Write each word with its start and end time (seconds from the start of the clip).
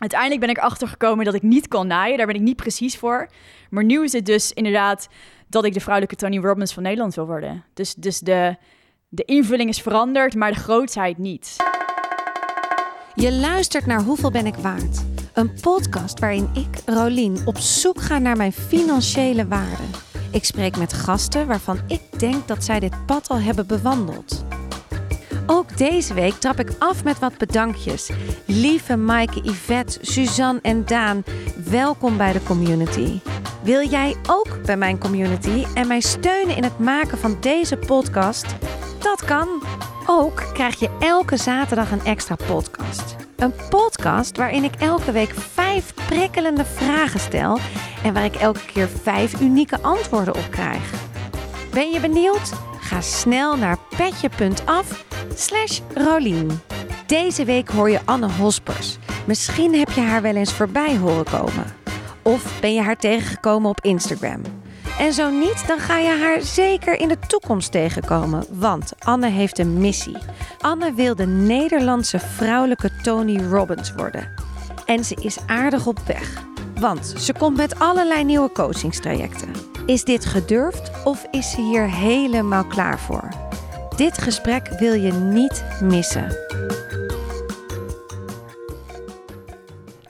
Uiteindelijk 0.00 0.40
ben 0.40 0.50
ik 0.50 0.58
achtergekomen 0.58 1.24
dat 1.24 1.34
ik 1.34 1.42
niet 1.42 1.68
kan 1.68 1.86
naaien. 1.86 2.16
Daar 2.16 2.26
ben 2.26 2.34
ik 2.34 2.40
niet 2.40 2.56
precies 2.56 2.96
voor. 2.96 3.28
Maar 3.70 3.84
nu 3.84 4.04
is 4.04 4.12
het 4.12 4.26
dus 4.26 4.52
inderdaad 4.52 5.08
dat 5.48 5.64
ik 5.64 5.72
de 5.72 5.80
vrouwelijke 5.80 6.16
Tony 6.16 6.38
Robbins 6.38 6.72
van 6.72 6.82
Nederland 6.82 7.14
wil 7.14 7.26
worden. 7.26 7.64
Dus, 7.74 7.94
dus 7.94 8.18
de, 8.18 8.56
de 9.08 9.24
invulling 9.24 9.68
is 9.68 9.80
veranderd, 9.80 10.34
maar 10.34 10.52
de 10.52 10.60
grootheid 10.60 11.18
niet. 11.18 11.56
Je 13.14 13.32
luistert 13.32 13.86
naar 13.86 14.02
Hoeveel 14.02 14.30
ben 14.30 14.46
ik 14.46 14.54
waard? 14.54 15.04
Een 15.32 15.52
podcast 15.60 16.18
waarin 16.18 16.50
ik, 16.54 16.82
Rolien, 16.86 17.42
op 17.44 17.58
zoek 17.58 18.00
ga 18.00 18.18
naar 18.18 18.36
mijn 18.36 18.52
financiële 18.52 19.46
waarde. 19.46 19.82
Ik 20.32 20.44
spreek 20.44 20.76
met 20.76 20.92
gasten 20.92 21.46
waarvan 21.46 21.78
ik 21.86 22.00
denk 22.18 22.48
dat 22.48 22.64
zij 22.64 22.80
dit 22.80 23.06
pad 23.06 23.28
al 23.28 23.40
hebben 23.40 23.66
bewandeld. 23.66 24.44
Ook 25.52 25.76
deze 25.76 26.14
week 26.14 26.34
trap 26.34 26.60
ik 26.60 26.70
af 26.78 27.04
met 27.04 27.18
wat 27.18 27.38
bedankjes. 27.38 28.10
Lieve 28.44 28.96
Maaike, 28.96 29.40
Yvette, 29.42 29.98
Suzanne 30.00 30.58
en 30.62 30.84
Daan, 30.84 31.24
welkom 31.70 32.16
bij 32.16 32.32
de 32.32 32.42
community. 32.42 33.20
Wil 33.62 33.88
jij 33.88 34.16
ook 34.28 34.62
bij 34.64 34.76
mijn 34.76 34.98
community 34.98 35.64
en 35.74 35.86
mij 35.86 36.00
steunen 36.00 36.56
in 36.56 36.62
het 36.62 36.78
maken 36.78 37.18
van 37.18 37.36
deze 37.40 37.76
podcast? 37.76 38.46
Dat 38.98 39.24
kan. 39.24 39.48
Ook 40.06 40.44
krijg 40.52 40.78
je 40.78 40.96
elke 41.00 41.36
zaterdag 41.36 41.90
een 41.90 42.04
extra 42.04 42.36
podcast. 42.46 43.16
Een 43.36 43.54
podcast 43.68 44.36
waarin 44.36 44.64
ik 44.64 44.74
elke 44.74 45.12
week 45.12 45.34
vijf 45.34 45.94
prikkelende 45.94 46.64
vragen 46.64 47.20
stel 47.20 47.58
en 48.02 48.14
waar 48.14 48.24
ik 48.24 48.34
elke 48.34 48.64
keer 48.72 48.88
vijf 49.02 49.40
unieke 49.40 49.80
antwoorden 49.82 50.34
op 50.34 50.46
krijg. 50.50 50.92
Ben 51.70 51.90
je 51.90 52.00
benieuwd? 52.00 52.52
Ga 52.80 53.00
snel 53.00 53.56
naar 53.56 53.78
petje.af 53.96 55.08
slash 55.34 55.80
Rolien. 55.94 56.60
Deze 57.06 57.44
week 57.44 57.68
hoor 57.68 57.90
je 57.90 58.00
Anne 58.04 58.30
Hospers. 58.30 58.98
Misschien 59.26 59.74
heb 59.74 59.90
je 59.90 60.00
haar 60.00 60.22
wel 60.22 60.34
eens 60.34 60.52
voorbij 60.52 60.96
horen 60.96 61.24
komen. 61.24 61.64
Of 62.22 62.60
ben 62.60 62.74
je 62.74 62.80
haar 62.80 62.96
tegengekomen 62.96 63.70
op 63.70 63.80
Instagram. 63.80 64.42
En 64.98 65.12
zo 65.12 65.30
niet, 65.30 65.66
dan 65.66 65.78
ga 65.78 65.98
je 65.98 66.18
haar 66.22 66.40
zeker 66.40 67.00
in 67.00 67.08
de 67.08 67.18
toekomst 67.26 67.72
tegenkomen. 67.72 68.44
Want 68.50 68.92
Anne 68.98 69.28
heeft 69.28 69.58
een 69.58 69.78
missie. 69.78 70.16
Anne 70.60 70.92
wil 70.92 71.14
de 71.14 71.26
Nederlandse 71.26 72.18
vrouwelijke 72.18 72.90
Tony 73.02 73.42
Robbins 73.50 73.92
worden. 73.92 74.28
En 74.86 75.04
ze 75.04 75.16
is 75.20 75.38
aardig 75.46 75.86
op 75.86 75.98
weg. 76.06 76.42
Want 76.80 77.14
ze 77.18 77.32
komt 77.38 77.56
met 77.56 77.78
allerlei 77.78 78.24
nieuwe 78.24 78.52
coachingstrajecten. 78.52 79.52
Is 79.86 80.04
dit 80.04 80.24
gedurfd 80.24 80.90
of 81.04 81.26
is 81.30 81.50
ze 81.50 81.60
hier 81.60 81.90
helemaal 81.90 82.64
klaar 82.64 82.98
voor? 82.98 83.49
Dit 84.00 84.18
gesprek 84.18 84.68
wil 84.68 84.92
je 84.92 85.12
niet 85.12 85.64
missen. 85.82 86.28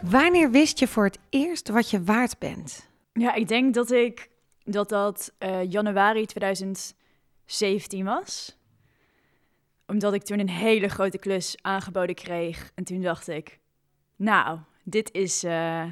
Wanneer 0.02 0.50
wist 0.50 0.78
je 0.78 0.88
voor 0.88 1.05
het 1.05 1.19
eerst 1.30 1.69
wat 1.69 1.91
je 1.91 2.02
waard 2.02 2.38
bent? 2.38 2.88
Ja, 3.12 3.34
ik 3.34 3.48
denk 3.48 3.74
dat 3.74 3.91
ik 3.91 4.30
dat 4.64 4.88
dat 4.88 5.33
eh, 5.38 5.70
januari 5.70 6.27
2017 6.27 8.05
was. 8.05 8.58
Omdat 9.86 10.12
ik 10.12 10.22
toen 10.22 10.38
een 10.38 10.50
hele 10.50 10.88
grote 10.88 11.18
klus 11.18 11.56
aangeboden 11.61 12.14
kreeg. 12.14 12.70
En 12.74 12.84
toen 12.84 13.00
dacht 13.00 13.28
ik, 13.28 13.58
nou, 14.16 14.58
dit 14.84 15.12
is, 15.12 15.44
uh, 15.44 15.84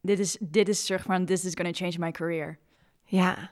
dit 0.00 0.18
is, 0.18 0.36
dit 0.40 0.68
is 0.68 0.86
zeg 0.86 1.06
maar, 1.06 1.24
this 1.24 1.44
is 1.44 1.54
gonna 1.54 1.72
change 1.72 1.94
my 1.98 2.10
career. 2.10 2.58
Ja, 3.04 3.50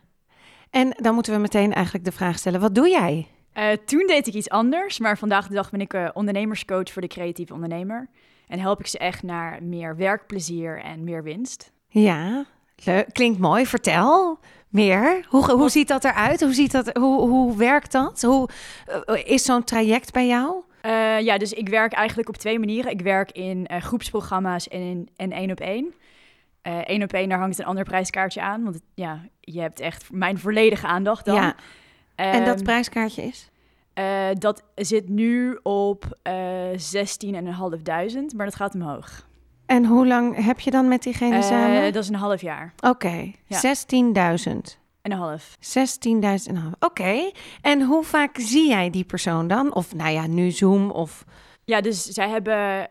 en 0.70 0.90
dan 0.90 1.14
moeten 1.14 1.32
we 1.32 1.38
meteen 1.38 1.72
eigenlijk 1.72 2.04
de 2.04 2.12
vraag 2.12 2.38
stellen, 2.38 2.60
wat 2.60 2.74
doe 2.74 2.88
jij? 2.88 3.28
Uh, 3.58 3.72
toen 3.84 4.06
deed 4.06 4.26
ik 4.26 4.34
iets 4.34 4.48
anders, 4.48 4.98
maar 4.98 5.18
vandaag 5.18 5.48
de 5.48 5.54
dag 5.54 5.70
ben 5.70 5.80
ik 5.80 6.10
ondernemerscoach 6.12 6.90
voor 6.90 7.02
de 7.02 7.08
creatieve 7.08 7.52
ondernemer. 7.52 8.08
En 8.46 8.58
help 8.58 8.80
ik 8.80 8.86
ze 8.86 8.98
echt 8.98 9.22
naar 9.22 9.62
meer 9.62 9.96
werkplezier 9.96 10.82
en 10.82 11.04
meer 11.04 11.22
winst. 11.22 11.72
Ja, 11.88 12.46
leuk. 12.84 13.12
Klinkt 13.12 13.38
mooi. 13.38 13.66
Vertel 13.66 14.38
meer. 14.68 15.26
Hoe, 15.28 15.50
hoe 15.50 15.68
ziet 15.68 15.88
dat 15.88 16.04
eruit? 16.04 16.40
Hoe, 16.40 16.52
ziet 16.52 16.72
dat, 16.72 16.96
hoe, 16.96 17.28
hoe 17.28 17.56
werkt 17.56 17.92
dat? 17.92 18.22
Hoe 18.22 18.48
uh, 19.06 19.26
is 19.26 19.44
zo'n 19.44 19.64
traject 19.64 20.12
bij 20.12 20.26
jou? 20.26 20.62
Uh, 20.86 21.20
ja, 21.20 21.38
dus 21.38 21.52
ik 21.52 21.68
werk 21.68 21.92
eigenlijk 21.92 22.28
op 22.28 22.36
twee 22.36 22.58
manieren. 22.58 22.90
Ik 22.90 23.00
werk 23.00 23.30
in 23.30 23.68
uh, 23.72 23.80
groepsprogramma's 23.80 24.68
en 24.68 24.80
in 24.80 25.08
en 25.16 25.32
één 25.32 25.50
op 25.50 25.60
één. 25.60 25.94
Eén 26.62 27.02
op 27.02 27.12
één, 27.12 27.28
daar 27.28 27.38
hangt 27.38 27.58
een 27.58 27.64
ander 27.64 27.84
prijskaartje 27.84 28.40
aan. 28.40 28.62
Want 28.62 28.74
het, 28.74 28.84
ja, 28.94 29.20
je 29.40 29.60
hebt 29.60 29.80
echt 29.80 30.12
mijn 30.12 30.38
volledige 30.38 30.86
aandacht 30.86 31.24
dan. 31.24 31.34
Ja. 31.34 31.54
En 32.16 32.44
dat 32.44 32.62
prijskaartje 32.62 33.22
is? 33.22 33.50
Uh, 33.98 34.28
dat 34.38 34.62
zit 34.74 35.08
nu 35.08 35.58
op 35.62 36.18
uh, 36.28 36.32
16.500, 36.72 38.36
maar 38.36 38.46
dat 38.46 38.54
gaat 38.54 38.74
omhoog. 38.74 39.26
En 39.66 39.84
hoe 39.84 40.06
lang 40.06 40.44
heb 40.44 40.60
je 40.60 40.70
dan 40.70 40.88
met 40.88 41.02
diegene 41.02 41.36
uh, 41.36 41.42
samen? 41.42 41.92
Dat 41.92 42.02
is 42.02 42.08
een 42.08 42.14
half 42.14 42.40
jaar. 42.40 42.72
Oké, 42.76 42.88
okay. 42.88 43.34
ja. 43.46 43.74
16.000. 44.38 44.52
En 45.02 45.12
een 45.12 45.18
half. 45.18 45.56
16.000 45.56 45.60
en 46.10 46.40
een 46.46 46.56
half. 46.56 46.72
Oké. 46.72 46.84
Okay. 46.84 47.32
En 47.60 47.82
hoe 47.82 48.04
vaak 48.04 48.36
zie 48.38 48.68
jij 48.68 48.90
die 48.90 49.04
persoon 49.04 49.48
dan? 49.48 49.74
Of 49.74 49.94
nou 49.94 50.10
ja, 50.10 50.26
nu 50.26 50.50
Zoom 50.50 50.90
of... 50.90 51.24
Ja, 51.64 51.80
dus 51.80 52.04
zij 52.04 52.28
hebben 52.28 52.88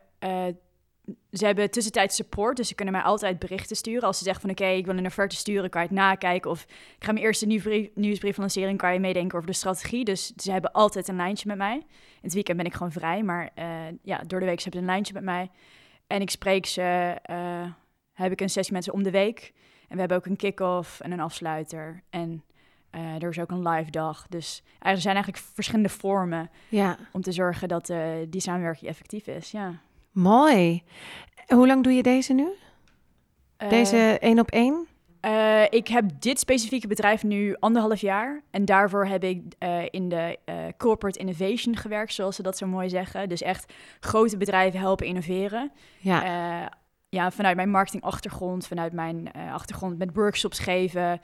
ze 1.38 1.46
hebben 1.46 1.72
tussentijds 1.72 2.16
support, 2.16 2.58
dus 2.58 2.68
ze 2.68 2.76
kunnen 2.76 2.94
mij 2.94 3.04
altijd 3.04 3.40
berichten 3.40 3.76
sturen. 3.76 4.04
Als 4.04 4.18
ze 4.18 4.24
zeggen 4.24 4.42
van 4.42 4.50
oké, 4.50 4.66
ik 4.66 4.86
wil 4.86 4.98
een 4.98 5.06
offerte 5.06 5.36
sturen, 5.36 5.70
kan 5.70 5.82
je 5.82 5.88
het 5.88 5.98
nakijken. 5.98 6.52
Of 6.52 6.64
ik 6.98 7.04
ga 7.04 7.12
mijn 7.12 7.26
eerste 7.26 7.46
nieuwsbrief, 7.46 7.90
nieuwsbrief 7.94 8.38
lancering, 8.38 8.78
kan 8.78 8.94
je 8.94 9.00
meedenken 9.00 9.38
over 9.38 9.50
de 9.50 9.56
strategie. 9.56 10.06
Dus 10.06 10.34
ze 10.36 10.52
hebben 10.52 10.72
altijd 10.72 11.08
een 11.08 11.16
lijntje 11.16 11.48
met 11.48 11.58
mij. 11.58 11.76
In 11.76 12.22
het 12.22 12.34
weekend 12.34 12.58
ben 12.58 12.66
ik 12.66 12.74
gewoon 12.74 12.92
vrij, 12.92 13.24
maar 13.24 13.50
uh, 13.56 13.66
ja, 14.02 14.18
door 14.28 14.40
de 14.40 14.46
week 14.46 14.62
hebben 14.62 14.80
ze 14.80 14.86
een 14.86 14.94
lijntje 14.94 15.14
met 15.14 15.24
mij. 15.24 15.50
En 16.08 16.22
ik 16.22 16.30
spreek 16.30 16.66
ze, 16.66 17.16
uh, 17.30 17.72
heb 18.14 18.32
ik 18.32 18.42
een 18.42 18.50
sessie 18.50 18.74
met 18.74 18.84
ze 18.84 18.94
om 18.94 19.04
de 19.04 19.12
week. 19.12 19.54
En 19.88 19.94
we 19.94 20.00
hebben 20.00 20.18
ook 20.18 20.26
een 20.26 20.36
kick-off 20.36 21.00
en 21.00 21.12
een 21.12 21.20
afsluiter. 21.20 22.04
En 22.10 22.44
uh, 22.92 23.22
er 23.24 23.30
is 23.30 23.40
ook 23.40 23.52
een 23.52 23.68
live 23.68 23.92
dag. 23.92 24.28
Dus 24.30 24.64
er 24.80 24.98
zijn 24.98 25.16
eigenlijk 25.16 25.46
verschillende 25.54 25.90
vormen 25.90 26.50
ja. 26.70 26.98
om 27.12 27.22
te 27.22 27.32
zorgen 27.32 27.68
dat 27.68 27.94
die 28.30 28.42
samenwerking 28.42 28.90
effectief 28.90 29.28
is. 29.28 29.52
Ja. 29.52 29.80
Mooi. 30.16 30.84
Hoe 31.48 31.68
lang 31.68 31.84
doe 31.84 31.94
je 31.94 32.04
deze 32.04 32.34
nu? 32.34 32.48
Deze 33.70 34.18
één 34.20 34.40
op 34.40 34.52
één? 34.52 34.88
Uh, 35.22 35.64
ik 35.70 35.88
heb 35.88 36.06
dit 36.20 36.40
specifieke 36.40 36.88
bedrijf 36.88 37.24
nu 37.24 37.56
anderhalf 37.60 38.02
jaar. 38.02 38.42
En 38.52 38.66
daarvoor 38.66 39.06
heb 39.06 39.24
ik 39.24 39.42
uh, 39.60 39.84
in 39.90 40.10
de 40.10 40.38
uh, 40.46 40.56
corporate 40.78 41.20
innovation 41.20 41.76
gewerkt, 41.76 42.14
zoals 42.14 42.36
ze 42.36 42.42
dat 42.42 42.58
zo 42.58 42.68
mooi 42.68 42.90
zeggen. 42.90 43.30
Dus 43.30 43.42
echt 43.42 43.74
grote 44.00 44.38
bedrijven 44.38 44.80
helpen 44.80 45.08
innoveren. 45.08 45.72
Ja. 46.00 46.72
ja, 47.10 47.32
vanuit 47.32 47.56
mijn 47.56 47.70
marketingachtergrond, 47.70 48.68
vanuit 48.68 48.94
mijn 48.94 49.32
achtergrond 49.32 49.98
met 49.98 50.10
workshops 50.14 50.60
geven, 50.60 51.22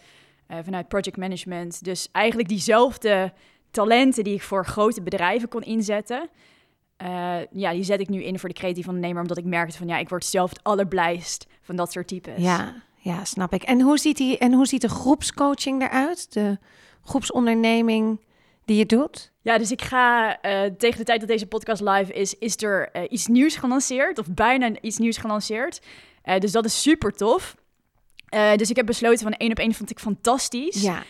vanuit 0.47 0.87
project 0.87 1.17
management. 1.17 1.83
Dus 1.83 2.09
eigenlijk 2.11 2.49
diezelfde 2.49 3.33
talenten 3.71 4.23
die 4.23 4.33
ik 4.33 4.41
voor 4.41 4.65
grote 4.65 5.01
bedrijven 5.01 5.49
kon 5.49 5.61
inzetten, 5.61 6.29
uh, 7.03 7.37
ja, 7.51 7.71
die 7.71 7.83
zet 7.83 7.99
ik 7.99 8.09
nu 8.09 8.23
in 8.23 8.39
voor 8.39 8.49
de 8.49 8.55
creatieve 8.55 8.89
ondernemer, 8.89 9.21
omdat 9.21 9.37
ik 9.37 9.45
merkte 9.45 9.77
van 9.77 9.87
ja, 9.87 9.97
ik 9.97 10.09
word 10.09 10.25
zelf 10.25 10.49
het 10.49 10.63
allerblijst 10.63 11.47
van 11.61 11.75
dat 11.75 11.91
soort 11.91 12.07
types. 12.07 12.41
Ja, 12.43 12.73
ja, 12.95 13.25
snap 13.25 13.53
ik. 13.53 13.63
En 13.63 13.81
hoe 13.81 13.97
ziet 13.97 14.17
die 14.17 14.37
en 14.37 14.53
hoe 14.53 14.65
ziet 14.65 14.81
de 14.81 14.89
groepscoaching 14.89 15.81
eruit? 15.81 16.33
De 16.33 16.57
groepsonderneming 17.03 18.21
die 18.65 18.77
je 18.77 18.85
doet? 18.85 19.31
Ja, 19.41 19.57
dus 19.57 19.71
ik 19.71 19.81
ga 19.81 20.29
uh, 20.45 20.61
tegen 20.77 20.97
de 20.97 21.03
tijd 21.03 21.19
dat 21.19 21.29
deze 21.29 21.45
podcast 21.45 21.81
live 21.81 22.13
is, 22.13 22.37
is 22.37 22.61
er 22.61 22.89
uh, 22.93 23.01
iets 23.09 23.27
nieuws 23.27 23.55
gelanceerd, 23.55 24.19
of 24.19 24.27
bijna 24.33 24.71
iets 24.81 24.97
nieuws 24.97 25.17
gelanceerd. 25.17 25.81
dus 26.39 26.51
dat 26.51 26.65
is 26.65 26.81
super 26.81 27.11
tof. 27.11 27.55
dus 28.55 28.69
ik 28.69 28.75
heb 28.75 28.85
besloten 28.85 29.23
van 29.23 29.33
één 29.33 29.51
op 29.51 29.59
één 29.59 29.73
vond 29.73 29.89
ik 29.89 29.99
fantastisch. 29.99 30.81
Ja. 30.81 31.03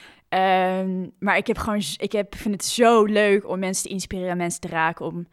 Um, 0.79 1.11
maar 1.19 1.37
ik 1.37 1.47
heb 1.47 1.57
gewoon, 1.57 1.81
ik 1.97 2.11
heb, 2.11 2.35
vind 2.35 2.53
het 2.53 2.65
zo 2.65 3.03
leuk 3.03 3.47
om 3.47 3.59
mensen 3.59 3.83
te 3.83 3.89
inspireren, 3.89 4.37
mensen 4.37 4.61
te 4.61 4.67
raken, 4.67 5.05
om 5.05 5.27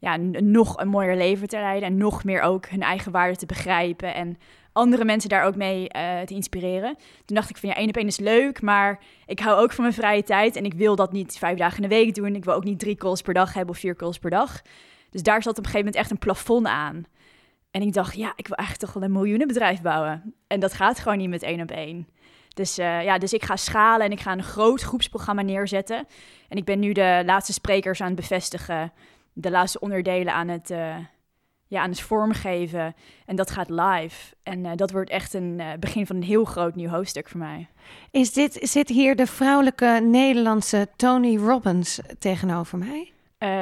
ja, 0.00 0.16
nog 0.40 0.78
een 0.78 0.88
mooier 0.88 1.16
leven 1.16 1.48
te 1.48 1.56
leiden. 1.56 1.88
En 1.88 1.96
nog 1.96 2.24
meer 2.24 2.40
ook 2.40 2.66
hun 2.66 2.82
eigen 2.82 3.12
waarde 3.12 3.36
te 3.36 3.46
begrijpen. 3.46 4.14
En 4.14 4.38
andere 4.72 5.04
mensen 5.04 5.28
daar 5.28 5.44
ook 5.44 5.56
mee 5.56 5.80
uh, 5.80 6.20
te 6.20 6.34
inspireren. 6.34 6.96
Toen 7.24 7.36
dacht 7.36 7.50
ik 7.50 7.56
van 7.56 7.68
ja, 7.68 7.74
één 7.74 7.88
op 7.88 7.96
één 7.96 8.06
is 8.06 8.18
leuk, 8.18 8.62
maar 8.62 9.02
ik 9.26 9.40
hou 9.40 9.60
ook 9.60 9.72
van 9.72 9.84
mijn 9.84 9.96
vrije 9.96 10.22
tijd. 10.22 10.56
En 10.56 10.64
ik 10.64 10.74
wil 10.74 10.96
dat 10.96 11.12
niet 11.12 11.38
vijf 11.38 11.58
dagen 11.58 11.82
in 11.82 11.88
de 11.88 11.94
week 11.94 12.14
doen. 12.14 12.34
Ik 12.34 12.44
wil 12.44 12.54
ook 12.54 12.64
niet 12.64 12.78
drie 12.78 12.96
calls 12.96 13.22
per 13.22 13.34
dag 13.34 13.54
hebben 13.54 13.74
of 13.74 13.80
vier 13.80 13.96
calls 13.96 14.18
per 14.18 14.30
dag. 14.30 14.60
Dus 15.10 15.22
daar 15.22 15.42
zat 15.42 15.58
op 15.58 15.64
een 15.64 15.70
gegeven 15.70 15.86
moment 15.86 15.96
echt 15.96 16.10
een 16.10 16.18
plafond 16.18 16.66
aan. 16.66 17.04
En 17.70 17.82
ik 17.82 17.92
dacht, 17.92 18.16
ja, 18.16 18.32
ik 18.36 18.46
wil 18.46 18.56
eigenlijk 18.56 18.86
toch 18.86 19.00
wel 19.00 19.10
een 19.10 19.16
miljoenenbedrijf 19.16 19.82
bouwen. 19.82 20.34
En 20.46 20.60
dat 20.60 20.72
gaat 20.72 20.98
gewoon 20.98 21.18
niet 21.18 21.28
met 21.28 21.42
één 21.42 21.60
op 21.60 21.70
één. 21.70 22.08
Dus, 22.54 22.78
uh, 22.78 23.04
ja, 23.04 23.18
dus 23.18 23.32
ik 23.32 23.44
ga 23.44 23.56
schalen 23.56 24.06
en 24.06 24.12
ik 24.12 24.20
ga 24.20 24.32
een 24.32 24.42
groot 24.42 24.82
groepsprogramma 24.82 25.42
neerzetten. 25.42 26.06
En 26.48 26.56
ik 26.56 26.64
ben 26.64 26.78
nu 26.78 26.92
de 26.92 27.22
laatste 27.26 27.52
sprekers 27.52 28.00
aan 28.00 28.06
het 28.06 28.16
bevestigen 28.16 28.92
de 29.32 29.50
laatste 29.50 29.80
onderdelen 29.80 30.34
aan 30.34 30.48
het, 30.48 30.70
uh, 30.70 30.96
ja, 31.66 31.82
aan 31.82 31.90
het 31.90 32.00
vormgeven. 32.00 32.94
En 33.26 33.36
dat 33.36 33.50
gaat 33.50 33.70
live. 33.70 34.34
En 34.42 34.64
uh, 34.64 34.70
dat 34.74 34.90
wordt 34.90 35.10
echt 35.10 35.34
een 35.34 35.56
uh, 35.58 35.66
begin 35.80 36.06
van 36.06 36.16
een 36.16 36.22
heel 36.22 36.44
groot 36.44 36.74
nieuw 36.74 36.88
hoofdstuk 36.88 37.28
voor 37.28 37.40
mij. 37.40 37.68
Is 38.10 38.32
dit, 38.32 38.58
zit 38.62 38.88
hier 38.88 39.16
de 39.16 39.26
vrouwelijke 39.26 40.00
Nederlandse 40.02 40.88
Tony 40.96 41.36
Robbins 41.36 42.00
tegenover 42.18 42.78
mij? 42.78 43.12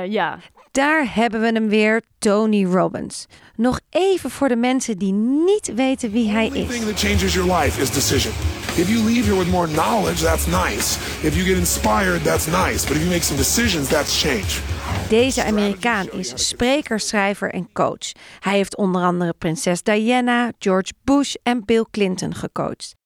ja. 0.08 0.38
Daar 0.72 1.14
hebben 1.14 1.40
we 1.40 1.46
hem 1.46 1.68
weer, 1.68 2.02
Tony 2.18 2.64
Robbins. 2.64 3.26
Nog 3.56 3.80
even 3.90 4.30
voor 4.30 4.48
de 4.48 4.56
mensen 4.56 4.98
die 4.98 5.12
niet 5.12 5.74
weten 5.74 6.10
wie 6.10 6.30
hij 6.30 6.46
is. 6.46 6.68
thing 6.68 6.84
that 6.84 6.98
changes 6.98 7.34
your 7.34 7.52
life 7.58 7.80
is 7.80 7.90
decision. 7.90 8.32
If 8.76 8.88
you 8.88 9.04
leave 9.04 9.24
here 9.24 9.38
with 9.38 9.50
more 9.50 9.66
knowledge, 9.68 10.24
that's 10.24 10.46
nice. 10.46 10.98
If 11.22 11.34
you 11.34 11.44
get 11.44 11.56
inspired, 11.56 12.24
that's 12.24 12.46
nice. 12.46 12.86
But 12.86 12.96
if 12.96 12.98
you 12.98 13.08
make 13.08 13.22
some 13.22 13.38
decisions, 13.38 13.88
that's 13.88 14.22
change. 14.22 14.60
Deze 15.08 15.44
Amerikaan 15.44 16.10
is 16.10 16.48
spreker, 16.48 17.00
schrijver 17.00 17.50
en 17.52 17.68
coach. 17.72 18.12
Hij 18.40 18.56
heeft 18.56 18.76
onder 18.76 19.02
andere 19.02 19.34
prinses 19.38 19.82
Diana, 19.82 20.52
George 20.58 20.92
Bush 21.04 21.34
en 21.42 21.64
Bill 21.64 21.84
Clinton 21.90 22.34
gecoacht. 22.34 22.97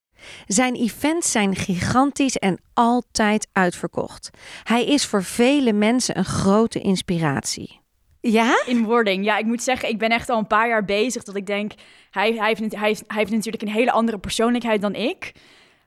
Zijn 0.46 0.74
events 0.74 1.30
zijn 1.30 1.56
gigantisch 1.56 2.36
en 2.36 2.60
altijd 2.74 3.48
uitverkocht. 3.52 4.30
Hij 4.62 4.84
is 4.84 5.06
voor 5.06 5.24
vele 5.24 5.72
mensen 5.72 6.18
een 6.18 6.24
grote 6.24 6.80
inspiratie. 6.80 7.80
Ja? 8.20 8.62
In 8.66 8.84
wording. 8.84 9.24
Ja, 9.24 9.38
ik 9.38 9.44
moet 9.46 9.62
zeggen, 9.62 9.88
ik 9.88 9.98
ben 9.98 10.08
echt 10.08 10.28
al 10.28 10.38
een 10.38 10.46
paar 10.46 10.68
jaar 10.68 10.84
bezig 10.84 11.22
dat 11.22 11.36
ik 11.36 11.46
denk, 11.46 11.72
hij, 12.10 12.32
hij, 12.34 12.48
heeft, 12.48 12.60
niet- 12.60 12.76
hij, 12.76 12.88
heeft, 12.88 13.04
hij 13.06 13.18
heeft 13.18 13.30
natuurlijk 13.30 13.62
een 13.62 13.68
hele 13.68 13.92
andere 13.92 14.18
persoonlijkheid 14.18 14.80
dan 14.80 14.94
ik. 14.94 15.32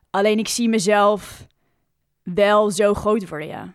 Alleen 0.10 0.38
ik 0.40 0.48
zie 0.48 0.70
mezelf 0.70 1.48
wel 2.24 2.72
zo 2.72 2.94
groot 2.94 3.30
worden, 3.30 3.48
ja. 3.48 3.74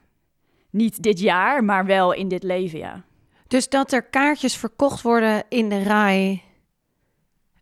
Niet 0.70 1.02
dit 1.02 1.20
jaar, 1.20 1.64
maar 1.64 1.86
wel 1.86 2.12
in 2.12 2.28
dit 2.28 2.42
leven, 2.42 2.78
ja. 2.78 3.04
Dus 3.46 3.68
dat 3.68 3.92
er 3.92 4.02
kaartjes 4.02 4.56
verkocht 4.56 5.02
worden 5.02 5.42
in 5.48 5.68
de 5.68 5.82
rij. 5.82 6.42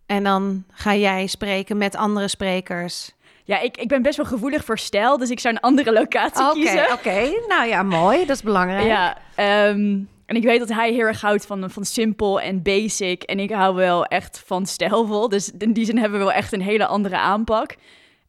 En 0.08 0.24
dan 0.24 0.64
ga 0.72 0.94
jij 0.94 1.26
spreken 1.26 1.76
met 1.76 1.96
andere 1.96 2.28
sprekers. 2.28 3.12
Ja, 3.44 3.60
ik, 3.60 3.76
ik 3.76 3.88
ben 3.88 4.02
best 4.02 4.16
wel 4.16 4.26
gevoelig 4.26 4.64
voor 4.64 4.78
stijl, 4.78 5.18
dus 5.18 5.30
ik 5.30 5.40
zou 5.40 5.54
een 5.54 5.60
andere 5.60 5.92
locatie 5.92 6.52
kiezen. 6.52 6.92
oké. 6.92 7.30
Nou 7.48 7.68
ja, 7.68 7.82
mooi. 7.82 8.18
Dat 8.26 8.36
is 8.36 8.42
belangrijk. 8.42 8.86
Ja, 8.86 9.18
ehm, 9.34 9.98
en 10.26 10.36
ik 10.36 10.42
weet 10.42 10.58
dat 10.58 10.68
hij 10.68 10.92
heel 10.92 11.06
erg 11.06 11.20
houdt 11.20 11.46
van, 11.46 11.70
van 11.70 11.84
simpel 11.84 12.40
en 12.40 12.62
basic. 12.62 13.22
En 13.22 13.38
ik 13.38 13.50
hou 13.50 13.74
wel 13.74 14.04
echt 14.04 14.42
van 14.46 14.66
stijlvol. 14.66 15.28
Dus 15.28 15.50
in 15.58 15.72
die 15.72 15.84
zin 15.84 15.98
hebben 15.98 16.18
we 16.18 16.24
wel 16.24 16.34
echt 16.34 16.52
een 16.52 16.62
hele 16.62 16.86
andere 16.86 17.16
aanpak. 17.16 17.76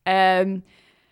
Ehm, 0.04 0.58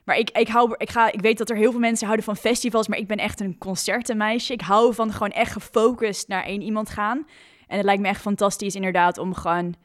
maar 0.04 0.18
ik, 0.18 0.30
ik, 0.30 0.48
hou, 0.48 0.76
ik, 0.78 0.90
ga, 0.90 1.12
ik 1.12 1.22
weet 1.22 1.38
dat 1.38 1.50
er 1.50 1.56
heel 1.56 1.72
veel 1.72 1.80
mensen 1.80 2.06
houden 2.06 2.26
van 2.26 2.38
festivals, 2.38 2.88
maar 2.88 2.98
ik 2.98 3.08
ben 3.08 3.18
echt 3.18 3.40
een 3.40 3.58
concertenmeisje. 3.58 4.54
Ik 4.54 4.62
hou 4.62 4.94
van 4.94 5.12
gewoon 5.12 5.32
echt 5.32 5.52
gefocust 5.52 6.28
naar 6.28 6.44
één 6.44 6.62
iemand 6.62 6.90
gaan. 6.90 7.28
En 7.68 7.78
het 7.78 7.86
lijkt 7.86 8.02
me 8.02 8.08
echt 8.08 8.22
fantastisch 8.22 8.76
inderdaad 8.76 9.18
om 9.18 9.34
gewoon... 9.34 9.76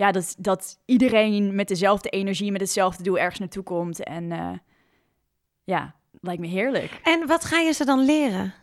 Ja, 0.00 0.12
dat, 0.12 0.34
dat 0.38 0.78
iedereen 0.84 1.54
met 1.54 1.68
dezelfde 1.68 2.08
energie, 2.08 2.52
met 2.52 2.60
hetzelfde 2.60 3.02
doel 3.02 3.18
ergens 3.18 3.38
naartoe 3.38 3.62
komt. 3.62 4.02
En 4.04 4.32
eh, 4.32 4.52
ja, 5.64 5.94
lijkt 6.20 6.40
me 6.40 6.46
heerlijk. 6.46 7.00
En 7.02 7.26
wat 7.26 7.44
ga 7.44 7.58
je 7.58 7.72
ze 7.72 7.84
dan 7.84 8.04
leren? 8.04 8.54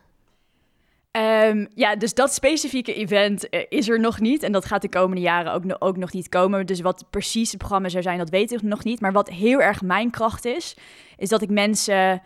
Ehm, 1.11 1.65
ja, 1.75 1.95
dus 1.95 2.13
dat 2.13 2.33
specifieke 2.33 2.93
event 2.93 3.49
eh, 3.49 3.65
is 3.69 3.89
er 3.89 3.99
nog 3.99 4.19
niet. 4.19 4.43
En 4.43 4.51
dat 4.51 4.65
gaat 4.65 4.81
de 4.81 4.89
komende 4.89 5.21
jaren 5.21 5.53
ook, 5.53 5.63
ook 5.79 5.97
nog 5.97 6.13
niet 6.13 6.29
komen. 6.29 6.65
Dus 6.65 6.81
wat 6.81 7.05
precies 7.09 7.49
het 7.49 7.59
programma 7.59 7.89
zou 7.89 8.03
zijn, 8.03 8.17
dat 8.17 8.29
weet 8.29 8.51
ik 8.51 8.61
nog 8.61 8.83
niet. 8.83 8.99
Maar 8.99 9.11
wat 9.11 9.29
heel 9.29 9.61
erg 9.61 9.81
mijn 9.81 10.09
kracht 10.09 10.45
is, 10.45 10.75
is 11.17 11.29
dat 11.29 11.41
ik 11.41 11.49
mensen 11.49 12.21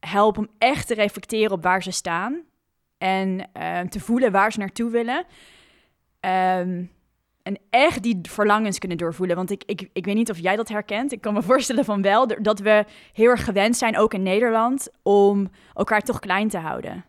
help 0.00 0.38
om 0.38 0.48
echt 0.58 0.86
te 0.86 0.94
reflecteren 0.94 1.52
op 1.52 1.62
waar 1.62 1.82
ze 1.82 1.90
staan. 1.90 2.42
En 2.98 3.48
ehm, 3.52 3.88
te 3.88 4.00
voelen 4.00 4.32
waar 4.32 4.52
ze 4.52 4.58
naartoe 4.58 4.90
willen. 4.90 5.24
Ehm, 6.20 6.84
en 7.44 7.58
echt 7.70 8.02
die 8.02 8.18
verlangens 8.22 8.78
kunnen 8.78 8.98
doorvoelen. 8.98 9.36
Want 9.36 9.50
ik, 9.50 9.62
ik, 9.66 9.88
ik 9.92 10.04
weet 10.04 10.14
niet 10.14 10.30
of 10.30 10.38
jij 10.38 10.56
dat 10.56 10.68
herkent. 10.68 11.12
Ik 11.12 11.20
kan 11.20 11.34
me 11.34 11.42
voorstellen 11.52 11.84
van 11.84 12.02
wel. 12.02 12.26
Dat 12.42 12.58
we 12.58 12.84
heel 13.12 13.30
erg 13.30 13.44
gewend 13.44 13.76
zijn, 13.76 13.98
ook 13.98 14.14
in 14.14 14.22
Nederland, 14.22 14.88
om 15.02 15.50
elkaar 15.74 16.00
toch 16.00 16.18
klein 16.18 16.48
te 16.48 16.58
houden. 16.58 17.04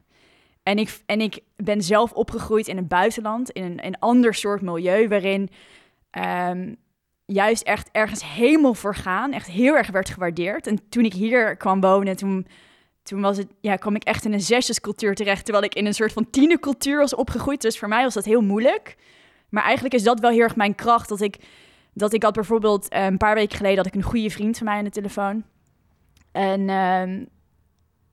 En 0.64 0.78
ik, 0.78 1.00
en 1.06 1.22
ik 1.22 1.40
ben 1.56 1.82
zelf 1.82 2.12
opgegroeid 2.12 2.68
in 2.68 2.78
het 2.78 2.88
buitenland, 2.88 3.50
in 3.50 3.64
een, 3.64 3.86
een 3.86 4.00
ander 4.00 4.34
soort 4.34 4.62
milieu, 4.62 5.08
waarin 5.08 5.50
ehm, 6.10 6.74
juist 7.26 7.64
echt 7.64 7.90
ergens 7.92 8.34
helemaal 8.34 8.74
voor 8.74 8.96
gaan, 8.96 9.32
echt 9.32 9.48
heel 9.48 9.76
erg 9.78 9.90
werd 9.90 10.10
gewaardeerd. 10.10 10.68
En 10.68 10.90
toen 10.90 11.06
ik 11.06 11.14
hier 11.14 11.56
kwam 11.58 11.82
wonen, 11.82 12.16
toen, 12.16 12.48
toen 13.04 13.22
was 13.22 13.38
het, 13.38 13.48
ja, 13.62 13.76
kwam 13.76 13.96
ik 13.96 14.04
echt 14.04 14.26
in 14.26 14.34
een 14.34 14.42
zesjescultuur 14.42 15.16
terecht, 15.16 15.44
terwijl 15.44 15.66
ik 15.66 15.76
in 15.76 15.86
een 15.86 15.94
soort 15.94 16.14
van 16.14 16.30
tienercultuur 16.30 16.98
was 16.98 17.16
opgegroeid. 17.16 17.62
Dus 17.62 17.80
voor 17.80 17.88
mij 17.88 18.04
was 18.04 18.14
dat 18.14 18.26
heel 18.26 18.42
moeilijk. 18.42 18.96
Maar 19.50 19.64
eigenlijk 19.64 19.94
is 19.96 20.04
dat 20.04 20.20
wel 20.20 20.32
heel 20.32 20.40
erg 20.40 20.56
mijn 20.56 20.76
kracht, 20.76 21.10
dat 21.10 21.22
ik, 21.22 21.38
dat 21.94 22.14
ik 22.14 22.24
had 22.24 22.34
bijvoorbeeld 22.34 22.88
eh, 22.88 23.06
een 23.06 23.18
paar 23.18 23.36
weken 23.36 23.58
geleden 23.58 23.78
had 23.78 23.86
ik 23.86 23.96
een 23.96 24.02
goede 24.02 24.30
vriend 24.30 24.58
van 24.58 24.66
mij 24.66 24.78
aan 24.78 24.84
de 24.84 24.90
telefoon. 24.90 25.44
En, 26.32 26.70
ehm, 26.70 27.24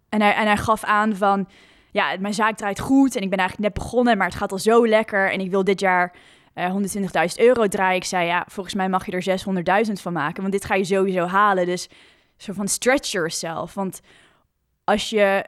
en, 0.08 0.20
hij, 0.20 0.34
en 0.34 0.46
hij 0.46 0.56
gaf 0.56 0.84
aan 0.84 1.16
van, 1.16 1.48
ja, 1.90 2.16
mijn 2.20 2.34
zaak 2.34 2.56
draait 2.56 2.80
goed 2.80 3.16
en 3.16 3.22
ik 3.22 3.30
ben 3.30 3.38
eigenlijk 3.38 3.68
net 3.68 3.84
begonnen, 3.84 4.16
maar 4.16 4.26
het 4.26 4.36
gaat 4.36 4.52
al 4.52 4.58
zo 4.58 4.86
lekker 4.86 5.32
en 5.32 5.40
ik 5.40 5.50
wil 5.50 5.64
dit 5.64 5.80
jaar 5.80 6.14
eh 6.54 6.74
120.000 6.74 7.36
euro 7.36 7.68
draaien. 7.68 7.96
Ik 7.96 8.04
zei, 8.04 8.26
ja, 8.26 8.46
volgens 8.48 8.74
mij 8.74 8.88
mag 8.88 9.06
je 9.06 9.12
er 9.12 9.86
600.000 9.86 9.92
van 9.92 10.12
maken, 10.12 10.40
want 10.40 10.52
dit 10.52 10.64
ga 10.64 10.74
je 10.74 10.84
sowieso 10.84 11.26
halen. 11.26 11.66
Dus 11.66 11.88
zo 12.36 12.52
van 12.52 12.68
stretch 12.68 13.10
yourself, 13.10 13.74
want 13.74 14.00
als 14.84 15.10
je 15.10 15.44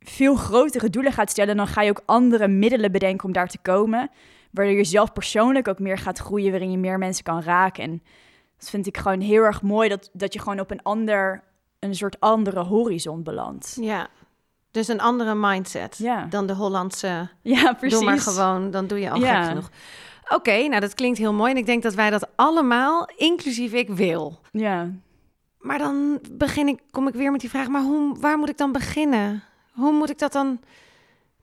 veel 0.00 0.34
grotere 0.34 0.90
doelen 0.90 1.12
gaat 1.12 1.30
stellen, 1.30 1.56
dan 1.56 1.66
ga 1.66 1.82
je 1.82 1.90
ook 1.90 2.02
andere 2.06 2.48
middelen 2.48 2.92
bedenken 2.92 3.26
om 3.26 3.32
daar 3.32 3.48
te 3.48 3.58
komen, 3.58 4.10
waardoor 4.58 4.76
je 4.76 4.84
zelf 4.84 5.12
persoonlijk 5.12 5.68
ook 5.68 5.78
meer 5.78 5.98
gaat 5.98 6.18
groeien, 6.18 6.50
waarin 6.50 6.70
je 6.70 6.78
meer 6.78 6.98
mensen 6.98 7.24
kan 7.24 7.42
raken. 7.42 7.82
En 7.84 8.02
dat 8.58 8.70
vind 8.70 8.86
ik 8.86 8.96
gewoon 8.96 9.20
heel 9.20 9.42
erg 9.42 9.62
mooi, 9.62 9.88
dat, 9.88 10.10
dat 10.12 10.32
je 10.32 10.38
gewoon 10.40 10.60
op 10.60 10.70
een 10.70 10.82
ander, 10.82 11.42
een 11.78 11.94
soort 11.94 12.20
andere 12.20 12.60
horizon 12.60 13.22
belandt. 13.22 13.76
Ja. 13.80 14.08
Dus 14.70 14.88
een 14.88 15.00
andere 15.00 15.34
mindset 15.34 15.96
Ja. 15.98 16.24
dan 16.30 16.46
de 16.46 16.54
Hollandse. 16.54 17.28
Ja, 17.42 17.72
precies. 17.72 17.98
Doe 17.98 18.08
maar 18.08 18.18
gewoon, 18.18 18.70
dan 18.70 18.86
doe 18.86 19.00
je 19.00 19.10
al 19.10 19.20
Ja. 19.20 19.40
gek 19.40 19.48
genoeg. 19.48 19.70
Oké, 20.28 20.66
nou 20.68 20.80
dat 20.80 20.94
klinkt 20.94 21.18
heel 21.18 21.32
mooi. 21.32 21.50
En 21.50 21.56
ik 21.56 21.66
denk 21.66 21.82
dat 21.82 21.94
wij 21.94 22.10
dat 22.10 22.28
allemaal, 22.34 23.08
inclusief 23.16 23.72
ik, 23.72 23.88
wil. 23.88 24.40
Ja. 24.52 24.90
Maar 25.58 25.78
dan 25.78 26.20
begin 26.32 26.68
ik, 26.68 26.80
kom 26.90 27.08
ik 27.08 27.14
weer 27.14 27.30
met 27.30 27.40
die 27.40 27.50
vraag, 27.50 27.68
maar 27.68 27.82
hoe, 27.82 28.16
waar 28.20 28.38
moet 28.38 28.48
ik 28.48 28.56
dan 28.58 28.72
beginnen? 28.72 29.42
Hoe 29.72 29.92
moet 29.92 30.10
ik 30.10 30.18
dat 30.18 30.32
dan, 30.32 30.60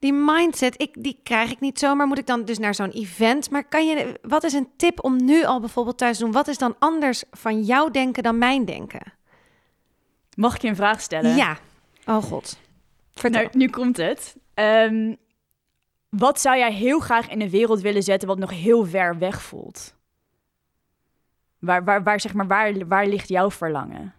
die 0.06 0.14
mindset, 0.14 0.82
ik, 0.82 1.04
die 1.04 1.20
krijg 1.24 1.52
ik 1.52 1.60
niet 1.60 1.80
zomaar. 1.80 2.08
Moet 2.08 2.18
ik 2.18 2.28
dan 2.28 2.46
dus 2.46 2.58
naar 2.58 2.76
zo'n 2.76 2.90
event? 2.90 3.50
Maar 3.50 3.64
kan 3.64 3.88
je, 3.88 4.20
wat 4.22 4.44
is 4.44 4.54
een 4.54 4.70
tip 4.78 5.04
om 5.04 5.26
nu 5.26 5.44
al 5.46 5.60
bijvoorbeeld 5.60 5.98
thuis 5.98 6.18
te 6.18 6.24
doen? 6.24 6.32
Wat 6.32 6.48
is 6.48 6.58
dan 6.58 6.76
anders 6.80 7.24
van 7.32 7.64
jouw 7.64 7.90
denken 7.90 8.24
dan 8.24 8.38
mijn 8.38 8.66
denken? 8.66 9.14
Mag 10.36 10.56
ik 10.56 10.62
je 10.62 10.68
een 10.68 10.76
vraag 10.76 11.02
stellen? 11.02 11.36
Ja. 11.36 11.58
Oh 12.06 12.24
god. 12.24 12.60
Vertel. 13.14 13.42
Nou, 13.42 13.58
nu 13.58 13.70
komt 13.70 13.98
het. 13.98 14.36
Ehm, 14.54 15.16
wat 16.10 16.42
zou 16.42 16.58
jij 16.58 16.74
heel 16.74 17.00
graag 17.00 17.30
in 17.30 17.40
de 17.40 17.50
wereld 17.50 17.82
willen 17.82 18.04
zetten 18.04 18.28
wat 18.28 18.38
nog 18.38 18.50
heel 18.50 18.86
ver 18.86 19.18
weg 19.18 19.42
voelt? 19.42 19.96
Waar, 21.60 21.84
waar, 21.84 22.04
waar, 22.04 22.20
zeg 22.20 22.34
maar, 22.34 22.48
waar, 22.48 22.88
waar 22.88 23.08
ligt 23.08 23.30
jouw 23.30 23.52
verlangen 23.52 24.14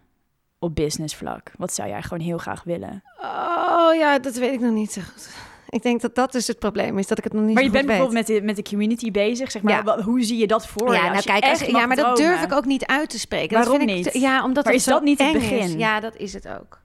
op 0.59 0.75
business 0.75 1.15
vlak? 1.15 1.51
Wat 1.57 1.73
zou 1.73 1.89
jij 1.89 2.01
gewoon 2.01 2.23
heel 2.23 2.37
graag 2.37 2.63
willen? 2.63 3.03
Oh 3.21 3.95
ja, 3.95 4.19
dat 4.19 4.35
weet 4.35 4.53
ik 4.53 4.59
nog 4.59 4.73
niet 4.73 4.91
zo 4.91 5.01
goed. 5.01 5.35
Ik 5.69 5.81
denk 5.81 6.01
dat 6.01 6.15
dat 6.15 6.31
dus 6.31 6.47
het 6.47 6.59
probleem 6.59 6.97
is, 6.97 7.07
dat 7.07 7.17
ik 7.17 7.23
het 7.23 7.33
nog 7.33 7.43
niet 7.43 7.53
maar 7.53 7.63
zo 7.63 7.69
je 7.69 7.77
goed 7.77 7.85
bent 7.87 7.99
bijvoorbeeld 7.99 8.27
met 8.27 8.37
de, 8.37 8.45
met 8.45 8.55
de 8.55 8.63
community 8.63 9.11
bezig. 9.11 9.51
Zeg 9.51 9.61
maar, 9.61 9.85
Ja. 9.85 10.01
hoe 10.01 10.23
zie 10.23 10.37
je 10.37 10.47
dat 10.47 10.67
voor 10.67 10.87
je? 10.87 10.93
Ja, 10.93 11.03
nou 11.03 11.15
je 11.15 11.21
kijk, 11.23 11.43
als, 11.43 11.59
ja, 11.59 11.85
maar 11.85 11.95
dat 11.95 12.17
durf 12.17 12.43
ik 12.43 12.51
ook 12.53 12.65
niet 12.65 12.85
uit 12.85 13.09
te 13.09 13.19
spreken. 13.19 13.53
Waarom 13.57 13.77
dat 13.77 13.81
vind 13.87 13.97
niet? 13.97 14.05
Ik 14.05 14.11
te- 14.11 14.19
ja, 14.19 14.43
omdat 14.43 14.63
Maar 14.63 14.73
het 14.73 14.81
is 14.81 14.87
dat 14.87 15.03
niet 15.03 15.19
het 15.19 15.27
eng 15.35 15.41
is. 15.41 15.49
begin? 15.49 15.77
Ja, 15.79 15.99
dat 15.99 16.15
is 16.15 16.33
het 16.33 16.47
ook. 16.47 16.81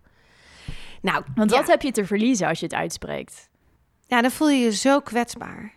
Nou, 1.02 1.22
Want 1.34 1.50
ja. 1.50 1.56
wat 1.58 1.66
heb 1.66 1.82
je 1.82 1.90
te 1.92 2.06
verliezen 2.06 2.46
als 2.48 2.58
je 2.58 2.64
het 2.64 2.74
uitspreekt? 2.74 3.48
ja, 4.06 4.20
dan 4.22 4.30
voel 4.30 4.48
je 4.50 4.64
je 4.64 4.72
zo 4.72 5.00
kwetsbaar. 5.00 5.72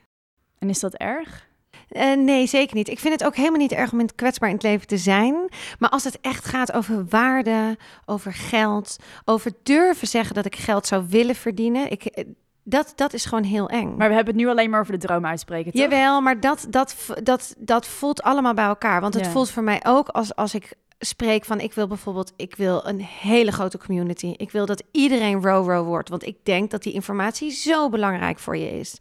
En 0.59 0.69
is 0.69 0.79
dat 0.79 0.93
erg? 0.93 1.47
Eh, 1.89 2.13
nee, 2.17 2.47
zeker 2.47 2.75
niet. 2.75 2.87
Ik 2.89 2.99
vind 2.99 3.13
het 3.13 3.23
ook 3.23 3.35
helemaal 3.35 3.59
niet 3.59 3.71
erg 3.71 3.91
om 3.91 3.99
in 3.99 4.05
het 4.05 4.15
kwetsbaar 4.15 4.49
in 4.49 4.55
het 4.55 4.63
leven 4.63 4.87
te 4.87 4.97
zijn. 4.97 5.35
Maar 5.79 5.89
als 5.89 6.03
het 6.03 6.17
echt 6.21 6.45
gaat 6.45 6.73
over 6.73 7.05
waarde, 7.09 7.77
over 8.05 8.33
geld, 8.33 8.95
over 9.25 9.51
durven 9.63 10.07
zeggen 10.07 10.35
dat 10.35 10.45
ik 10.45 10.55
geld 10.55 10.87
zou 10.87 11.05
willen 11.09 11.35
verdienen, 11.35 11.91
ik, 11.91 12.05
eh, 12.05 12.23
dat, 12.67 12.93
dat 12.95 13.13
is 13.13 13.25
gewoon 13.25 13.43
heel 13.43 13.69
eng. 13.69 13.95
Maar 13.97 14.09
we 14.09 14.15
hebben 14.15 14.33
het 14.33 14.43
nu 14.43 14.49
alleen 14.49 14.69
maar 14.69 14.79
over 14.79 14.99
de 14.99 15.07
droom 15.07 15.25
uitspreken, 15.25 15.71
toch? 15.71 15.81
Jawel, 15.81 16.21
maar 16.21 16.39
dat, 16.39 16.67
dat, 16.69 16.95
dat, 17.23 17.55
dat 17.57 17.87
voelt 17.87 18.21
allemaal 18.21 18.53
bij 18.53 18.65
elkaar. 18.65 19.01
Want 19.01 19.13
het 19.13 19.27
voelt 19.27 19.49
voor 19.49 19.63
mij 19.63 19.81
ook 19.83 20.07
als, 20.07 20.35
als 20.35 20.53
ik 20.53 20.73
spreek 20.99 21.45
van... 21.45 21.59
ik 21.59 21.73
wil 21.73 21.87
bijvoorbeeld 21.87 22.33
ik 22.35 22.55
wil 22.55 22.87
een 22.87 23.01
hele 23.01 23.51
grote 23.51 23.77
community. 23.77 24.33
Ik 24.37 24.51
wil 24.51 24.65
dat 24.65 24.83
iedereen 24.91 25.41
row-row 25.41 25.85
wordt. 25.85 26.09
Want 26.09 26.25
ik 26.25 26.37
denk 26.43 26.71
dat 26.71 26.83
die 26.83 26.93
informatie 26.93 27.51
zo 27.51 27.89
belangrijk 27.89 28.39
voor 28.39 28.57
je 28.57 28.79
is. 28.79 28.97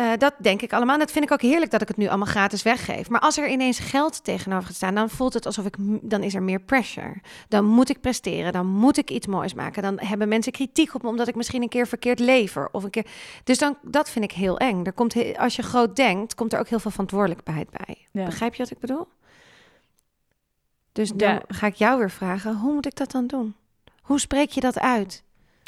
Eh, 0.00 0.12
dat 0.18 0.34
denk 0.38 0.62
ik 0.62 0.72
allemaal. 0.72 0.94
En 0.94 1.00
dat 1.00 1.10
vind 1.10 1.24
ik 1.24 1.32
ook 1.32 1.40
heerlijk 1.42 1.70
dat 1.70 1.82
ik 1.82 1.88
het 1.88 1.96
nu 1.96 2.06
allemaal 2.08 2.26
gratis 2.26 2.62
weggeef. 2.62 3.08
Maar 3.08 3.20
als 3.20 3.38
er 3.38 3.48
ineens 3.48 3.78
geld 3.78 4.24
tegenover 4.24 4.66
gaat 4.66 4.74
staan, 4.74 4.94
dan 4.94 5.10
voelt 5.10 5.34
het 5.34 5.46
alsof 5.46 5.64
ik, 5.66 5.76
dan 6.02 6.22
is 6.22 6.34
er 6.34 6.42
meer 6.42 6.60
pressure. 6.60 7.14
Dan 7.48 7.64
moet 7.64 7.88
ik 7.88 8.00
presteren, 8.00 8.52
dan 8.52 8.66
moet 8.66 8.96
ik 8.96 9.10
iets 9.10 9.26
moois 9.26 9.54
maken. 9.54 9.82
Dan 9.82 9.98
hebben 10.00 10.28
mensen 10.28 10.52
kritiek 10.52 10.94
op 10.94 11.02
me 11.02 11.08
omdat 11.08 11.28
ik 11.28 11.34
misschien 11.34 11.62
een 11.62 11.68
keer 11.68 11.86
verkeerd 11.86 12.18
lever 12.18 12.68
of 12.72 12.84
een 12.84 12.90
keer. 12.90 13.06
Dus 13.44 13.58
dan, 13.58 13.76
dat 13.82 14.10
vind 14.10 14.24
ik 14.24 14.32
heel 14.32 14.58
eng. 14.58 14.84
Er 14.84 14.92
komt, 14.92 15.36
als 15.36 15.56
je 15.56 15.62
groot 15.62 15.96
denkt, 15.96 16.34
komt 16.34 16.52
er 16.52 16.58
ook 16.58 16.68
heel 16.68 16.80
veel 16.80 16.90
verantwoordelijkheid 16.90 17.70
bij. 17.70 18.06
Ja. 18.10 18.24
Begrijp 18.24 18.54
je 18.54 18.62
wat 18.62 18.72
ik 18.72 18.78
bedoel? 18.78 19.08
Dus 20.92 21.10
dan 21.12 21.32
Ja. 21.32 21.42
ga 21.48 21.66
ik 21.66 21.74
jou 21.74 21.98
weer 21.98 22.10
vragen: 22.10 22.56
hoe 22.56 22.72
moet 22.72 22.86
ik 22.86 22.96
dat 22.96 23.10
dan 23.10 23.26
doen? 23.26 23.54
Hoe 24.02 24.20
spreek 24.20 24.50
je 24.50 24.60
dat 24.60 24.78
uit? 24.78 25.22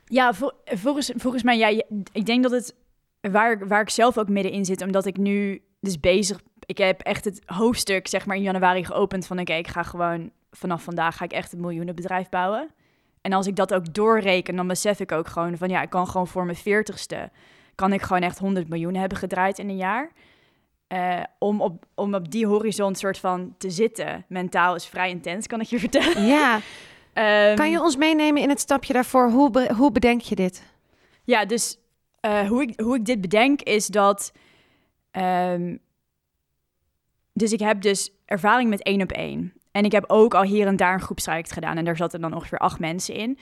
Ja, 0.05 0.33
vol- 0.33 0.53
volgens, 0.65 1.13
volgens 1.17 1.43
mij, 1.43 1.59
ja, 1.59 1.83
ik 2.13 2.27
denk 2.27 2.43
dat 2.43 2.53
het 2.53 2.75
waar, 3.31 3.69
waar 3.69 3.81
ik 3.81 3.91
zelf 3.91 4.19
ook 4.19 4.29
middenin 4.29 4.65
zit, 4.65 4.83
omdat 4.83 5.07
ik 5.07 5.17
nu 5.17 5.63
dus 5.81 6.01
bezig, 6.01 6.41
ik 6.67 6.79
heb 6.79 7.01
echt 7.01 7.25
het 7.25 7.41
hoofdstuk 7.47 8.09
zeg 8.09 8.27
maar 8.27 8.37
in 8.37 8.43
januari 8.43 8.85
geopend 8.85 9.27
van 9.27 9.39
oké, 9.41 9.53
ik 9.53 9.69
ga 9.69 9.83
gewoon 9.83 10.31
vanaf 10.51 10.83
vandaag 10.83 11.17
ga 11.17 11.25
ik 11.25 11.33
echt 11.33 11.53
een 11.53 11.61
miljoenenbedrijf 11.61 12.29
bouwen. 12.29 12.69
En 13.21 13.33
als 13.33 13.47
ik 13.47 13.57
dat 13.57 13.75
ook 13.75 13.95
doorreken, 13.95 14.57
dan 14.57 14.67
besef 14.67 15.01
ik 15.01 15.13
ook 15.13 15.29
gewoon 15.29 15.57
van 15.57 15.69
ja, 15.69 15.83
ik 15.83 15.91
kan 15.91 16.07
gewoon 16.09 16.27
voor 16.27 16.45
mijn 16.45 16.57
veertigste, 16.57 17.31
kan 17.75 17.93
ik 17.93 18.03
gewoon 18.03 18.23
echt 18.23 18.39
100 18.39 18.69
miljoen 18.69 18.95
hebben 18.95 19.19
gedraaid 19.19 19.59
in 19.59 19.69
een 19.69 19.77
jaar. 19.77 20.11
Eh, 20.87 21.21
om, 21.39 21.61
op, 21.61 21.85
om 21.95 22.15
op 22.15 22.31
die 22.31 22.47
horizon 22.47 22.95
soort 22.95 23.19
van 23.19 23.55
te 23.59 23.71
zitten, 23.71 24.25
mentaal 24.29 24.75
is 24.75 24.87
vrij 24.87 25.11
intens, 25.11 25.47
kan 25.47 25.61
ik 25.61 25.67
je 25.67 25.79
vertellen. 25.89 26.25
Ja, 26.25 26.61
Ehm, 27.13 27.57
kan 27.57 27.71
je 27.71 27.81
ons 27.83 27.97
meenemen 27.97 28.43
in 28.43 28.49
het 28.49 28.61
stapje 28.61 28.93
daarvoor? 28.93 29.31
Hoe, 29.31 29.51
be- 29.51 29.75
hoe 29.77 29.93
bedenk 29.93 30.21
je 30.21 30.35
dit? 30.35 30.63
Ja, 31.25 31.45
dus 31.45 31.79
eh, 32.23 32.49
hoe, 32.49 32.63
ik, 32.63 32.81
hoe 32.81 32.97
ik 32.97 33.05
dit 33.05 33.21
bedenk 33.21 33.63
is 33.63 33.87
dat. 33.87 34.33
ehm, 35.11 35.77
dus 37.33 37.53
ik 37.53 37.61
heb 37.61 37.81
dus 37.81 38.13
ervaring 38.25 38.71
met 38.71 38.83
één 38.83 39.03
op 39.03 39.13
één. 39.13 39.53
En 39.71 39.85
ik 39.85 39.93
heb 39.93 40.05
ook 40.07 40.35
al 40.35 40.43
hier 40.43 40.67
en 40.67 40.77
daar 40.77 40.95
een 40.95 41.01
groepstraject 41.01 41.53
gedaan. 41.53 41.77
En 41.77 41.85
daar 41.85 41.97
zaten 41.97 42.21
dan 42.21 42.35
ongeveer 42.35 42.59
acht 42.59 42.79
mensen 42.79 43.15
in. 43.15 43.39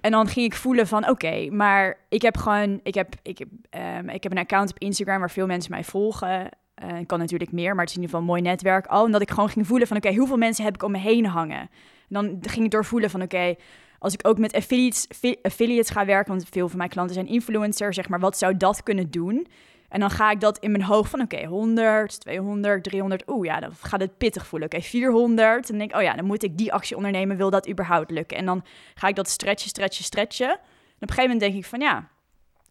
En 0.00 0.10
dan 0.10 0.26
ging 0.26 0.46
ik 0.46 0.54
voelen 0.54 0.86
van, 0.86 1.08
oké, 1.08 1.50
maar 1.50 1.98
ik 2.08 2.22
heb 2.22 2.36
gewoon... 2.36 2.80
Ik 2.82 2.94
heb, 2.94 3.14
ik, 3.22 3.44
ehm, 3.70 4.08
ik 4.08 4.22
heb 4.22 4.32
een 4.32 4.38
account 4.38 4.70
op 4.70 4.78
Instagram 4.78 5.18
waar 5.18 5.30
veel 5.30 5.46
mensen 5.46 5.70
mij 5.70 5.84
volgen. 5.84 6.48
Eh, 6.74 6.98
ik 6.98 7.06
kan 7.06 7.18
natuurlijk 7.18 7.52
meer, 7.52 7.74
maar 7.74 7.84
het 7.84 7.90
is 7.90 7.96
in 7.96 8.02
ieder 8.02 8.16
geval 8.16 8.20
een 8.20 8.40
mooi 8.40 8.50
netwerk. 8.50 8.86
Al 8.86 9.04
omdat 9.04 9.20
ik 9.20 9.30
gewoon 9.30 9.48
ging 9.48 9.66
voelen 9.66 9.86
van, 9.86 9.96
oké, 9.96 10.14
hoeveel 10.14 10.36
mensen 10.36 10.64
heb 10.64 10.74
ik 10.74 10.82
om 10.82 10.90
me 10.90 10.98
heen 10.98 11.26
hangen? 11.26 11.60
En 11.60 11.68
dan 12.08 12.38
ging 12.40 12.64
ik 12.64 12.70
doorvoelen 12.70 13.10
van, 13.10 13.22
oké, 13.22 13.54
als 14.00 14.12
ik 14.12 14.26
ook 14.26 14.38
met 14.38 14.52
affiliates, 14.54 15.06
fi- 15.16 15.36
affiliates 15.42 15.90
ga 15.90 16.04
werken, 16.04 16.32
want 16.32 16.46
veel 16.50 16.68
van 16.68 16.78
mijn 16.78 16.90
klanten 16.90 17.14
zijn 17.14 17.26
influencers, 17.26 17.96
zeg 17.96 18.08
maar, 18.08 18.20
wat 18.20 18.38
zou 18.38 18.56
dat 18.56 18.82
kunnen 18.82 19.10
doen? 19.10 19.46
En 19.88 20.00
dan 20.00 20.10
ga 20.10 20.30
ik 20.30 20.40
dat 20.40 20.58
in 20.58 20.70
mijn 20.70 20.82
hoofd 20.84 21.10
van, 21.10 21.20
oké, 21.20 21.44
100, 21.46 22.20
200, 22.20 22.84
300, 22.84 23.22
oeh 23.26 23.46
ja, 23.46 23.60
dan 23.60 23.72
gaat 23.80 24.00
het 24.00 24.18
pittig 24.18 24.46
voelen. 24.46 24.68
Oké, 24.72 24.82
400, 24.82 25.56
en 25.56 25.62
dan 25.66 25.78
denk 25.78 25.96
oh 25.96 26.02
ja, 26.02 26.14
dan 26.14 26.24
moet 26.24 26.42
ik 26.42 26.58
die 26.58 26.72
actie 26.72 26.96
ondernemen, 26.96 27.36
wil 27.36 27.50
dat 27.50 27.68
überhaupt 27.68 28.10
lukken? 28.10 28.36
En 28.36 28.44
dan 28.44 28.64
ga 28.94 29.08
ik 29.08 29.14
dat 29.14 29.28
stretchen, 29.28 29.68
stretchen, 29.68 30.04
stretchen. 30.04 30.48
En 30.48 30.54
op 30.54 30.60
een 31.00 31.08
gegeven 31.08 31.22
moment 31.22 31.40
denk 31.40 31.54
ik 31.54 31.64
van, 31.64 31.80
ja, 31.80 32.08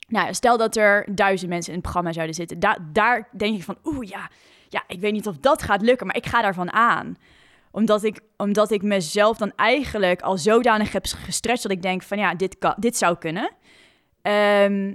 nou, 0.07 0.33
stel 0.33 0.57
dat 0.57 0.75
er 0.75 1.07
duizend 1.15 1.49
mensen 1.49 1.69
in 1.69 1.73
het 1.73 1.83
programma 1.83 2.13
zouden 2.13 2.35
zitten. 2.35 2.59
Da- 2.59 2.77
daar 2.93 3.27
denk 3.37 3.55
ik 3.57 3.63
van, 3.63 3.77
oeh 3.83 4.07
ja, 4.07 4.29
ja, 4.69 4.83
ik 4.87 4.99
weet 4.99 5.11
niet 5.13 5.27
of 5.27 5.37
dat 5.37 5.61
gaat 5.61 5.81
lukken, 5.81 6.07
maar 6.07 6.15
ik 6.15 6.25
ga 6.25 6.41
daarvan 6.41 6.71
aan 6.71 7.17
omdat 7.71 8.03
ik, 8.03 8.19
omdat 8.37 8.71
ik 8.71 8.81
mezelf 8.81 9.37
dan 9.37 9.51
eigenlijk 9.55 10.21
al 10.21 10.37
zodanig 10.37 10.91
heb 10.91 11.05
gestretched 11.05 11.63
dat 11.63 11.71
ik 11.71 11.81
denk 11.81 12.03
van 12.03 12.17
ja, 12.17 12.35
dit, 12.35 12.57
dit 12.77 12.97
zou 12.97 13.17
kunnen. 13.17 13.51
Ehm, 14.21 14.93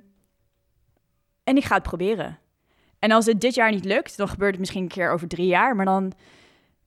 en 1.44 1.56
ik 1.56 1.64
ga 1.64 1.74
het 1.74 1.82
proberen. 1.82 2.38
En 2.98 3.10
als 3.10 3.26
het 3.26 3.40
dit 3.40 3.54
jaar 3.54 3.70
niet 3.70 3.84
lukt, 3.84 4.16
dan 4.16 4.28
gebeurt 4.28 4.50
het 4.50 4.60
misschien 4.60 4.82
een 4.82 4.88
keer 4.88 5.10
over 5.10 5.28
drie 5.28 5.46
jaar. 5.46 5.76
Maar 5.76 5.84
dan 5.84 6.12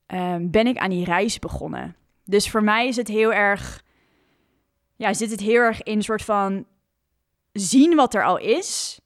ehm, 0.06 0.50
ben 0.50 0.66
ik 0.66 0.76
aan 0.76 0.90
die 0.90 1.04
reis 1.04 1.38
begonnen. 1.38 1.96
Dus 2.24 2.50
voor 2.50 2.62
mij 2.62 2.88
is 2.88 2.96
het 2.96 3.08
heel 3.08 3.32
erg, 3.32 3.82
ja, 4.96 5.14
zit 5.14 5.30
het 5.30 5.40
heel 5.40 5.60
erg 5.60 5.82
in 5.82 5.96
een 5.96 6.02
soort 6.02 6.22
van 6.22 6.66
zien 7.52 7.94
wat 7.94 8.14
er 8.14 8.24
al 8.24 8.38
is. 8.38 9.00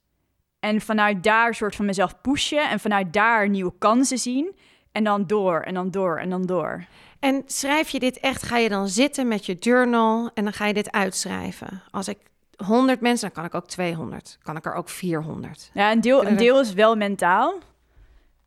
En 0.59 0.81
vanuit 0.81 1.23
daar 1.23 1.47
een 1.47 1.53
soort 1.53 1.75
van 1.75 1.85
mezelf 1.85 2.21
pushen. 2.21 2.69
En 2.69 2.79
vanuit 2.79 3.13
daar 3.13 3.49
nieuwe 3.49 3.73
kansen 3.77 4.17
zien. 4.17 4.55
En 4.93 5.03
dan 5.03 5.27
door, 5.27 5.59
en 5.61 5.73
dan 5.73 5.91
door, 5.91 6.17
en 6.17 6.29
dan 6.29 6.45
door. 6.45 6.85
En 7.19 7.43
schrijf 7.45 7.89
je 7.89 7.99
dit 7.99 8.19
echt, 8.19 8.43
ga 8.43 8.57
je 8.57 8.69
dan 8.69 8.87
zitten 8.87 9.27
met 9.27 9.45
je 9.45 9.53
journal 9.53 10.29
en 10.33 10.43
dan 10.43 10.53
ga 10.53 10.65
je 10.65 10.73
dit 10.73 10.91
uitschrijven? 10.91 11.81
Als 11.91 12.07
ik 12.07 12.17
100 12.55 13.01
mensen, 13.01 13.27
dan 13.27 13.35
kan 13.35 13.45
ik 13.45 13.55
ook 13.55 13.67
200. 13.67 14.37
Kan 14.43 14.55
ik 14.55 14.65
er 14.65 14.73
ook 14.73 14.89
400. 14.89 15.71
Ja, 15.73 15.91
een 15.91 16.01
deel, 16.01 16.25
een 16.25 16.37
deel 16.37 16.59
is 16.59 16.73
wel 16.73 16.95
mentaal. 16.95 17.59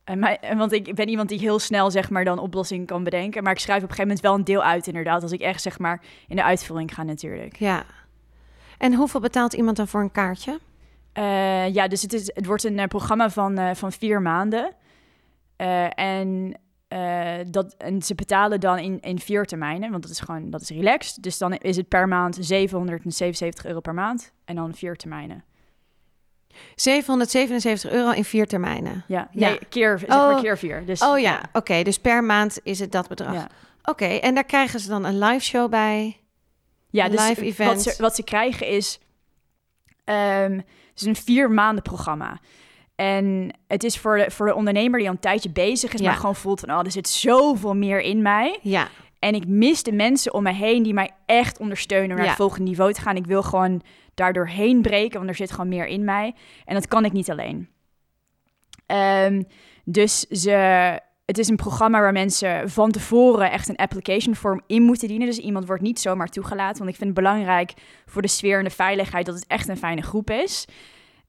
En 0.03 0.19
mij, 0.19 0.39
want 0.57 0.71
ik 0.71 0.95
ben 0.95 1.09
iemand 1.09 1.29
die 1.29 1.39
heel 1.39 1.59
snel 1.59 1.91
zeg 1.91 2.09
maar 2.09 2.23
dan 2.25 2.39
oplossingen 2.39 2.85
kan 2.85 3.03
bedenken. 3.03 3.43
Maar 3.43 3.51
ik 3.51 3.59
schrijf 3.59 3.83
op 3.83 3.89
een 3.89 3.95
gegeven 3.95 4.07
moment 4.07 4.25
wel 4.25 4.35
een 4.35 4.43
deel 4.43 4.71
uit 4.71 4.87
inderdaad. 4.87 5.23
Als 5.23 5.31
ik 5.31 5.41
echt 5.41 5.61
zeg 5.61 5.79
maar 5.79 6.01
in 6.27 6.35
de 6.35 6.43
uitvoering 6.43 6.93
ga 6.93 7.03
natuurlijk. 7.03 7.55
Ja. 7.55 7.83
En 8.77 8.93
hoeveel 8.93 9.19
betaalt 9.19 9.53
iemand 9.53 9.77
dan 9.77 9.87
voor 9.87 10.01
een 10.01 10.11
kaartje? 10.11 10.59
Eh, 11.13 11.73
ja, 11.73 11.87
dus 11.87 12.01
het, 12.01 12.13
is, 12.13 12.31
het 12.33 12.45
wordt 12.45 12.63
een 12.63 12.79
eh, 12.79 12.87
programma 12.87 13.29
van, 13.29 13.57
eh, 13.57 13.75
van 13.75 13.91
vier 13.91 14.21
maanden. 14.21 14.71
Eh, 15.57 15.99
en, 15.99 16.59
eh, 16.87 17.35
dat, 17.49 17.73
en 17.77 18.01
ze 18.01 18.15
betalen 18.15 18.59
dan 18.59 18.77
in, 18.77 18.99
in 18.99 19.19
vier 19.19 19.45
termijnen, 19.45 19.91
want 19.91 20.01
dat 20.03 20.11
is 20.11 20.19
gewoon 20.19 20.49
dat 20.49 20.61
is 20.61 20.69
relaxed. 20.69 21.23
Dus 21.23 21.37
dan 21.37 21.53
is 21.53 21.77
het 21.77 21.87
per 21.87 22.07
maand 22.07 22.37
777 22.39 23.65
euro 23.65 23.79
per 23.79 23.93
maand 23.93 24.31
en 24.45 24.55
dan 24.55 24.73
vier 24.75 24.95
termijnen. 24.95 25.43
777 26.75 27.91
euro 27.91 28.11
in 28.11 28.23
vier 28.25 28.47
termijnen. 28.47 29.03
Ja, 29.07 29.27
Ja. 29.31 29.49
nee, 29.49 29.59
keer, 29.69 29.99
zeg 29.99 30.09
Oh. 30.09 30.31
maar 30.31 30.41
keer 30.41 30.57
vier. 30.57 30.85
Dus, 30.85 31.01
Oh 31.01 31.19
ja, 31.19 31.41
oké. 31.53 31.83
dus 31.83 31.99
per 31.99 32.23
maand 32.23 32.59
is 32.63 32.79
het 32.79 32.91
dat 32.91 33.07
bedrag. 33.07 33.33
ja. 33.33 33.47
Oké, 33.83 34.05
en 34.05 34.35
daar 34.35 34.43
krijgen 34.45 34.79
ze 34.79 34.87
dan 34.89 35.05
een 35.05 35.19
live 35.19 35.45
show 35.45 35.69
bij. 35.69 36.17
Ja, 36.89 37.05
Een 37.05 37.11
dus 37.11 37.27
live 37.27 37.41
event. 37.45 37.73
Wat, 37.83 37.93
ze, 37.93 38.01
wat 38.01 38.15
ze 38.15 38.23
krijgen 38.23 38.67
is, 38.67 38.99
ehm, 40.03 40.51
het 40.55 40.65
is 40.95 41.01
een 41.05 41.15
vier 41.15 41.51
maanden 41.51 41.83
programma. 41.83 42.39
En 42.97 43.53
het 43.67 43.83
is 43.83 43.97
voor 43.97 44.17
de, 44.17 44.31
voor 44.31 44.47
de 44.47 44.55
ondernemer 44.55 44.99
die 44.99 45.07
al 45.07 45.13
een 45.13 45.19
tijdje 45.19 45.49
bezig 45.49 45.93
is, 45.93 45.99
Ja. 45.99 46.05
maar 46.07 46.15
gewoon 46.19 46.35
voelt 46.35 46.59
van, 46.59 46.71
oh, 46.71 46.79
er 46.79 46.91
zit 46.91 47.07
zoveel 47.09 47.75
meer 47.75 48.01
in 48.01 48.21
mij. 48.21 48.59
Ja, 48.61 48.87
En 49.19 49.33
ik 49.35 49.47
mis 49.47 49.83
de 49.83 49.91
mensen 49.91 50.33
om 50.33 50.43
me 50.43 50.53
heen 50.53 50.83
die 50.83 50.93
mij 50.93 51.09
echt 51.25 51.59
ondersteunen 51.59 52.09
om 52.09 52.15
naar 52.15 52.23
Ja. 52.23 52.29
het 52.29 52.37
volgende 52.39 52.65
niveau 52.69 52.93
te 52.93 53.01
gaan. 53.01 53.15
Ik 53.15 53.25
wil 53.25 53.43
gewoon 53.43 53.81
daardoor 54.13 54.47
heen 54.47 54.81
breken, 54.81 55.17
want 55.17 55.29
er 55.29 55.35
zit 55.35 55.51
gewoon 55.51 55.67
meer 55.69 55.85
in 55.87 56.03
mij. 56.03 56.35
En 56.65 56.73
dat 56.73 56.87
kan 56.87 57.05
ik 57.05 57.11
niet 57.11 57.29
alleen. 57.31 57.69
Ehm, 58.85 59.43
dus 59.85 60.19
ze, 60.19 60.51
het 61.25 61.37
is 61.37 61.47
een 61.47 61.55
programma 61.55 61.99
waar 61.99 62.11
mensen 62.11 62.69
van 62.69 62.91
tevoren 62.91 63.51
echt 63.51 63.69
een 63.69 63.75
application 63.75 64.35
form 64.35 64.61
in 64.67 64.81
moeten 64.83 65.07
dienen. 65.07 65.27
Dus 65.27 65.37
iemand 65.37 65.65
wordt 65.67 65.81
niet 65.81 65.99
zomaar 65.99 66.27
toegelaten. 66.29 66.77
Want 66.77 66.89
ik 66.89 66.95
vind 66.95 67.09
het 67.15 67.23
belangrijk 67.25 67.73
voor 68.05 68.21
de 68.21 68.27
sfeer 68.27 68.57
en 68.57 68.63
de 68.63 68.69
veiligheid 68.69 69.25
dat 69.25 69.35
het 69.35 69.47
echt 69.47 69.67
een 69.67 69.77
fijne 69.77 70.01
groep 70.01 70.29
is. 70.29 70.65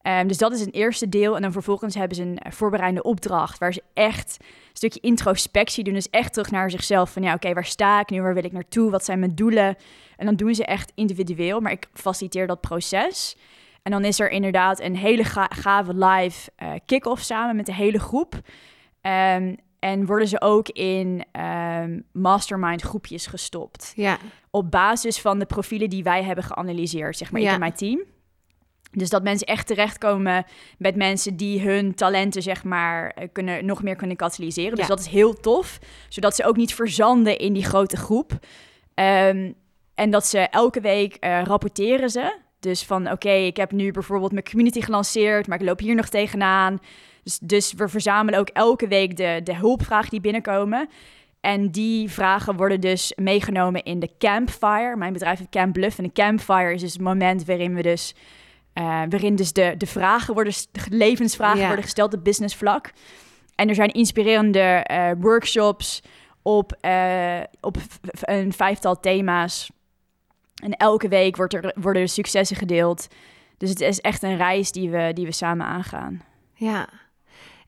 Ehm, 0.02 0.26
dus 0.26 0.38
dat 0.38 0.52
is 0.52 0.61
een 0.61 0.71
eerste 0.71 1.09
deel. 1.09 1.37
En 1.37 1.43
dan 1.43 1.52
vervolgens 1.52 1.95
hebben 1.95 2.17
ze 2.17 2.23
een 2.23 2.38
voorbereidende 2.52 3.02
opdracht 3.09 3.59
waar 3.59 3.73
ze 3.73 3.83
echt 3.95 4.37
een 4.40 4.47
stukje 4.73 5.00
introspectie 5.00 5.85
doen. 5.85 5.95
Dus 5.95 6.11
echt 6.11 6.33
terug 6.33 6.50
naar 6.50 6.71
zichzelf. 6.71 7.11
Van 7.12 7.23
ja, 7.23 7.35
oké, 7.35 7.52
waar 7.52 7.64
sta 7.64 8.00
ik 8.00 8.11
nu? 8.11 8.23
Waar 8.23 8.35
wil 8.35 8.45
ik 8.45 8.52
naartoe? 8.52 8.90
Wat 8.90 9.05
zijn 9.05 9.19
mijn 9.19 9.35
doelen? 9.35 9.76
En 10.17 10.26
dan 10.26 10.35
doen 10.37 10.55
ze 10.55 10.64
echt 10.64 10.93
individueel. 10.95 11.61
Maar 11.61 11.73
ik 11.73 11.87
faciliteer 11.95 12.47
dat 12.47 12.61
proces. 12.61 13.37
En 13.83 13.90
dan 13.93 14.05
is 14.05 14.21
er 14.21 14.31
inderdaad 14.31 14.81
een 14.81 14.97
hele 14.97 15.25
ga- 15.25 15.50
gave 15.55 15.95
live 15.95 16.50
eh 16.57 16.71
kick-off 16.87 17.23
samen 17.23 17.57
met 17.57 17.67
de 17.67 17.75
hele 17.75 17.99
groep. 17.99 18.35
Ehm, 19.00 19.55
en 19.78 20.07
worden 20.07 20.28
ze 20.28 20.40
ook 20.40 20.69
in 20.69 21.25
ehm, 21.33 22.00
mastermind 22.12 22.83
groepjes 22.83 23.26
gestopt. 23.26 23.93
ja. 23.97 24.19
Op 24.50 24.71
basis 24.71 25.21
van 25.21 25.38
de 25.38 25.47
profielen 25.47 25.90
die 25.90 26.02
wij 26.02 26.23
hebben 26.25 26.45
geanalyseerd, 26.45 27.17
zeg 27.17 27.31
maar, 27.33 27.40
ik 27.40 27.47
en 27.52 27.59
mijn 27.61 27.73
team. 27.75 28.00
Dus 28.90 29.11
dat 29.11 29.23
mensen 29.23 29.47
echt 29.47 29.66
terechtkomen 29.66 30.45
met 30.78 30.97
mensen 30.97 31.37
die 31.37 31.61
hun 31.61 31.95
talenten, 31.95 32.42
zeg 32.42 32.64
maar, 32.64 33.11
eh, 33.11 33.28
kunnen, 33.33 33.64
nog 33.66 33.83
meer 33.83 33.97
kunnen 33.97 34.16
katalyseren. 34.16 34.71
Dus 34.71 34.87
Ja. 34.87 34.95
dat 34.95 35.00
is 35.00 35.07
heel 35.07 35.35
tof. 35.35 35.78
Zodat 36.09 36.35
ze 36.35 36.45
ook 36.45 36.57
niet 36.57 36.75
verzanden 36.75 37.38
in 37.38 37.52
die 37.52 37.64
grote 37.64 37.97
groep. 37.97 38.33
Ehm, 38.95 39.52
en 39.95 40.11
dat 40.11 40.26
ze 40.26 40.38
elke 40.38 40.80
week 40.80 41.14
eh, 41.14 41.42
rapporteren 41.45 42.11
ze. 42.11 42.37
Dus 42.61 42.83
van, 42.85 43.11
oké, 43.11 43.30
ik 43.30 43.57
heb 43.57 43.73
nu 43.73 43.90
bijvoorbeeld 43.90 44.33
mijn 44.33 44.45
community 44.50 44.80
gelanceerd, 44.80 45.47
maar 45.47 45.61
ik 45.61 45.66
loop 45.66 45.78
hier 45.78 45.95
nog 45.95 46.09
tegenaan. 46.09 46.78
Dus, 47.23 47.38
dus 47.38 47.73
we 47.73 47.88
verzamelen 47.88 48.40
ook 48.40 48.49
elke 48.49 48.88
week 48.88 49.16
de, 49.16 49.40
de 49.45 49.54
hulpvragen 49.54 50.11
die 50.11 50.21
binnenkomen. 50.21 50.88
En 51.40 51.71
die 51.71 52.11
vragen 52.11 52.57
worden 52.57 52.80
dus 52.80 53.12
meegenomen 53.16 53.83
in 53.83 53.99
de 53.99 54.11
Campfire. 54.18 54.97
Mijn 54.97 55.12
bedrijf 55.12 55.38
heeft 55.38 55.50
Camp 55.50 55.73
Bluff. 55.73 55.99
En 55.99 56.04
de 56.04 56.12
Campfire 56.12 56.73
is 56.75 56.80
dus 56.80 56.92
het 56.92 57.02
moment 57.02 57.45
waarin 57.45 57.75
we 57.75 57.83
dus... 57.83 58.14
eh, 58.78 58.85
waarin 59.08 59.37
dus 59.37 59.52
de, 59.52 59.75
de 59.78 59.87
vragen 59.87 60.35
worden... 60.35 60.52
De 60.73 60.80
levensvragen 60.90 61.58
Ja. 61.61 61.66
worden 61.66 61.85
gesteld 61.85 62.14
op 62.14 62.25
business 62.25 62.56
vlak. 62.56 62.92
En 63.54 63.68
er 63.68 63.75
zijn 63.75 63.90
inspirerende 63.92 64.61
eh, 64.61 65.11
workshops 65.18 66.02
op, 66.42 66.73
eh, 66.80 67.40
op 67.61 67.76
een 68.20 68.52
vijftal 68.52 69.00
thema's. 69.00 69.70
En 70.62 70.76
elke 70.76 71.08
week 71.08 71.37
wordt 71.37 71.54
er, 71.54 71.73
worden 71.80 72.02
er 72.02 72.08
successen 72.08 72.56
gedeeld. 72.56 73.06
Dus 73.56 73.70
het 73.70 73.80
is 73.80 74.00
echt 74.00 74.23
een 74.23 74.37
reis 74.37 74.73
die 74.73 74.90
we, 74.90 75.11
die 75.14 75.26
we 75.26 75.32
samen 75.32 75.66
aangaan. 75.66 76.23
Ja. 76.54 76.88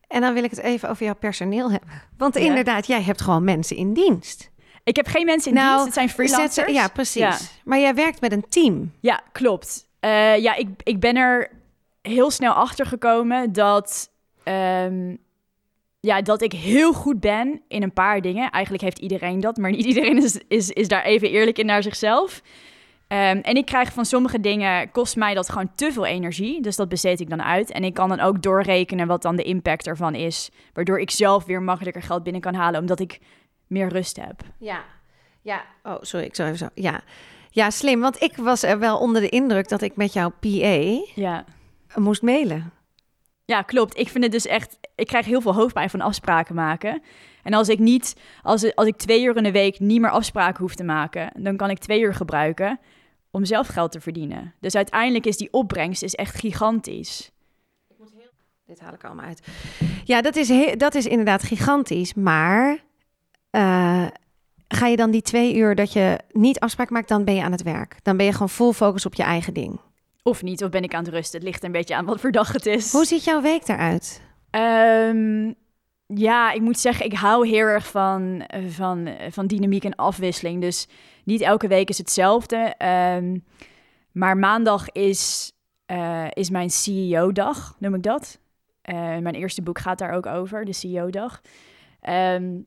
En 0.07 0.21
dan 0.21 0.35
wil 0.35 0.45
ik 0.45 0.51
het 0.51 0.61
even 0.61 0.89
over 0.89 1.05
jouw 1.05 1.15
personeel 1.15 1.71
hebben. 1.71 2.03
Want 2.17 2.35
Ja. 2.35 2.41
inderdaad, 2.41 2.87
jij 2.87 3.03
hebt 3.03 3.21
gewoon 3.21 3.45
mensen 3.45 3.77
in 3.77 3.93
dienst. 3.93 4.51
Ik 4.85 4.97
heb 4.97 5.07
geen 5.07 5.25
mensen 5.25 5.51
in 5.51 5.57
Nou, 5.57 5.69
dienst, 5.69 5.85
het 5.85 5.95
zijn 5.95 6.09
freelancers. 6.09 6.55
Zet 6.55 6.71
Ja, 6.75 6.89
precies. 6.89 7.15
Ja. 7.23 7.37
Maar 7.65 7.79
jij 7.79 7.95
werkt 7.95 8.21
met 8.21 8.33
een 8.33 8.49
team. 8.49 8.93
Ja, 9.01 9.21
klopt. 9.33 9.89
Eh, 10.01 10.39
ja, 10.39 10.55
ik, 10.55 10.69
ik 10.83 11.01
ben 11.01 11.17
er 11.17 11.51
heel 12.03 12.31
snel 12.31 12.53
achter 12.53 12.87
gekomen 12.87 13.53
dat, 13.53 14.11
ehm, 14.45 15.17
ja, 16.01 16.23
dat 16.23 16.43
ik 16.43 16.53
heel 16.53 16.93
goed 16.93 17.21
ben 17.21 17.63
in 17.69 17.83
een 17.83 17.93
paar 17.93 18.21
dingen. 18.21 18.51
Eigenlijk 18.51 18.85
heeft 18.85 18.99
iedereen 18.99 19.41
dat, 19.41 19.57
maar 19.57 19.71
niet 19.71 19.85
iedereen 19.85 20.17
is, 20.17 20.41
is, 20.49 20.71
is 20.71 20.89
daar 20.89 21.05
even 21.05 21.31
eerlijk 21.31 21.59
in 21.59 21.67
naar 21.67 21.83
zichzelf. 21.83 22.43
Ehm, 23.11 23.37
en 23.37 23.55
ik 23.55 23.67
krijg 23.67 23.93
van 23.93 24.05
sommige 24.05 24.41
dingen, 24.41 24.91
kost 24.91 25.17
mij 25.17 25.35
dat 25.35 25.49
gewoon 25.49 25.75
te 25.75 25.93
veel 25.93 26.07
energie. 26.07 26.63
Dus 26.63 26.77
dat 26.77 26.89
besteed 26.89 27.21
ik 27.21 27.31
dan 27.31 27.43
uit. 27.43 27.71
En 27.71 27.85
ik 27.85 27.95
kan 27.95 28.09
dan 28.09 28.21
ook 28.21 28.43
doorrekenen 28.43 29.07
wat 29.07 29.23
dan 29.23 29.37
de 29.37 29.43
impact 29.43 29.87
ervan 29.87 30.15
is. 30.15 30.51
Waardoor 30.73 31.01
ik 31.01 31.11
zelf 31.11 31.45
weer 31.45 31.63
makkelijker 31.63 32.03
geld 32.03 32.23
binnen 32.23 32.43
kan 32.43 32.55
halen, 32.55 32.81
omdat 32.81 33.01
ik 33.01 33.19
meer 33.67 33.89
rust 33.89 34.17
heb. 34.17 34.43
Ja, 34.59 34.85
ja. 35.43 35.65
Oh, 35.83 35.97
sorry, 36.01 36.27
ik 36.27 36.35
zou 36.35 36.49
even 36.49 36.61
zo. 36.61 36.69
Ja. 36.75 37.03
Ja, 37.51 37.71
slim. 37.71 38.01
Want 38.01 38.23
ik 38.23 38.37
was 38.37 38.63
er 38.63 38.79
wel 38.79 38.99
onder 38.99 39.21
de 39.23 39.29
indruk 39.29 39.69
dat 39.69 39.83
ik 39.83 39.97
met 39.97 40.13
jouw 40.13 40.31
PA 40.41 41.03
Ja. 41.15 41.45
moest 41.95 42.23
mailen. 42.23 42.73
Ja, 43.45 43.63
klopt. 43.63 43.99
Ik 43.99 44.09
vind 44.09 44.25
het 44.25 44.33
dus 44.33 44.47
echt. 44.47 44.79
Ik 44.95 45.07
krijg 45.07 45.27
heel 45.27 45.41
veel 45.41 45.55
hoofdpijn 45.55 45.91
van 45.91 46.01
afspraken 46.01 46.55
maken. 46.55 47.03
En 47.43 47.55
als 47.55 47.69
ik 47.69 47.79
niet, 47.79 48.17
als, 48.43 48.75
als 48.75 48.87
ik 48.87 48.97
twee 48.97 49.23
uur 49.23 49.37
in 49.37 49.43
de 49.43 49.51
week 49.53 49.81
niet 49.81 50.01
meer 50.01 50.11
afspraken 50.11 50.61
hoef 50.63 50.75
te 50.75 50.85
maken, 50.85 51.33
dan 51.43 51.57
kan 51.57 51.71
ik 51.71 51.79
twee 51.79 52.01
uur 52.01 52.15
gebruiken 52.15 52.81
om 53.31 53.45
zelf 53.45 53.67
geld 53.67 53.93
te 53.93 54.01
verdienen. 54.01 54.55
Dus 54.61 54.75
uiteindelijk 54.75 55.27
is 55.27 55.37
die 55.37 55.53
opbrengst 55.53 56.03
is 56.03 56.15
echt 56.15 56.35
gigantisch. 56.35 57.31
Dit 58.67 58.81
haal 58.81 58.93
ik 58.95 59.05
allemaal 59.05 59.25
uit. 59.27 59.47
Ja, 60.05 60.21
dat 60.23 60.37
is, 60.37 60.77
dat 60.77 60.95
is 60.95 61.07
inderdaad 61.07 61.43
gigantisch. 61.43 62.15
Maar 62.15 62.79
eh, 63.51 64.07
ga 64.75 64.87
je 64.87 64.97
dan 64.97 65.11
die 65.11 65.23
twee 65.23 65.57
uur 65.57 65.75
dat 65.75 65.93
je 65.93 66.19
niet 66.33 66.61
afspraak 66.61 66.91
maakt, 66.91 67.09
dan 67.09 67.25
ben 67.25 67.35
je 67.35 67.43
aan 67.43 67.53
het 67.53 67.63
werk. 67.63 67.97
Dan 68.03 68.17
ben 68.17 68.27
je 68.27 68.33
gewoon 68.33 68.49
full 68.49 68.73
focus 68.73 69.07
op 69.07 69.15
je 69.15 69.23
eigen 69.23 69.55
ding. 69.55 69.81
Of 70.23 70.43
niet, 70.43 70.65
of 70.65 70.71
ben 70.71 70.83
ik 70.83 70.95
aan 70.95 71.05
het 71.05 71.13
rusten. 71.13 71.39
Het 71.39 71.49
ligt 71.49 71.65
een 71.65 71.73
beetje 71.73 71.97
aan 71.97 72.05
wat 72.05 72.21
voor 72.21 72.33
dag 72.33 72.53
het 72.53 72.67
is. 72.67 72.93
Hoe 72.93 73.05
ziet 73.05 73.25
jouw 73.25 73.41
week 73.41 73.69
eruit? 73.69 74.23
Ehm, 74.51 75.53
ja, 76.07 76.53
ik 76.53 76.61
moet 76.61 76.79
zeggen, 76.79 77.05
ik 77.05 77.13
hou 77.13 77.49
heel 77.49 77.67
erg 77.67 77.87
van, 77.87 78.45
van, 78.69 79.09
van 79.31 79.47
dynamiek 79.47 79.85
en 79.85 79.95
afwisseling. 79.95 80.61
Dus 80.61 80.89
niet 81.25 81.41
elke 81.41 81.69
week 81.69 81.89
is 81.89 81.99
hetzelfde. 81.99 82.75
Ehm, 82.79 83.39
maar 84.13 84.37
maandag 84.37 84.91
is, 84.91 85.53
eh, 85.87 86.27
is 86.31 86.51
mijn 86.51 86.71
CEO-dag, 86.71 87.77
noem 87.79 87.95
ik 87.95 88.03
dat. 88.03 88.39
Eh, 88.83 88.95
mijn 88.95 89.35
eerste 89.35 89.63
boek 89.63 89.79
gaat 89.79 89.99
daar 89.99 90.13
ook 90.13 90.27
over, 90.27 90.65
de 90.65 90.73
CEO-dag. 90.73 91.41
Ehm, 92.01 92.59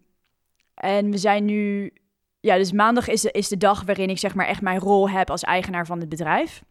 en 0.83 1.11
we 1.11 1.17
zijn 1.17 1.45
nu... 1.45 1.93
Ja, 2.39 2.57
dus 2.57 2.71
maandag 2.71 3.07
is 3.07 3.21
de, 3.21 3.31
is 3.31 3.47
de 3.47 3.57
dag 3.57 3.83
waarin 3.83 4.09
ik 4.09 4.17
zeg 4.17 4.35
maar 4.35 4.47
echt 4.47 4.61
mijn 4.61 4.79
rol 4.79 5.09
heb 5.09 5.29
als 5.29 5.41
eigenaar 5.41 5.85
van 5.85 5.99
het 5.99 6.09
bedrijf. 6.09 6.63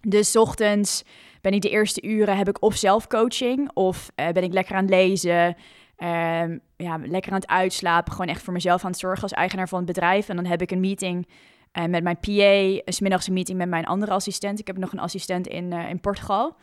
Dus 0.00 0.36
ochtends 0.36 1.02
ben 1.40 1.52
ik 1.52 1.60
de 1.60 1.70
eerste 1.70 2.02
uren, 2.02 2.36
heb 2.36 2.48
ik 2.48 2.62
of 2.62 2.76
zelfcoaching 2.76 3.70
of 3.74 4.10
eh, 4.14 4.28
ben 4.28 4.42
ik 4.42 4.52
lekker 4.52 4.74
aan 4.74 4.82
het 4.82 4.90
lezen. 4.90 5.56
ehm, 5.96 6.58
ja, 6.76 6.98
lekker 7.04 7.32
aan 7.32 7.38
het 7.38 7.48
uitslapen. 7.48 8.12
Gewoon 8.12 8.30
echt 8.30 8.42
voor 8.42 8.52
mezelf 8.52 8.84
aan 8.84 8.90
het 8.90 9.00
zorgen 9.00 9.22
als 9.22 9.32
eigenaar 9.32 9.68
van 9.68 9.78
het 9.78 9.86
bedrijf. 9.86 10.28
En 10.28 10.36
dan 10.36 10.46
heb 10.46 10.62
ik 10.62 10.70
een 10.70 10.80
meeting 10.80 11.28
eh, 11.72 11.84
met 11.84 12.02
mijn 12.02 12.18
PA. 12.20 12.30
Een 12.30 12.82
middags 13.00 13.26
een 13.26 13.32
meeting 13.32 13.58
met 13.58 13.68
mijn 13.68 13.86
andere 13.86 14.12
assistent. 14.12 14.58
Ik 14.58 14.66
heb 14.66 14.76
nog 14.76 14.92
een 14.92 14.98
assistent 14.98 15.46
in, 15.46 15.72
eh, 15.72 15.90
in 15.90 16.00
Portugal. 16.00 16.56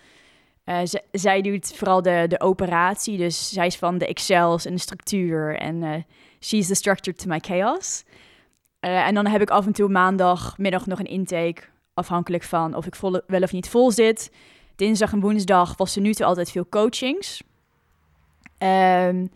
Eh, 0.67 0.79
zij 1.11 1.41
doet 1.41 1.73
vooral 1.75 2.01
de, 2.01 2.25
de 2.27 2.39
operatie. 2.39 3.17
Dus 3.17 3.49
zij 3.49 3.65
is 3.65 3.75
van 3.75 3.97
de 3.97 4.07
Excels 4.07 4.65
en 4.65 4.73
de 4.73 4.79
structuur. 4.79 5.57
En 5.57 5.83
eh 5.83 6.01
she's 6.39 6.67
the 6.67 6.75
structure 6.75 7.17
to 7.17 7.27
my 7.27 7.39
chaos. 7.39 8.03
Eh, 8.79 9.07
en 9.07 9.13
dan 9.13 9.27
heb 9.27 9.41
ik 9.41 9.49
af 9.49 9.65
en 9.65 9.71
toe 9.71 9.89
maandagmiddag 9.89 10.85
nog 10.85 10.99
een 10.99 11.05
intake. 11.05 11.61
Afhankelijk 11.93 12.43
van 12.43 12.75
of 12.75 12.85
ik 12.85 12.95
vol, 12.95 13.21
wel 13.27 13.41
of 13.41 13.51
niet 13.51 13.69
vol 13.69 13.91
zit. 13.91 14.31
Dinsdag 14.75 15.13
en 15.13 15.19
woensdag 15.19 15.77
was 15.77 15.95
er 15.95 16.01
nu 16.01 16.13
toe 16.13 16.25
altijd 16.25 16.51
veel 16.51 16.69
coachings. 16.69 17.43
Ehm, 18.57 19.27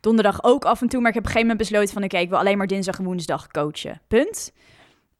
donderdag 0.00 0.42
ook 0.42 0.64
af 0.64 0.80
en 0.80 0.88
toe, 0.88 1.00
maar 1.00 1.08
ik 1.08 1.14
heb 1.14 1.24
op 1.24 1.28
een 1.28 1.36
gegeven 1.36 1.56
moment 1.56 1.58
besloten 1.58 1.94
van... 1.94 2.04
oké, 2.04 2.18
ik 2.18 2.28
wil 2.28 2.38
alleen 2.38 2.58
maar 2.58 2.66
dinsdag 2.66 2.98
en 2.98 3.04
woensdag 3.04 3.48
coachen. 3.48 4.00
Punt. 4.08 4.52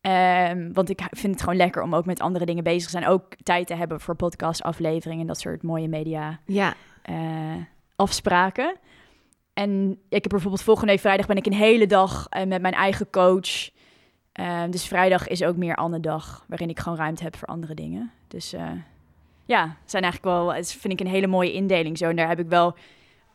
Ehm, 0.01 0.73
want 0.73 0.91
ik 0.91 1.01
vind 1.11 1.33
het 1.33 1.43
gewoon 1.43 1.57
lekker 1.57 1.83
om 1.83 1.95
ook 1.95 2.07
met 2.07 2.21
andere 2.21 2.45
dingen 2.45 2.65
bezig 2.65 2.85
te 2.85 2.99
zijn. 2.99 3.07
Ook 3.07 3.35
tijd 3.43 3.67
te 3.67 3.75
hebben 3.75 4.01
voor 4.01 4.17
podcastafleveringen 4.17 5.21
en 5.21 5.27
dat 5.27 5.41
soort 5.41 5.63
mooie 5.63 5.89
media 5.89 6.41
Ja, 6.45 6.75
eh, 7.03 7.17
afspraken. 7.97 8.77
En 9.53 9.91
ik 10.09 10.23
heb 10.23 10.29
bijvoorbeeld 10.29 10.63
volgende 10.63 10.93
week 10.93 11.01
vrijdag 11.01 11.27
ben 11.27 11.37
ik 11.37 11.47
een 11.47 11.53
hele 11.53 11.87
dag 11.87 12.27
eh, 12.29 12.47
met 12.47 12.63
mijn 12.63 12.75
eigen 12.75 13.11
coach. 13.11 13.71
Eh, 14.33 14.63
dus 14.71 14.87
vrijdag 14.87 15.29
is 15.29 15.43
ook 15.43 15.57
meer 15.57 15.75
andere 15.77 16.03
dag 16.03 16.45
waarin 16.49 16.69
ik 16.69 16.79
gewoon 16.79 16.99
ruimte 16.99 17.23
heb 17.23 17.37
voor 17.37 17.49
andere 17.49 17.75
dingen. 17.75 18.11
Dus 18.29 18.53
eh, 18.53 18.71
ja, 19.45 19.77
zijn 19.85 20.03
eigenlijk 20.03 20.35
wel, 20.35 20.55
het 20.55 20.73
vind 20.73 20.93
ik 20.93 21.01
een 21.01 21.13
hele 21.13 21.27
mooie 21.27 21.53
indeling 21.53 21.99
zo. 21.99 22.09
En 22.09 22.17
daar 22.17 22.29
heb 22.29 22.39
ik 22.39 22.49
wel 22.49 22.77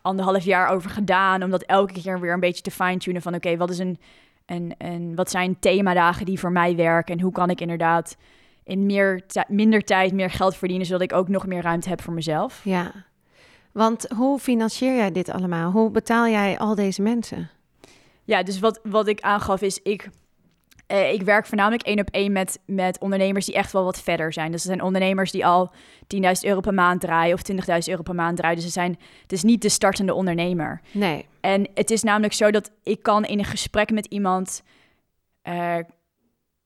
anderhalf 0.02 0.44
jaar 0.44 0.68
over 0.68 0.90
gedaan 0.90 1.42
om 1.42 1.50
dat 1.50 1.62
elke 1.62 1.92
keer 1.92 2.20
weer 2.20 2.32
een 2.32 2.40
beetje 2.40 2.62
te 2.62 2.70
fine-tunen 2.70 3.22
van 3.22 3.34
oké, 3.34 3.56
wat 3.56 3.70
is 3.70 3.78
een, 3.78 3.98
een, 4.46 4.74
een, 4.78 5.14
wat 5.14 5.30
zijn 5.30 5.58
themadagen 5.58 6.26
die 6.26 6.38
voor 6.38 6.52
mij 6.52 6.76
werken 6.76 7.14
en 7.14 7.20
hoe 7.20 7.32
kan 7.32 7.50
ik 7.50 7.60
inderdaad 7.60 8.16
in 8.64 8.86
meer 8.86 9.24
minder 9.48 9.84
tijd 9.84 10.12
meer 10.12 10.30
geld 10.30 10.56
verdienen, 10.56 10.86
zodat 10.86 11.02
ik 11.02 11.12
ook 11.12 11.28
nog 11.28 11.46
meer 11.46 11.62
ruimte 11.62 11.88
heb 11.88 12.00
voor 12.00 12.14
mezelf. 12.14 12.60
ja. 12.64 12.92
Want 13.72 14.06
hoe 14.16 14.38
financier 14.38 14.96
jij 14.96 15.12
dit 15.12 15.30
allemaal? 15.30 15.70
Hoe 15.70 15.90
betaal 15.90 16.28
jij 16.28 16.58
al 16.58 16.74
deze 16.74 17.02
mensen? 17.02 17.50
Ja, 18.24 18.42
dus 18.42 18.58
wat, 18.58 18.80
wat 18.82 19.08
ik 19.08 19.20
aangaf 19.20 19.62
is, 19.62 19.82
ik, 19.82 20.08
eh, 20.86 21.12
ik 21.12 21.22
werk 21.22 21.46
voornamelijk 21.46 21.82
één 21.82 22.00
op 22.00 22.08
één 22.10 22.32
met, 22.32 22.58
met 22.66 22.98
ondernemers 22.98 23.46
die 23.46 23.54
echt 23.54 23.72
wel 23.72 23.84
wat 23.84 24.00
verder 24.02 24.32
zijn. 24.32 24.50
Dus 24.52 24.60
er 24.60 24.66
zijn 24.68 24.82
ondernemers 24.82 25.30
die 25.30 25.46
al 25.46 25.72
10.000 26.16 26.20
euro 26.40 26.60
per 26.60 26.74
maand 26.74 27.00
draaien 27.00 27.34
of 27.34 27.40
20.000 27.52 27.58
euro 27.84 28.02
per 28.02 28.14
maand 28.14 28.36
draaien. 28.36 28.56
Dus 28.56 28.64
ze 28.64 28.70
zijn, 28.70 28.98
het 29.22 29.32
is 29.32 29.42
niet 29.42 29.62
de 29.62 29.68
startende 29.68 30.14
ondernemer. 30.14 30.80
Nee. 30.92 31.26
En 31.40 31.68
het 31.74 31.90
is 31.90 32.02
namelijk 32.02 32.32
zo 32.32 32.50
dat 32.50 32.70
ik 32.82 33.02
kan 33.02 33.24
in 33.24 33.38
een 33.38 33.44
gesprek 33.44 33.90
met 33.90 34.06
iemand, 34.06 34.62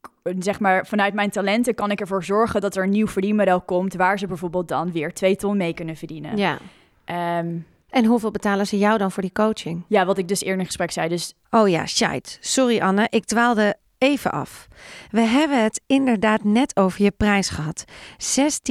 k- 0.01 0.33
zeg 0.39 0.61
maar 0.61 0.87
vanuit 0.87 1.15
mijn 1.15 1.31
talenten, 1.31 1.75
kan 1.75 1.91
ik 1.91 2.01
ervoor 2.01 2.25
zorgen 2.25 2.61
dat 2.61 2.77
er 2.77 2.83
een 2.83 2.91
nieuw 2.91 3.07
verdienmodel 3.07 3.61
komt 3.61 3.95
waar 3.95 4.19
ze 4.19 4.27
bijvoorbeeld 4.27 4.69
dan 4.69 4.93
weer 4.93 5.13
twee 5.15 5.37
ton 5.37 5.57
mee 5.57 5.75
kunnen 5.75 5.97
verdienen. 5.97 6.37
Ja. 6.37 6.59
Ehm, 7.05 7.57
En 7.91 8.05
hoeveel 8.05 8.31
betalen 8.31 8.67
ze 8.67 8.79
jou 8.79 8.99
dan 8.99 9.11
voor 9.13 9.23
die 9.23 9.33
coaching? 9.33 9.85
ja, 9.89 10.07
wat 10.07 10.19
ik 10.19 10.29
dus 10.29 10.43
eerder 10.43 10.59
in 10.61 10.67
gesprek 10.67 10.91
zei. 10.91 11.09
Dus 11.09 11.35
Oh 11.51 11.69
ja, 11.69 11.87
shit. 11.87 12.39
Sorry 12.41 12.81
Anne, 12.81 13.07
ik 13.11 13.25
dwaalde 13.25 13.77
even 13.99 14.31
af. 14.31 14.69
We 15.11 15.21
hebben 15.21 15.63
het 15.63 15.81
inderdaad 15.87 16.45
net 16.45 16.77
over 16.77 17.03
je 17.03 17.11
prijs 17.11 17.49
gehad. 17.49 17.85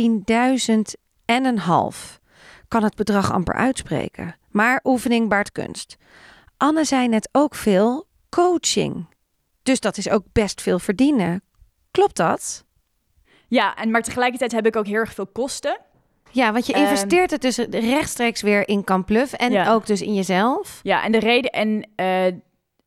16.000 0.01 0.75
en 1.25 1.45
een 1.45 1.57
half. 1.59 2.19
Kan 2.67 2.83
het 2.83 2.95
bedrag 2.95 3.31
amper 3.31 3.53
uitspreken. 3.55 4.35
Maar 4.51 4.79
oefening 4.83 5.29
baart 5.29 5.51
kunst. 5.51 5.97
Anne 6.57 6.83
zei 6.85 7.07
net 7.07 7.29
ook 7.31 7.55
veel 7.55 8.07
coaching. 8.29 9.05
Dus 9.63 9.79
dat 9.79 9.97
is 9.97 10.09
ook 10.09 10.23
best 10.31 10.61
veel 10.61 10.79
verdienen. 10.79 11.41
Klopt 11.91 12.15
dat? 12.15 12.65
ja, 13.49 13.75
en 13.75 13.91
maar 13.91 14.01
tegelijkertijd 14.01 14.51
heb 14.51 14.65
ik 14.65 14.75
ook 14.75 14.85
heel 14.85 14.95
erg 14.95 15.13
veel 15.13 15.27
kosten. 15.27 15.79
Ja, 16.31 16.51
want 16.51 16.65
je 16.65 16.73
Ehm. 16.73 16.81
investeert 16.83 17.31
het 17.31 17.41
dus 17.41 17.57
rechtstreeks 17.57 18.41
weer 18.41 18.67
in 18.67 18.83
Kampluf 18.83 19.33
en 19.33 19.51
Ja. 19.51 19.71
ook 19.73 19.85
dus 19.85 20.01
in 20.01 20.13
jezelf. 20.13 20.79
Ja, 20.83 21.03
en 21.03 21.11
de 21.11 21.19
reden 21.19 21.51
en, 21.51 21.89
eh, 21.95 22.25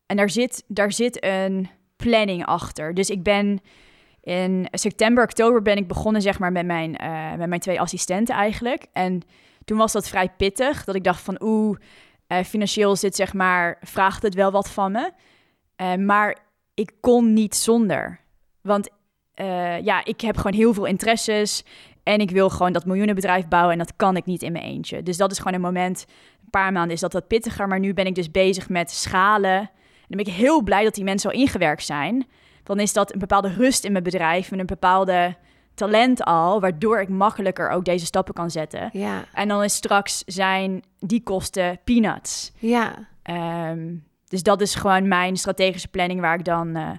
en 0.07 0.17
daar, 0.17 0.31
zit, 0.31 0.65
daar 0.67 0.93
zit 0.93 1.25
een 1.25 1.71
planning 2.01 2.47
achter. 2.47 2.95
Dus 2.95 3.11
ik 3.11 3.23
ben 3.23 3.61
in 4.23 4.69
september, 4.71 5.25
oktober 5.25 5.63
ben 5.63 5.77
ik 5.77 5.89
begonnen 5.89 6.23
zeg 6.23 6.39
maar 6.39 6.53
met 6.53 6.67
mijn, 6.67 6.97
eh, 6.97 7.35
met 7.35 7.49
mijn 7.49 7.61
twee 7.61 7.81
assistenten 7.81 8.35
eigenlijk. 8.35 8.87
En 8.93 9.23
toen 9.65 9.79
was 9.79 9.93
dat 9.93 10.09
vrij 10.09 10.29
pittig, 10.37 10.85
dat 10.85 10.95
ik 10.95 11.05
dacht 11.05 11.21
van 11.21 11.37
oeh, 11.43 11.79
eh, 12.27 12.45
financieel 12.45 12.97
zit 12.97 13.17
zeg 13.17 13.33
maar, 13.33 13.79
vraagt 13.81 14.23
het 14.23 14.35
wel 14.35 14.51
wat 14.51 14.71
van 14.71 14.93
me. 14.93 15.11
Eh, 15.77 15.95
maar 15.95 16.39
ik 16.75 16.93
kon 17.01 17.33
niet 17.33 17.55
zonder. 17.55 18.21
Want 18.61 18.89
ja, 19.83 20.05
ik 20.05 20.21
heb 20.21 20.37
gewoon 20.37 20.53
heel 20.53 20.75
veel 20.75 20.85
interesses 20.85 21.65
en 22.03 22.19
ik 22.19 22.31
wil 22.31 22.51
gewoon 22.51 22.73
dat 22.73 22.85
miljoenenbedrijf 22.85 23.49
bouwen 23.49 23.73
en 23.73 23.79
dat 23.79 23.97
kan 23.97 24.17
ik 24.17 24.25
niet 24.25 24.43
in 24.43 24.53
mijn 24.53 24.65
eentje. 24.65 25.03
Dus 25.03 25.17
dat 25.17 25.31
is 25.31 25.39
gewoon 25.39 25.55
een 25.55 25.61
moment 25.61 26.05
een 26.43 26.51
paar 26.51 26.73
maanden 26.73 26.93
is 26.93 27.01
dat 27.01 27.13
wat 27.13 27.27
pittiger, 27.27 27.69
maar 27.69 27.81
nu 27.81 27.95
ben 27.95 28.07
ik 28.07 28.15
dus 28.15 28.31
bezig 28.31 28.69
met 28.69 28.91
schalen. 28.91 29.71
Dan 30.11 30.25
ben 30.25 30.35
ik 30.35 30.41
heel 30.41 30.63
blij 30.63 30.85
dat 30.85 30.95
die 30.95 31.05
mensen 31.05 31.31
al 31.31 31.39
ingewerkt 31.39 31.85
zijn. 31.85 32.27
Dan 32.63 32.81
is 32.81 32.93
dat 32.93 33.13
een 33.13 33.19
bepaalde 33.19 33.49
rust 33.49 33.85
in 33.85 33.93
mijn 33.93 34.05
bedrijf, 34.05 34.51
met 34.51 34.61
een 34.61 34.67
bepaalde 34.67 35.37
talent 35.75 36.25
al, 36.25 36.61
waardoor 36.61 37.01
ik 37.01 37.09
makkelijker 37.09 37.71
ook 37.71 37.85
deze 37.85 38.05
stappen 38.05 38.35
kan 38.35 38.51
zetten. 38.51 38.91
Ja, 38.93 39.25
En 39.33 39.49
dan 39.49 39.63
is 39.63 39.75
straks 39.75 40.23
zijn 40.27 40.83
die 40.99 41.23
kosten 41.23 41.79
peanuts. 41.85 42.53
ja. 42.59 43.09
Ehm, 43.23 43.95
dus 44.29 44.43
dat 44.43 44.61
is 44.61 44.75
gewoon 44.75 45.09
mijn 45.09 45.37
strategische 45.37 45.89
planning 45.89 46.21
waar 46.21 46.39
ik 46.39 46.45
dan, 46.45 46.77
eh, 46.77 46.91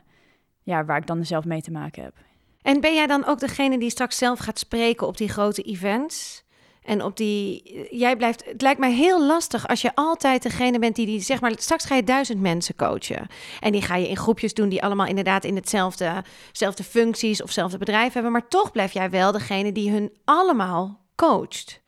ja, 0.63 0.85
waar 0.85 0.97
ik 0.97 1.07
dan 1.07 1.25
zelf 1.25 1.45
mee 1.45 1.61
te 1.61 1.71
maken 1.71 2.03
heb. 2.03 2.13
En 2.61 2.81
ben 2.81 2.93
jij 2.93 3.07
dan 3.07 3.25
ook 3.25 3.39
degene 3.39 3.79
die 3.79 3.89
straks 3.89 4.17
zelf 4.17 4.39
gaat 4.39 4.59
spreken 4.59 5.07
op 5.07 5.17
die 5.17 5.29
grote 5.29 5.61
events? 5.61 6.43
En 6.81 7.03
op 7.03 7.17
die. 7.17 7.87
Jij 7.97 8.15
blijft. 8.15 8.45
Het 8.45 8.61
lijkt 8.61 8.79
mij 8.79 8.93
heel 8.93 9.25
lastig 9.25 9.67
als 9.67 9.81
je 9.81 9.95
altijd 9.95 10.43
degene 10.43 10.79
bent 10.79 10.95
die, 10.95 11.05
die 11.05 11.19
zeg 11.19 11.41
maar. 11.41 11.51
Straks 11.55 11.85
ga 11.85 11.95
je 11.95 12.03
duizend 12.03 12.41
mensen 12.41 12.75
coachen. 12.75 13.27
En 13.59 13.71
die 13.71 13.81
ga 13.81 13.95
je 13.95 14.09
in 14.09 14.17
groepjes 14.17 14.53
doen 14.53 14.69
die 14.69 14.83
allemaal 14.83 15.07
inderdaad 15.07 15.43
in 15.43 15.55
hetzelfde 15.55 16.23
zelfde 16.51 16.83
functies 16.83 17.39
of 17.39 17.45
hetzelfde 17.45 17.77
bedrijf 17.77 18.13
hebben. 18.13 18.31
Maar 18.31 18.47
toch 18.47 18.71
blijf 18.71 18.91
jij 18.91 19.09
wel 19.09 19.31
degene 19.31 19.71
die 19.71 19.91
hun 19.91 20.17
allemaal 20.25 20.99
coacht. 21.15 21.81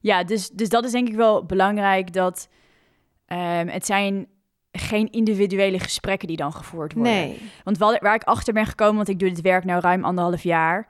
Ja, 0.00 0.24
dus, 0.24 0.50
dus 0.50 0.68
dat 0.68 0.84
is 0.84 0.90
denk 0.90 1.08
ik 1.08 1.14
wel 1.14 1.44
belangrijk 1.44 2.12
dat 2.12 2.48
ehm, 3.26 3.68
het 3.68 3.86
zijn 3.86 4.26
geen 4.72 5.10
individuele 5.10 5.78
gesprekken 5.78 6.28
die 6.28 6.36
dan 6.36 6.52
gevoerd 6.52 6.92
worden. 6.92 7.12
Nee. 7.12 7.50
Want 7.64 7.78
wat, 7.78 7.98
waar 8.00 8.14
ik 8.14 8.22
achter 8.22 8.52
ben 8.52 8.66
gekomen, 8.66 8.96
want 8.96 9.08
ik 9.08 9.18
doe 9.18 9.28
dit 9.28 9.40
werk 9.40 9.64
nou 9.64 9.80
ruim 9.80 10.04
anderhalf 10.04 10.42
jaar. 10.42 10.88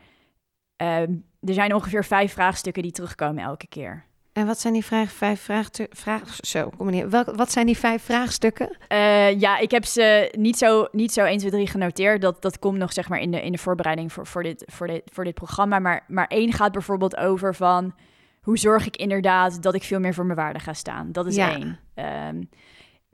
ehm, 0.77 1.13
er 1.41 1.55
zijn 1.55 1.75
ongeveer 1.75 2.05
vijf 2.05 2.33
vraagstukken 2.33 2.83
die 2.83 2.93
terugkomen 2.93 3.43
elke 3.45 3.67
keer. 3.67 4.05
En 4.33 4.47
wat 4.47 4.61
zijn 4.61 4.73
die 4.73 4.85
vraag, 4.85 5.13
vijf 5.13 5.41
vraagstukken? 5.41 5.97
Vraag, 5.99 6.37
zo, 6.41 6.69
kom 6.77 6.85
maar 6.87 6.95
neer. 6.95 7.11
Welk, 7.11 7.37
wat 7.37 7.53
zijn 7.53 7.67
die 7.67 7.79
vijf 7.79 8.03
vraagstukken? 8.03 8.77
Eh, 8.89 9.41
ja, 9.41 9.59
ik 9.59 9.71
heb 9.71 9.85
ze 9.85 10.35
niet 10.39 10.59
zo, 10.59 10.87
niet 10.93 11.13
zo 11.13 11.25
1, 11.25 11.39
2, 11.39 11.51
3 11.51 11.67
genoteerd. 11.67 12.21
Dat, 12.21 12.43
dat 12.43 12.59
komt 12.59 12.79
nog 12.79 12.93
zeg 12.93 13.09
maar 13.09 13.21
in 13.21 13.31
de, 13.31 13.43
in 13.43 13.53
de 13.53 13.59
voorbereiding 13.59 14.13
voor, 14.13 14.27
voor, 14.27 14.43
dit, 14.43 14.65
voor, 14.67 14.87
dit, 14.87 15.03
voor 15.13 15.25
dit 15.25 15.35
programma. 15.35 15.79
Maar, 15.79 16.05
maar 16.09 16.27
één 16.27 16.53
gaat 16.53 16.73
bijvoorbeeld 16.73 17.17
over 17.17 17.55
van... 17.55 17.95
hoe 18.41 18.59
zorg 18.59 18.87
ik 18.87 18.97
inderdaad 18.97 19.63
dat 19.63 19.75
ik 19.75 19.83
veel 19.83 20.01
meer 20.01 20.15
voor 20.15 20.27
mijn 20.27 20.39
waarde 20.39 20.59
ga 20.59 20.73
staan? 20.73 21.13
Dat 21.13 21.27
is 21.27 21.35
Ja. 21.35 21.51
één. 21.55 21.79
Ehm, 21.95 22.43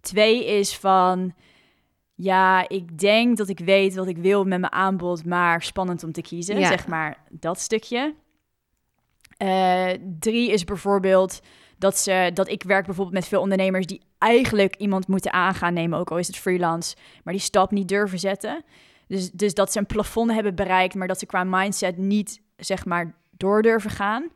twee 0.01 0.47
is 0.47 0.77
van... 0.77 1.35
Ja, 2.16 2.68
ik 2.68 2.98
denk 2.98 3.37
dat 3.37 3.48
ik 3.48 3.59
weet 3.59 3.94
wat 3.94 4.07
ik 4.07 4.18
wil 4.18 4.44
met 4.44 4.61
mijn 4.61 4.72
aanbod, 4.72 5.24
maar 5.24 5.62
spannend 5.62 6.05
om 6.05 6.12
te 6.12 6.22
kiezen. 6.22 6.59
Ja. 6.59 6.68
Zeg 6.68 6.87
maar 6.87 7.18
dat 7.31 7.61
stukje. 7.61 8.14
Eh, 9.37 9.88
drie 10.18 10.52
is 10.52 10.64
bijvoorbeeld 10.64 11.40
dat, 11.79 11.98
ze, 11.98 12.31
dat 12.35 12.48
ik 12.48 12.62
werk 12.62 12.85
bijvoorbeeld 12.87 13.16
met 13.16 13.26
veel 13.26 13.40
ondernemers 13.40 13.87
die 13.87 14.00
eigenlijk 14.18 14.76
iemand 14.76 15.09
moeten 15.09 15.33
aangaan 15.33 15.74
nemen, 15.74 15.98
ook 15.98 16.11
al 16.11 16.18
is 16.18 16.26
het 16.26 16.37
freelance, 16.37 16.96
maar 17.24 17.35
die 17.35 17.42
stap 17.42 17.70
niet 17.70 17.88
durven 17.88 18.18
zetten. 18.18 18.64
Dus, 19.07 19.31
dus 19.31 19.55
dat 19.55 19.72
ze 19.72 19.79
een 19.79 19.87
plafond 19.87 20.33
hebben 20.33 20.55
bereikt, 20.55 20.94
maar 20.94 21.09
dat 21.09 21.18
ze 21.18 21.26
qua 21.26 21.44
mindset 21.44 21.96
niet, 21.96 22.40
zeg 22.57 22.85
maar, 22.85 23.14
door 23.31 23.62
durven 23.62 23.90
gaan. 23.90 24.29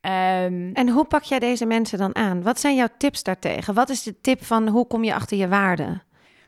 Ehm, 0.00 0.70
En 0.72 0.88
hoe 0.88 1.04
pak 1.04 1.22
jij 1.22 1.38
deze 1.38 1.66
mensen 1.66 1.98
dan 1.98 2.16
aan? 2.16 2.42
Wat 2.42 2.60
zijn 2.60 2.76
jouw 2.76 2.88
tips 2.98 3.22
daartegen? 3.22 3.74
Wat 3.74 3.88
is 3.88 4.02
de 4.02 4.20
tip 4.20 4.44
van 4.44 4.68
hoe 4.68 4.86
kom 4.86 5.04
je 5.04 5.14
achter 5.14 5.36
je 5.36 5.48
waarde? 5.48 6.00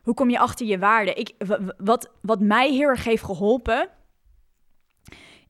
Hoe 0.04 0.14
kom 0.14 0.30
je 0.30 0.38
achter 0.38 0.66
je 0.66 0.78
waarde? 0.78 1.14
Ik, 1.14 1.32
wat, 1.76 2.10
wat 2.22 2.40
mij 2.40 2.70
heel 2.70 2.88
erg 2.88 3.04
heeft 3.04 3.24
geholpen, 3.24 3.88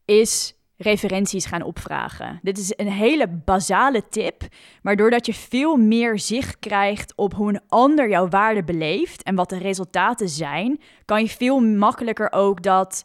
is 0.05 0.55
referenties 0.77 1.47
gaan 1.47 1.63
opvragen. 1.63 2.41
Dit 2.43 2.59
is 2.59 2.73
een 2.77 2.91
hele 2.91 3.29
basale 3.29 4.09
tip, 4.09 4.43
maar 4.83 4.97
doordat 4.97 5.27
je 5.27 5.35
veel 5.35 5.77
meer 5.77 6.19
zicht 6.19 6.59
krijgt 6.59 7.13
op 7.17 7.35
hoe 7.35 7.49
een 7.49 7.61
ander 7.69 8.09
jouw 8.09 8.29
waarde 8.29 8.65
beleeft 8.65 9.23
en 9.23 9.35
wat 9.35 9.49
de 9.49 9.59
resultaten 9.59 10.29
zijn, 10.29 10.81
kan 11.05 11.21
je 11.23 11.29
veel 11.29 11.61
makkelijker 11.61 12.33
ook 12.33 12.63
dat 12.63 13.05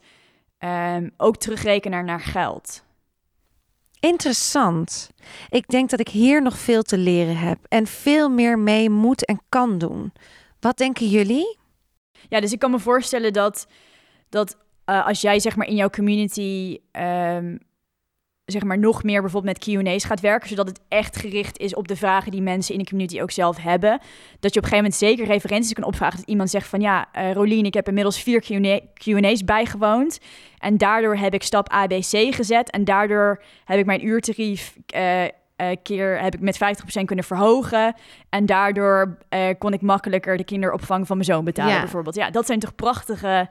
ehm, 0.57 1.09
ook 1.17 1.37
terugrekenen 1.37 2.05
naar 2.05 2.21
geld. 2.21 2.83
Interessant. 3.99 5.11
Ik 5.49 5.67
denk 5.67 5.89
dat 5.89 5.99
ik 5.99 6.07
hier 6.07 6.41
nog 6.41 6.57
veel 6.57 6.81
te 6.81 6.97
leren 6.97 7.37
heb 7.37 7.57
en 7.67 7.87
veel 7.87 8.29
meer 8.29 8.59
mee 8.59 8.89
moet 8.89 9.25
en 9.25 9.41
kan 9.49 9.77
doen. 9.77 10.11
Wat 10.59 10.77
denken 10.77 11.07
jullie? 11.07 11.57
Ja, 12.29 12.39
dus 12.39 12.51
ik 12.51 12.59
kan 12.59 12.71
me 12.71 12.79
voorstellen 12.79 13.33
dat, 13.33 13.67
dat 14.29 14.57
eh, 14.85 15.05
als 15.05 15.21
jij 15.21 15.39
zeg 15.39 15.55
maar 15.55 15.67
in 15.67 15.75
jouw 15.75 15.89
community 15.89 16.77
ehm, 16.91 17.55
zeg 18.45 18.63
maar 18.63 18.79
nog 18.79 19.03
meer 19.03 19.21
bijvoorbeeld 19.21 19.59
met 19.59 19.83
Q&A's 19.83 20.03
gaat 20.03 20.19
werken, 20.19 20.49
zodat 20.49 20.67
het 20.67 20.79
echt 20.87 21.17
gericht 21.17 21.57
is 21.57 21.75
op 21.75 21.87
de 21.87 21.95
vragen 21.95 22.31
die 22.31 22.41
mensen 22.41 22.73
in 22.73 22.79
de 22.79 22.89
community 22.89 23.21
ook 23.21 23.31
zelf 23.31 23.57
hebben, 23.57 23.99
dat 24.39 24.53
je 24.53 24.59
op 24.59 24.65
een 24.65 24.69
gegeven 24.69 24.75
moment 24.75 24.95
zeker 24.95 25.25
referenties 25.25 25.73
kan 25.73 25.83
opvragen. 25.83 26.17
Dat 26.17 26.27
iemand 26.27 26.49
zegt 26.49 26.67
van 26.67 26.81
ja, 26.81 27.11
eh 27.11 27.33
Rolien, 27.33 27.65
ik 27.65 27.73
heb 27.73 27.87
inmiddels 27.87 28.23
vier 28.23 28.41
Q&A 28.41 28.79
Q&A's 28.93 29.43
bijgewoond 29.43 30.19
en 30.57 30.77
daardoor 30.77 31.15
heb 31.15 31.33
ik 31.33 31.43
stap 31.43 31.69
ABC 31.69 32.35
gezet 32.35 32.69
en 32.69 32.83
daardoor 32.83 33.43
heb 33.65 33.79
ik 33.79 33.85
mijn 33.85 34.05
uurtarief 34.05 34.75
eh, 34.85 35.23
keer 35.83 36.21
heb 36.21 36.33
ik 36.33 36.39
met 36.39 36.57
50% 37.01 37.05
kunnen 37.05 37.25
verhogen. 37.25 37.95
En 38.29 38.45
daardoor 38.45 39.17
eh, 39.29 39.47
kon 39.57 39.73
ik 39.73 39.81
makkelijker 39.81 40.37
de 40.37 40.43
kinderopvang 40.43 41.07
van 41.07 41.17
mijn 41.17 41.29
zoon 41.29 41.43
betalen, 41.45 41.73
Ja. 41.73 41.79
bijvoorbeeld. 41.79 42.15
Ja, 42.15 42.29
dat 42.29 42.45
zijn 42.45 42.59
toch 42.59 42.75
prachtige... 42.75 43.49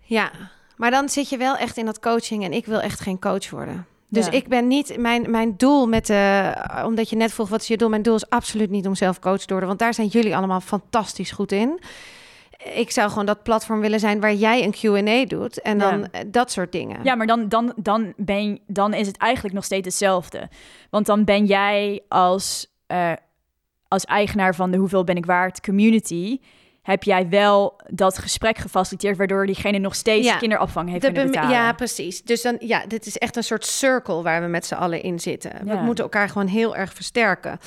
Ja, 0.00 0.30
maar 0.76 0.90
dan 0.90 1.08
zit 1.08 1.28
je 1.28 1.36
wel 1.36 1.56
echt 1.56 1.76
in 1.76 1.84
dat 1.84 2.00
coaching 2.00 2.44
en 2.44 2.52
ik 2.52 2.66
wil 2.66 2.80
echt 2.80 3.00
geen 3.00 3.18
coach 3.18 3.50
worden. 3.50 3.86
Dus 4.08 4.26
Ja. 4.26 4.32
ik 4.32 4.48
ben 4.48 4.66
niet, 4.66 4.96
mijn, 4.98 5.30
mijn 5.30 5.54
doel 5.56 5.86
met 5.86 6.06
de, 6.06 6.52
omdat 6.84 7.10
je 7.10 7.16
net 7.16 7.32
vroeg 7.32 7.48
wat 7.48 7.60
is 7.60 7.66
je 7.66 7.76
doel, 7.76 7.88
mijn 7.88 8.02
doel 8.02 8.14
is 8.14 8.28
absoluut 8.30 8.70
niet 8.70 8.86
om 8.86 8.94
zelf 8.94 9.18
coach 9.18 9.38
te 9.40 9.48
worden, 9.50 9.68
want 9.68 9.78
daar 9.80 9.94
zijn 9.94 10.06
jullie 10.06 10.36
allemaal 10.36 10.60
fantastisch 10.60 11.30
goed 11.30 11.52
in. 11.52 11.80
Ik 12.74 12.90
zou 12.90 13.08
gewoon 13.08 13.26
dat 13.26 13.42
platform 13.42 13.80
willen 13.80 14.00
zijn 14.00 14.20
waar 14.20 14.34
jij 14.34 14.64
een 14.64 14.70
Q&A 14.70 15.24
doet 15.24 15.60
en 15.60 15.78
dan 15.78 15.98
Ja. 15.98 16.06
eh, 16.10 16.20
dat 16.26 16.50
soort 16.50 16.72
dingen. 16.72 17.00
Ja, 17.02 17.14
maar 17.14 17.26
dan, 17.26 17.48
dan, 17.48 17.72
dan, 17.76 18.12
ben, 18.16 18.60
dan 18.66 18.94
is 18.94 19.06
het 19.06 19.16
eigenlijk 19.16 19.54
nog 19.54 19.64
steeds 19.64 19.86
hetzelfde. 19.86 20.48
Want 20.90 21.06
dan 21.06 21.24
ben 21.24 21.44
jij 21.44 22.02
als, 22.08 22.66
eh, 22.86 23.12
als 23.88 24.04
eigenaar 24.04 24.54
van 24.54 24.70
de 24.70 24.76
Hoeveel 24.76 25.04
Ben 25.04 25.16
ik 25.16 25.26
Waard 25.26 25.60
community... 25.60 26.38
heb 26.82 27.02
jij 27.02 27.28
wel 27.28 27.80
dat 27.88 28.18
gesprek 28.18 28.58
gefaciliteerd... 28.58 29.16
waardoor 29.16 29.46
diegene 29.46 29.78
nog 29.78 29.94
steeds 29.94 30.26
Ja. 30.26 30.36
kinderopvang 30.36 30.88
heeft 30.88 31.00
De 31.00 31.06
kunnen 31.06 31.22
bem- 31.30 31.40
betalen. 31.40 31.56
ja, 31.64 31.72
precies. 31.72 32.22
Dus 32.22 32.42
dan, 32.42 32.56
ja, 32.58 32.86
dit 32.86 33.06
is 33.06 33.18
echt 33.18 33.36
een 33.36 33.44
soort 33.44 33.64
circle 33.66 34.22
waar 34.22 34.42
we 34.42 34.46
met 34.48 34.66
z'n 34.66 34.74
allen 34.74 35.02
in 35.02 35.20
zitten. 35.20 35.50
We 35.64 35.74
moeten 35.76 36.04
elkaar 36.04 36.28
gewoon 36.28 36.46
heel 36.46 36.76
erg 36.76 36.92
versterken. 36.92 37.58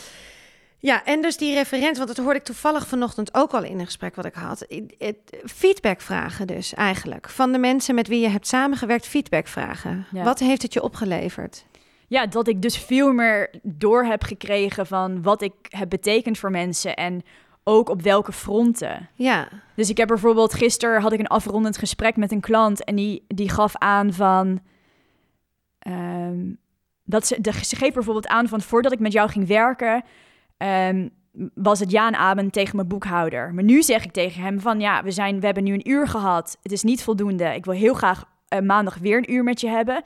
Ja, 0.82 1.06
en 1.06 1.22
dus 1.22 1.38
die 1.38 1.54
referent, 1.54 1.98
want 1.98 2.08
dat 2.08 2.18
hoorde 2.18 2.40
ik 2.40 2.46
toevallig 2.46 2.88
vanochtend 2.88 3.34
ook 3.34 3.52
al 3.52 3.64
in 3.64 3.80
een 3.80 3.86
gesprek 3.86 4.16
wat 4.16 4.26
ik 4.26 4.34
had. 4.34 4.66
Feedback 5.46 6.02
vragen 6.02 6.48
dus 6.48 6.74
eigenlijk. 6.74 7.30
Van 7.30 7.52
de 7.52 7.58
mensen 7.58 7.96
met 7.96 8.08
wie 8.08 8.20
je 8.20 8.28
hebt 8.28 8.48
samengewerkt, 8.48 9.08
feedback 9.08 9.48
vragen. 9.48 10.06
Ja. 10.12 10.24
Wat 10.24 10.40
heeft 10.40 10.62
het 10.62 10.74
je 10.74 10.82
opgeleverd? 10.82 11.66
Ja, 12.08 12.26
dat 12.26 12.48
ik 12.48 12.62
dus 12.62 12.78
veel 12.78 13.14
meer 13.14 13.50
door 13.64 14.04
heb 14.04 14.24
gekregen 14.24 14.88
van 14.88 15.22
wat 15.22 15.42
ik 15.42 15.54
heb 15.70 15.90
betekend 15.90 16.38
voor 16.38 16.52
mensen 16.52 16.96
en 16.96 17.24
ook 17.64 17.90
op 17.90 18.02
welke 18.02 18.32
fronten. 18.32 19.10
Ja, 19.14 19.48
Dus 19.76 19.90
ik 19.90 19.98
heb 19.98 20.08
bijvoorbeeld 20.08 20.54
gisteren 20.54 21.02
had 21.02 21.12
ik 21.12 21.20
een 21.20 21.28
afrondend 21.28 21.78
gesprek 21.78 22.16
met 22.16 22.32
een 22.32 22.42
klant 22.42 22.84
en 22.84 22.96
die, 22.96 23.26
die 23.28 23.50
gaf 23.50 23.76
aan 23.76 24.14
van 24.14 24.60
ehm, 25.80 26.54
dat 27.04 27.28
ze, 27.28 27.42
de, 27.42 27.52
ze 27.66 27.76
bijvoorbeeld 27.80 28.28
aan 28.28 28.48
van 28.48 28.62
voordat 28.62 28.92
ik 28.92 29.00
met 29.00 29.12
jou 29.12 29.30
ging 29.30 29.48
werken 29.48 30.04
ehm, 30.60 31.08
was 31.54 31.80
het 31.80 31.92
ja 31.92 32.08
en 32.08 32.16
amen 32.16 32.50
tegen 32.50 32.76
mijn 32.76 32.88
boekhouder. 32.88 33.54
Maar 33.54 33.64
nu 33.64 33.84
zeg 33.84 34.04
ik 34.04 34.12
tegen 34.12 34.42
hem 34.42 34.60
van 34.60 34.80
ja, 34.80 35.04
we, 35.04 35.12
zijn, 35.12 35.40
we 35.40 35.46
hebben 35.46 35.64
nu 35.64 35.74
een 35.74 35.90
uur 35.90 36.08
gehad. 36.08 36.58
Het 36.64 36.72
is 36.72 36.84
niet 36.84 37.04
voldoende. 37.04 37.56
Ik 37.56 37.66
wil 37.66 37.74
heel 37.74 37.94
graag 37.94 38.24
eh, 38.48 38.60
maandag 38.60 38.98
weer 38.98 39.18
een 39.18 39.32
uur 39.32 39.44
met 39.44 39.62
je 39.62 39.68
hebben. 39.68 40.04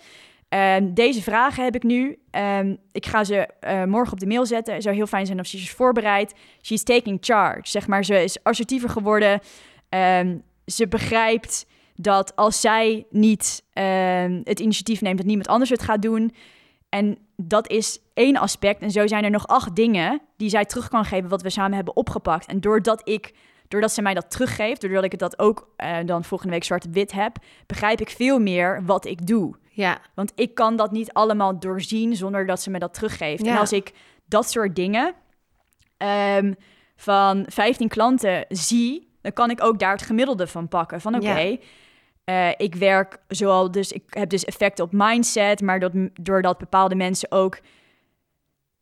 Ehm, 0.49 0.93
deze 0.93 1.21
vragen 1.21 1.63
heb 1.63 1.75
ik 1.75 1.83
nu. 1.83 2.19
Ehm, 2.31 2.75
ik 2.91 3.05
ga 3.05 3.23
ze 3.23 3.47
eh, 3.59 3.83
morgen 3.83 4.13
op 4.13 4.19
de 4.19 4.27
mail 4.27 4.45
zetten. 4.45 4.73
Het 4.73 4.83
zou 4.83 4.95
heel 4.95 5.07
fijn 5.07 5.25
zijn 5.25 5.37
als 5.37 5.49
ze 5.49 5.57
is 5.57 5.71
voorbereid. 5.71 6.33
She's 6.61 6.83
taking 6.83 7.17
charge. 7.21 7.69
Zeg 7.69 7.87
maar, 7.87 8.05
ze 8.05 8.23
is 8.23 8.43
assertiever 8.43 8.89
geworden. 8.89 9.39
Ze 10.65 10.87
begrijpt 10.89 11.65
dat 11.95 12.35
als 12.35 12.61
zij 12.61 13.05
niet 13.09 13.63
het 14.43 14.59
initiatief 14.59 15.01
neemt, 15.01 15.17
dat 15.17 15.25
niemand 15.25 15.47
anders 15.47 15.69
het 15.69 15.81
gaat 15.81 16.01
doen. 16.01 16.33
En 16.89 17.17
dat 17.35 17.69
is 17.69 17.99
één 18.13 18.37
aspect. 18.37 18.81
En 18.81 18.91
zo 18.91 19.07
zijn 19.07 19.23
er 19.23 19.29
nog 19.29 19.47
acht 19.47 19.75
dingen 19.75 20.21
die 20.37 20.49
zij 20.49 20.65
terug 20.65 20.87
kan 20.89 21.05
geven, 21.05 21.29
wat 21.29 21.41
we 21.41 21.49
samen 21.49 21.75
hebben 21.75 21.95
opgepakt. 21.95 22.45
En 22.45 22.59
doordat 22.61 23.09
ik, 23.09 23.33
doordat 23.67 23.91
ze 23.91 24.01
mij 24.01 24.13
dat 24.13 24.31
teruggeeft, 24.31 24.81
doordat 24.81 25.03
ik 25.03 25.11
het 25.11 25.19
dat 25.19 25.39
ook 25.39 25.69
eh, 25.75 25.97
dan 26.05 26.23
volgende 26.23 26.53
week 26.53 26.63
zwart 26.63 26.85
op 26.85 26.93
wit 26.93 27.11
heb, 27.11 27.35
begrijp 27.65 28.01
ik 28.01 28.09
veel 28.09 28.39
meer 28.39 28.81
wat 28.85 29.05
ik 29.05 29.27
doe. 29.27 29.55
ja, 29.69 29.97
Want 30.15 30.31
ik 30.35 30.55
kan 30.55 30.75
dat 30.75 30.91
niet 30.91 31.13
allemaal 31.13 31.59
doorzien 31.59 32.15
zonder 32.15 32.45
dat 32.45 32.61
ze 32.61 32.69
me 32.69 32.79
dat 32.79 32.93
teruggeeft. 32.93 33.45
Ja. 33.45 33.51
En 33.51 33.57
als 33.57 33.71
ik 33.71 33.91
dat 34.25 34.49
soort 34.49 34.75
dingen 34.75 35.13
ehm, 35.97 36.53
van 36.95 37.45
15 37.47 37.87
klanten 37.87 38.45
zie, 38.49 39.11
dan 39.21 39.33
kan 39.33 39.49
ik 39.49 39.63
ook 39.63 39.79
daar 39.79 39.91
het 39.91 40.01
gemiddelde 40.01 40.47
van 40.47 40.67
pakken. 40.67 41.01
Van 41.01 41.15
oké, 41.15 41.39
Ja. 41.39 41.57
eh, 42.23 42.49
ik 42.57 42.75
werk 42.75 43.17
zoal, 43.27 43.71
dus 43.71 43.91
ik 43.91 44.03
heb 44.09 44.29
dus 44.29 44.45
effecten 44.45 44.83
op 44.85 44.89
mindset, 44.93 45.61
maar 45.61 45.79
dat, 45.79 45.91
doordat 46.21 46.57
bepaalde 46.57 46.95
mensen 46.95 47.31
ook 47.31 47.57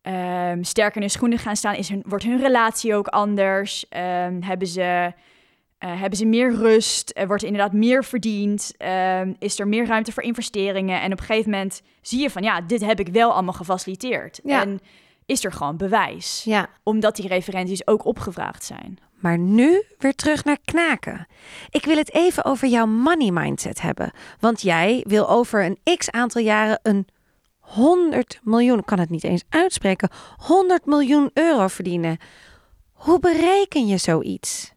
ehm, 0.02 0.62
sterker 0.62 0.96
in 0.96 1.00
hun 1.00 1.10
schoenen 1.10 1.38
gaan 1.38 1.56
staan, 1.56 1.74
is 1.74 1.88
hun, 1.88 2.02
wordt 2.06 2.24
hun 2.24 2.40
relatie 2.40 2.94
ook 2.94 3.06
anders. 3.06 3.88
Ehm, 3.88 4.42
hebben 4.42 4.68
ze 4.68 5.12
eh, 5.82 6.00
hebben 6.00 6.18
ze 6.18 6.24
meer 6.24 6.54
rust? 6.54 7.10
Er 7.14 7.26
wordt 7.26 7.42
inderdaad 7.42 7.72
meer 7.72 8.04
verdiend? 8.04 8.74
Ehm, 8.76 9.32
is 9.38 9.58
er 9.58 9.68
meer 9.68 9.86
ruimte 9.86 10.12
voor 10.12 10.22
investeringen? 10.22 11.00
En 11.00 11.12
op 11.12 11.18
een 11.18 11.24
gegeven 11.24 11.50
moment 11.50 11.82
zie 12.00 12.20
je 12.20 12.30
van 12.30 12.42
ja, 12.42 12.60
dit 12.60 12.84
heb 12.84 13.00
ik 13.00 13.08
wel 13.08 13.32
allemaal 13.32 13.52
gefaciliteerd. 13.52 14.40
Ja. 14.44 14.60
En 14.60 14.80
is 15.26 15.44
er 15.44 15.52
gewoon 15.52 15.76
bewijs. 15.76 16.42
ja. 16.44 16.68
Omdat 16.82 17.16
die 17.16 17.28
referenties 17.28 17.86
ook 17.86 18.04
opgevraagd 18.04 18.64
zijn. 18.64 18.98
Maar 19.20 19.38
nu 19.38 19.82
weer 19.98 20.14
terug 20.14 20.44
naar 20.44 20.58
knaken. 20.64 21.26
Ik 21.70 21.84
wil 21.84 21.96
het 21.96 22.14
even 22.14 22.44
over 22.44 22.68
jouw 22.68 22.86
money 22.86 23.30
mindset 23.30 23.80
hebben. 23.80 24.12
Want 24.40 24.62
jij 24.62 25.04
wil 25.08 25.28
over 25.28 25.64
een 25.64 25.96
x 25.96 26.10
aantal 26.10 26.42
jaren 26.42 26.80
een 26.82 27.06
100 27.62 28.40
miljoen, 28.42 28.78
ik 28.78 28.86
kan 28.86 28.98
het 28.98 29.10
niet 29.10 29.24
eens 29.24 29.44
uitspreken, 29.48 30.10
100 30.36 30.86
miljoen 30.86 31.30
euro 31.34 31.66
verdienen. 31.66 32.18
Hoe 32.92 33.18
bereken 33.18 33.86
je 33.86 33.96
zoiets? 33.96 34.72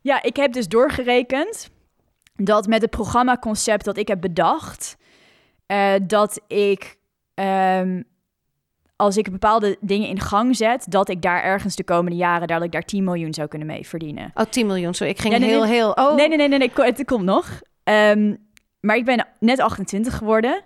Ja, 0.00 0.22
ik 0.22 0.36
heb 0.36 0.52
dus 0.52 0.68
doorgerekend 0.68 1.70
dat 2.34 2.66
met 2.66 2.82
het 2.82 2.90
programmaconcept 2.90 3.84
dat 3.84 3.96
ik 3.96 4.08
heb 4.08 4.20
bedacht, 4.20 4.96
eh, 5.66 5.94
dat 6.06 6.40
ik 6.46 6.98
ehm, 7.34 8.02
als 9.00 9.16
ik 9.16 9.30
bepaalde 9.30 9.76
dingen 9.80 10.08
in 10.08 10.20
gang 10.20 10.56
zet, 10.56 10.86
dat 10.88 11.08
ik 11.08 11.22
daar 11.22 11.42
ergens 11.42 11.76
de 11.76 11.84
komende 11.84 12.16
jaren, 12.16 12.48
dat 12.48 12.62
ik 12.62 12.72
daar 12.72 12.82
10 12.82 13.04
miljoen 13.04 13.34
zou 13.34 13.48
kunnen 13.48 13.68
mee 13.68 13.86
verdienen. 13.86 14.30
Oh, 14.34 14.44
10 14.44 14.66
miljoen. 14.66 14.94
Sorry, 14.94 15.12
ik 15.12 15.20
ging 15.20 15.34
Ja, 15.34 15.40
nee, 15.40 15.48
heel, 15.48 15.62
nee. 15.62 15.72
heel... 15.72 15.90
Oh, 15.90 16.14
Nee, 16.14 16.28
nee, 16.28 16.36
nee, 16.36 16.48
nee, 16.48 16.58
nee, 16.58 16.70
het 16.74 17.04
komt 17.04 17.24
nog. 17.24 17.60
Ehm, 17.84 18.34
maar 18.80 18.96
ik 18.96 19.04
ben 19.04 19.26
net 19.38 19.60
28 19.60 20.16
geworden. 20.16 20.64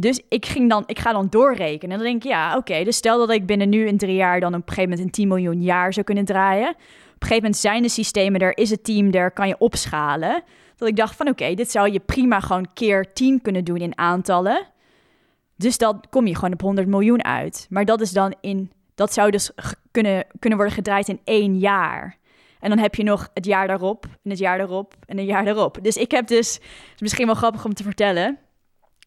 Dus 0.00 0.20
ik, 0.28 0.46
ging 0.46 0.68
dan, 0.68 0.82
ik 0.86 0.98
ga 0.98 1.12
dan 1.12 1.26
doorrekenen. 1.30 1.90
En 1.90 2.02
dan 2.02 2.06
denk 2.06 2.24
ik, 2.24 2.30
ja, 2.30 2.56
oké. 2.56 2.84
dus 2.84 2.96
stel 2.96 3.18
dat 3.18 3.30
ik 3.30 3.46
binnen 3.46 3.68
nu 3.68 3.86
in 3.86 3.96
drie 3.96 4.14
jaar 4.14 4.40
dan 4.40 4.54
op 4.54 4.60
een 4.60 4.68
gegeven 4.68 4.90
moment 4.90 5.00
een 5.06 5.12
10 5.12 5.28
miljoen 5.28 5.62
jaar 5.62 5.92
zou 5.92 6.06
kunnen 6.06 6.24
draaien. 6.24 6.68
Op 6.68 6.74
een 6.74 7.28
gegeven 7.28 7.42
moment 7.42 7.56
zijn 7.56 7.82
de 7.82 7.88
systemen 7.88 8.40
er, 8.40 8.58
is 8.58 8.70
het 8.70 8.84
team 8.84 9.12
er, 9.12 9.30
kan 9.30 9.48
je 9.48 9.58
opschalen. 9.58 10.42
Dat 10.76 10.88
ik 10.88 10.96
dacht 10.96 11.16
van, 11.16 11.28
oké, 11.28 11.54
dit 11.54 11.70
zou 11.70 11.92
je 11.92 12.00
prima 12.00 12.40
gewoon 12.40 12.68
keer 12.74 13.12
10 13.12 13.42
kunnen 13.42 13.64
doen 13.64 13.76
in 13.76 13.98
aantallen. 13.98 14.66
Dus 15.56 15.78
dan 15.78 16.04
kom 16.10 16.26
je 16.26 16.34
gewoon 16.34 16.52
op 16.52 16.60
100 16.60 16.88
miljoen 16.88 17.24
uit. 17.24 17.66
Maar 17.70 17.84
dat 17.84 18.00
is 18.00 18.10
dan 18.10 18.34
in, 18.40 18.72
dat 18.94 19.12
zou 19.12 19.30
dus 19.30 19.50
kunnen, 19.90 20.26
kunnen 20.38 20.58
worden 20.58 20.76
gedraaid 20.76 21.08
in 21.08 21.20
één 21.24 21.58
jaar. 21.58 22.16
En 22.60 22.68
dan 22.68 22.78
heb 22.78 22.94
je 22.94 23.02
nog 23.02 23.30
het 23.34 23.44
jaar 23.44 23.66
daarop, 23.66 24.04
en 24.04 24.30
het 24.30 24.38
jaar 24.38 24.58
daarop, 24.58 24.94
en 25.06 25.18
een 25.18 25.24
jaar 25.24 25.44
daarop. 25.44 25.78
Dus 25.82 25.96
ik 25.96 26.10
heb 26.10 26.26
dus, 26.26 26.54
het 26.54 26.94
is 26.94 27.00
misschien 27.00 27.26
wel 27.26 27.34
grappig 27.34 27.64
om 27.64 27.74
te 27.74 27.82
vertellen, 27.82 28.38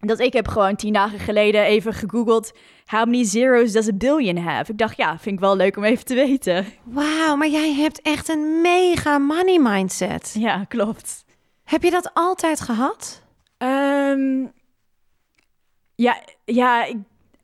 dat 0.08 0.20
ik 0.20 0.34
heb 0.34 0.48
gewoon 0.48 0.76
tien 0.76 0.94
dagen 0.94 1.20
geleden 1.20 1.64
even 1.64 1.94
gegoogeld, 1.94 2.52
how 2.86 3.06
many 3.06 3.24
zeros 3.24 3.72
does 3.72 3.88
a 3.88 3.94
billion 3.94 4.38
have? 4.38 4.72
Ik 4.72 4.78
dacht, 4.78 4.98
ja, 4.98 5.20
vind 5.20 5.36
ik 5.36 5.42
wel 5.42 5.56
leuk 5.56 5.78
om 5.78 5.84
even 5.84 6.06
te 6.06 6.16
weten. 6.16 6.66
Wauw, 6.84 7.36
maar 7.36 7.50
jij 7.50 7.74
hebt 7.74 8.02
echt 8.02 8.30
een 8.30 8.62
mega 8.62 9.18
money 9.18 9.60
mindset. 9.60 10.36
Ja, 10.38 10.64
klopt. 10.64 11.26
Heb 11.64 11.84
je 11.84 11.92
dat 11.92 12.12
altijd 12.14 12.62
gehad? 12.62 13.24
Ehm, 13.58 14.46
ja, 15.96 16.22
ja, 16.46 16.86
ik, 16.86 16.98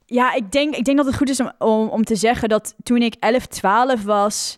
ja 0.05 0.33
ik, 0.33 0.51
denk, 0.51 0.75
ik 0.75 0.83
denk 0.83 0.97
dat 0.97 1.05
het 1.05 1.17
goed 1.17 1.29
is 1.29 1.39
om, 1.39 1.51
om, 1.57 1.87
om 1.87 2.03
te 2.03 2.15
zeggen 2.15 2.49
dat 2.49 2.75
toen 2.83 3.01
ik 3.01 3.15
11, 3.19 3.45
12 3.45 4.03
was... 4.03 4.57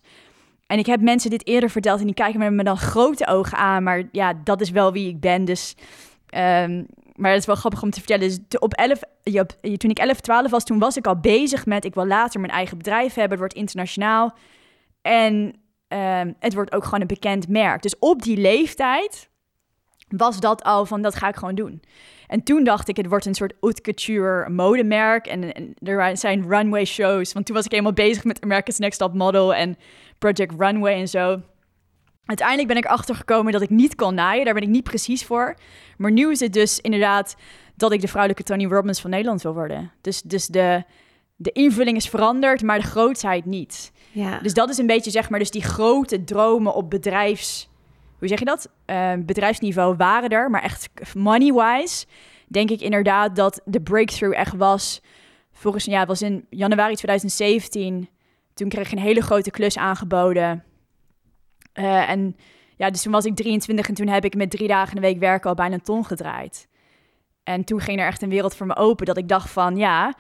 En 0.70 0.78
ik 0.78 0.86
heb 0.86 1.02
mensen 1.02 1.30
dit 1.30 1.48
eerder 1.48 1.70
verteld 1.70 2.00
en 2.00 2.06
die 2.06 2.16
kijken 2.16 2.40
me 2.40 2.50
met 2.50 2.66
dan 2.66 2.78
grote 2.78 3.28
ogen 3.28 3.58
aan. 3.58 3.84
Maar 3.84 4.04
ja, 4.12 4.34
dat 4.44 4.62
is 4.62 4.70
wel 4.70 4.92
wie 4.92 5.10
ik 5.10 5.20
ben. 5.20 5.46
Dus, 5.46 5.76
ehm, 6.30 6.84
maar 7.20 7.32
het 7.32 7.40
is 7.40 7.46
wel 7.46 7.56
grappig 7.56 7.82
om 7.82 7.90
te 7.90 8.00
vertellen. 8.00 8.28
Dus 8.28 8.60
op 8.60 8.74
11, 8.74 9.00
ja, 9.24 9.42
op- 9.42 9.78
toen 9.78 9.90
ik 9.90 10.00
11, 10.00 10.20
12 10.20 10.52
was, 10.52 10.64
toen 10.64 10.80
was 10.80 10.98
ik 10.98 11.08
al 11.08 11.20
bezig 11.20 11.66
met... 11.66 11.86
ik 11.86 11.94
wil 11.94 12.08
later 12.08 12.40
mijn 12.40 12.54
eigen 12.54 12.78
bedrijf 12.78 13.14
hebben. 13.14 13.30
Het 13.30 13.40
wordt 13.40 13.54
internationaal. 13.54 14.34
En 15.02 15.54
ehm, 15.88 16.34
het 16.40 16.54
wordt 16.54 16.74
ook 16.74 16.84
gewoon 16.84 17.02
een 17.02 17.08
bekend 17.08 17.48
merk. 17.48 17.82
Dus 17.82 18.00
op 18.00 18.22
die 18.22 18.38
leeftijd 18.38 19.30
was 20.08 20.40
dat 20.40 20.64
al 20.64 20.86
van, 20.86 21.02
dat 21.02 21.16
ga 21.16 21.28
ik 21.28 21.36
gewoon 21.36 21.56
doen. 21.56 21.82
En 22.28 22.44
toen 22.44 22.64
dacht 22.64 22.88
ik, 22.88 22.98
het 22.98 23.08
wordt 23.08 23.26
een 23.26 23.34
soort 23.34 23.54
haute 23.62 23.82
couture 23.82 24.50
modemerk. 24.50 25.28
En, 25.28 25.54
en 25.54 25.74
er 25.84 26.18
zijn 26.18 26.50
runway 26.50 26.86
shows. 26.86 27.34
Want 27.34 27.46
toen 27.46 27.56
was 27.56 27.66
ik 27.66 27.72
helemaal 27.72 27.94
bezig 27.94 28.24
met 28.24 28.42
America's 28.42 28.78
Next 28.78 29.00
Top 29.00 29.14
Model 29.14 29.54
en 29.54 29.78
Project 30.18 30.54
Runway 30.58 30.94
en 30.94 31.08
zo. 31.08 31.42
Uiteindelijk 32.30 32.68
ben 32.68 32.78
ik 32.78 32.86
achtergekomen 32.86 33.52
dat 33.52 33.62
ik 33.62 33.70
niet 33.70 33.96
kon 33.96 34.14
naaien. 34.14 34.46
Daar 34.46 34.54
ben 34.54 34.64
ik 34.64 34.70
niet 34.70 34.84
precies 34.84 35.26
voor. 35.26 35.56
Maar 35.98 36.12
nu 36.12 36.32
is 36.32 36.40
het 36.40 36.54
dus 36.54 36.80
inderdaad 36.80 37.36
dat 37.76 37.92
ik 37.92 38.02
de 38.02 38.08
vrouwelijke 38.08 38.44
Tony 38.44 38.66
Robbins 38.66 39.02
van 39.02 39.10
Nederland 39.10 39.42
wil 39.42 39.54
worden. 39.54 39.92
Dus, 40.02 40.22
dus 40.22 40.48
de, 40.48 40.84
de 41.36 41.52
invulling 41.52 41.98
is 41.98 42.10
veranderd, 42.10 42.64
maar 42.64 42.80
de 42.80 42.86
grootsheid 42.86 43.46
niet. 43.46 43.92
Ja. 44.12 44.40
Dus 44.40 44.54
dat 44.54 44.70
is 44.70 44.78
een 44.78 44.88
beetje, 44.88 45.12
zeg 45.12 45.30
maar, 45.30 45.40
dus 45.40 45.52
die 45.52 45.64
grote 45.64 46.24
dromen 46.24 46.74
op 46.74 46.90
bedrijfs... 46.90 47.70
Hoe 48.20 48.28
zeg 48.28 48.40
je 48.40 48.46
dat? 48.46 48.70
Eh, 48.86 49.14
bedrijfsniveau 49.20 49.96
waren 49.96 50.30
er, 50.30 50.50
maar 50.50 50.64
echt 50.64 50.90
money-wise... 51.16 52.06
denk 52.48 52.70
ik 52.70 52.82
inderdaad 52.82 53.36
dat 53.36 53.62
de 53.66 53.82
breakthrough 53.82 54.38
echt 54.38 54.56
was... 54.56 55.02
Volgens 55.52 55.86
ja, 55.86 56.00
het 56.00 56.08
was 56.08 56.22
in 56.22 56.46
januari 56.50 56.96
2017. 56.96 58.10
Toen 58.54 58.70
kreeg 58.70 58.86
ik 58.86 58.92
een 58.92 59.04
hele 59.04 59.22
grote 59.22 59.52
klus 59.52 59.78
aangeboden. 59.78 60.64
Eh, 61.72 62.10
en 62.10 62.36
ja, 62.76 62.90
dus 62.90 63.02
toen 63.02 63.12
was 63.12 63.26
ik 63.26 63.36
23 63.36 63.88
en 63.88 63.94
toen 63.94 64.08
heb 64.08 64.26
ik 64.26 64.36
met 64.36 64.52
drie 64.52 64.68
dagen 64.68 64.96
in 64.96 65.02
de 65.02 65.08
week 65.08 65.20
werken 65.20 65.50
al 65.50 65.56
bijna 65.56 65.74
een 65.74 65.82
ton 65.82 66.06
gedraaid. 66.06 66.68
En 67.44 67.64
toen 67.64 67.80
ging 67.80 68.00
er 68.00 68.08
echt 68.08 68.22
een 68.22 68.30
wereld 68.30 68.56
voor 68.56 68.68
me 68.68 68.76
open 68.76 69.06
dat 69.06 69.18
ik 69.18 69.28
dacht 69.28 69.50
van 69.50 69.78
ja, 69.78 70.14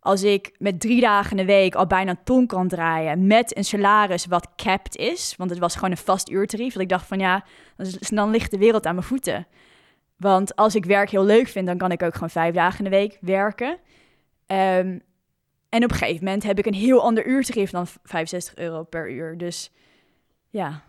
als 0.00 0.22
ik 0.22 0.54
met 0.58 0.80
drie 0.80 1.00
dagen 1.00 1.30
in 1.30 1.36
de 1.36 1.52
week 1.52 1.74
al 1.74 1.86
bijna 1.86 2.10
een 2.10 2.24
ton 2.24 2.46
kan 2.46 2.68
draaien 2.68 3.26
met 3.26 3.56
een 3.56 3.64
salaris 3.64 4.26
wat 4.26 4.48
capped 4.56 4.96
is, 4.96 5.34
want 5.36 5.50
het 5.50 5.58
was 5.58 5.74
gewoon 5.74 5.90
een 5.90 5.96
vast 5.96 6.30
uurtarief, 6.30 6.72
dat 6.72 6.82
ik 6.82 6.88
dacht 6.88 7.06
van 7.06 7.18
ja, 7.18 7.44
dan, 8.10 8.30
ligt 8.30 8.50
de 8.50 8.58
wereld 8.58 8.86
aan 8.86 8.94
mijn 8.94 9.06
voeten. 9.06 9.46
Want 10.16 10.56
als 10.56 10.74
ik 10.74 10.84
werk 10.84 11.10
heel 11.10 11.24
leuk 11.24 11.48
vind, 11.48 11.66
dan 11.66 11.78
kan 11.78 11.92
ik 11.92 12.02
ook 12.02 12.14
gewoon 12.14 12.30
vijf 12.30 12.54
dagen 12.54 12.78
in 12.78 12.90
de 12.90 12.96
week 12.96 13.18
werken. 13.20 13.78
Ehm, 14.46 14.98
en 15.68 15.84
op 15.84 15.90
een 15.90 15.96
gegeven 15.96 16.24
moment 16.24 16.42
heb 16.42 16.58
ik 16.58 16.66
een 16.66 16.74
heel 16.74 17.02
ander 17.02 17.26
uurtarief 17.26 17.70
dan 17.70 17.86
65 18.02 18.54
euro 18.56 18.82
per 18.82 19.10
uur. 19.10 19.38
Dus 19.38 19.72
ja, 20.48 20.82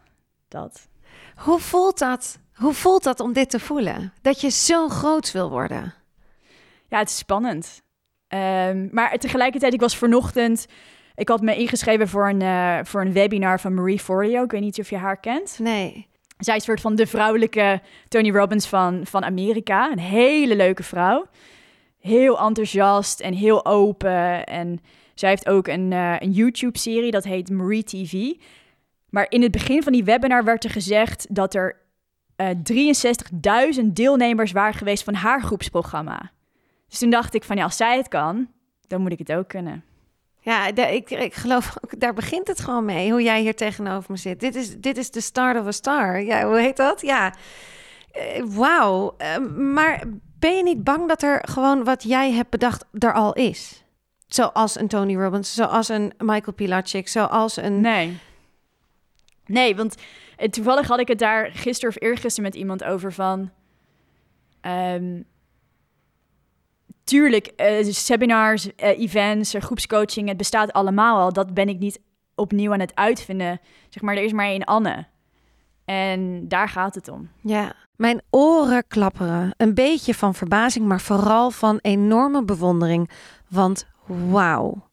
dat. 0.52 0.88
Hoe 1.36 1.60
voelt 1.60 2.00
dat? 2.00 2.40
Hoe 2.54 2.74
voelt 2.74 3.04
dat 3.04 3.20
om 3.20 3.34
dit 3.34 3.50
te 3.50 3.60
voelen? 3.60 4.14
Dat 4.22 4.42
je 4.42 4.50
zo 4.50 4.90
groot 4.90 5.32
wil 5.32 5.50
worden? 5.50 5.94
Ja, 6.88 6.98
het 6.98 7.10
is 7.10 7.18
spannend. 7.18 7.82
Ehm, 8.28 8.88
maar 8.92 9.18
tegelijkertijd, 9.18 9.74
ik 9.74 9.80
was 9.80 9.98
vanochtend... 9.98 10.68
Ik 11.16 11.30
had 11.30 11.42
me 11.42 11.56
ingeschreven 11.56 12.08
voor 12.08 12.30
een, 12.30 12.42
eh, 12.42 12.80
voor 12.84 13.02
een 13.02 13.14
webinar 13.14 13.60
van 13.60 13.74
Marie 13.74 14.00
Forleo. 14.00 14.44
Ik 14.44 14.52
weet 14.52 14.62
niet 14.62 14.80
of 14.80 14.90
je 14.90 14.98
haar 14.98 15.20
kent. 15.20 15.60
Nee. 15.60 16.08
Zij 16.38 16.56
is 16.56 16.62
een 16.62 16.68
soort 16.68 16.82
van 16.82 16.96
de 16.96 17.08
vrouwelijke 17.08 17.82
Tony 18.08 18.32
Robbins 18.32 18.68
van, 18.68 19.02
van 19.04 19.24
Amerika. 19.24 19.92
Een 19.92 20.00
hele 20.00 20.56
leuke 20.56 20.84
vrouw. 20.84 21.26
Heel 22.00 22.40
enthousiast 22.40 23.20
en 23.20 23.34
heel 23.34 23.66
open. 23.66 24.44
En 24.46 24.80
zij 25.14 25.30
heeft 25.30 25.50
ook 25.50 25.68
een, 25.68 25.94
eh, 25.94 26.16
een 26.20 26.32
YouTube-serie, 26.32 27.12
dat 27.12 27.24
heet 27.24 27.50
Marie 27.50 27.84
TV. 27.84 28.14
Maar 29.12 29.26
in 29.30 29.42
het 29.42 29.52
begin 29.52 29.84
van 29.84 29.92
die 29.92 30.04
webinar 30.04 30.44
werd 30.44 30.64
er 30.64 30.70
gezegd 30.70 31.26
dat 31.30 31.54
er 31.54 31.80
eh 32.36 32.50
63.000 33.80 33.86
deelnemers 33.86 34.52
waren 34.52 34.74
geweest 34.74 35.04
van 35.04 35.14
haar 35.14 35.42
groepsprogramma. 35.44 36.32
Dus 36.90 37.00
toen 37.00 37.10
dacht 37.10 37.34
ik 37.34 37.44
van 37.44 37.56
ja, 37.58 37.64
als 37.64 37.78
zij 37.78 37.98
het 37.98 38.08
kan, 38.08 38.48
dan 38.88 39.02
moet 39.02 39.12
ik 39.12 39.20
het 39.20 39.32
ook 39.34 39.48
kunnen. 39.48 39.84
Ja, 40.40 40.72
de- 40.72 40.96
ik, 40.96 41.10
ik 41.10 41.34
geloof 41.34 41.76
ook, 41.84 42.00
daar 42.00 42.14
begint 42.14 42.48
het 42.48 42.60
gewoon 42.60 42.86
mee, 42.86 43.12
hoe 43.12 43.22
jij 43.24 43.42
hier 43.42 43.56
tegenover 43.56 44.12
me 44.12 44.18
zit. 44.18 44.40
Dit 44.40 44.56
is, 44.56 44.78
dit 44.78 44.98
is 44.98 45.12
de 45.12 45.22
start 45.22 45.60
of 45.60 45.66
a 45.68 45.72
star. 45.72 46.22
Ja, 46.24 46.46
hoe 46.48 46.60
heet 46.60 46.78
dat? 46.78 47.02
Ja, 47.02 47.34
Eh, 48.12 48.44
wauw. 48.46 49.16
Eh, 49.18 49.38
maar 49.58 50.04
ben 50.40 50.58
je 50.58 50.64
niet 50.64 50.84
bang 50.84 51.08
dat 51.08 51.22
er 51.22 51.40
gewoon 51.48 51.84
wat 51.84 52.04
jij 52.04 52.32
hebt 52.32 52.50
bedacht 52.50 52.86
er 53.00 53.14
al 53.14 53.34
is? 53.34 53.84
Zoals 54.28 54.80
een 54.80 54.88
Tony 54.88 55.16
Robbins, 55.16 55.54
zoals 55.54 55.90
een 55.90 56.14
Michael 56.18 56.54
Pilacic, 56.54 57.08
zoals 57.08 57.58
een... 57.58 57.82
Nee. 57.82 58.18
Nee, 59.52 59.76
want 59.76 59.96
eh, 60.38 60.50
toevallig 60.50 60.88
had 60.88 61.00
ik 61.00 61.08
het 61.08 61.20
daar 61.20 61.52
gisteren 61.52 61.96
of 61.96 62.02
eergisteren 62.02 62.50
met 62.52 62.60
iemand 62.60 62.84
over 62.84 63.14
van... 63.14 63.52
ehm, 64.62 65.22
tuurlijk, 67.04 67.48
eh, 67.48 67.84
seminars, 67.84 68.76
eh, 68.76 69.00
events, 69.00 69.56
groepscoaching, 69.60 70.28
het 70.28 70.38
bestaat 70.38 70.74
allemaal 70.74 71.20
al. 71.20 71.34
Dat 71.34 71.54
ben 71.54 71.70
ik 71.70 71.80
niet 71.80 72.00
opnieuw 72.36 72.74
aan 72.74 72.80
het 72.80 72.96
uitvinden. 72.96 73.60
Zeg 73.90 74.04
maar, 74.04 74.16
er 74.16 74.24
is 74.24 74.32
maar 74.32 74.46
één 74.46 74.64
Anne. 74.64 75.06
En 75.86 76.48
daar 76.48 76.70
gaat 76.70 76.96
het 76.96 77.08
om. 77.08 77.30
Ja, 77.42 77.74
mijn 77.96 78.22
oren 78.30 78.88
klapperen. 78.88 79.54
Een 79.58 79.74
beetje 79.74 80.14
van 80.14 80.36
verbazing, 80.36 80.86
maar 80.86 81.02
vooral 81.02 81.52
van 81.52 81.80
enorme 81.82 82.44
bewondering. 82.44 83.10
Want 83.48 83.88
wauw. 84.06 84.90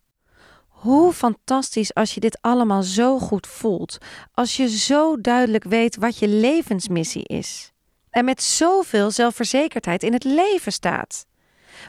Hoe 0.79 1.13
fantastisch 1.13 1.95
als 1.95 2.15
je 2.15 2.21
dit 2.21 2.39
allemaal 2.41 2.83
zo 2.83 3.19
goed 3.19 3.47
voelt. 3.47 3.99
Als 4.33 4.57
je 4.57 4.69
zo 4.69 5.21
duidelijk 5.21 5.65
weet 5.65 5.97
wat 5.97 6.19
je 6.19 6.29
levensmissie 6.29 7.25
is. 7.27 7.73
En 8.11 8.25
met 8.25 8.43
zoveel 8.43 9.11
zelfverzekerdheid 9.11 10.03
in 10.03 10.13
het 10.13 10.25
leven 10.25 10.73
staat. 10.73 11.27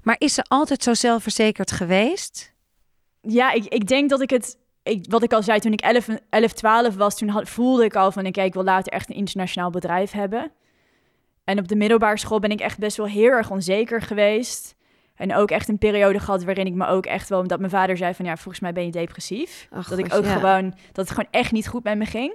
Maar 0.03 0.15
is 0.17 0.33
ze 0.33 0.43
altijd 0.47 0.83
zo 0.83 0.93
zelfverzekerd 0.93 1.71
geweest? 1.71 2.53
Ja, 3.21 3.51
ik, 3.51 3.65
ik 3.65 3.87
denk 3.87 4.09
dat 4.09 4.21
ik 4.21 4.29
het... 4.29 4.57
Ik, 4.83 5.05
wat 5.09 5.23
ik 5.23 5.33
al 5.33 5.43
zei, 5.43 5.59
toen 5.59 5.73
ik 5.73 5.81
11, 5.81 6.07
11 6.29 6.53
12 6.53 6.95
was, 6.95 7.17
toen 7.17 7.29
had, 7.29 7.49
voelde 7.49 7.83
ik 7.83 7.95
al 7.95 8.11
van... 8.11 8.25
Oké, 8.25 8.41
ik 8.41 8.53
wil 8.53 8.63
later 8.63 8.93
echt 8.93 9.09
een 9.09 9.15
internationaal 9.15 9.69
bedrijf 9.69 10.11
hebben. 10.11 10.51
En 11.43 11.59
op 11.59 11.67
de 11.67 11.75
middelbare 11.75 12.17
school 12.17 12.39
ben 12.39 12.51
ik 12.51 12.59
echt 12.59 12.77
best 12.77 12.97
wel 12.97 13.07
heel 13.07 13.31
erg 13.31 13.51
onzeker 13.51 14.01
geweest. 14.01 14.75
En 15.19 15.35
ook 15.35 15.51
echt 15.51 15.67
een 15.67 15.77
periode 15.77 16.19
gehad 16.19 16.43
waarin 16.43 16.65
ik 16.65 16.73
me 16.73 16.85
ook 16.87 17.05
echt 17.05 17.29
wel... 17.29 17.47
Dat 17.47 17.59
mijn 17.59 17.71
vader 17.71 17.97
zei 17.97 18.13
van, 18.13 18.25
ja, 18.25 18.35
volgens 18.35 18.59
mij 18.59 18.73
ben 18.73 18.85
je 18.85 18.91
depressief. 18.91 19.67
Ach, 19.71 19.87
dat 19.87 19.97
ik 19.97 20.13
ook 20.13 20.23
ja. 20.23 20.33
gewoon... 20.33 20.69
Dat 20.69 21.07
het 21.07 21.09
gewoon 21.09 21.27
echt 21.31 21.51
niet 21.51 21.67
goed 21.67 21.83
met 21.83 21.97
me 21.97 22.05
ging. 22.05 22.33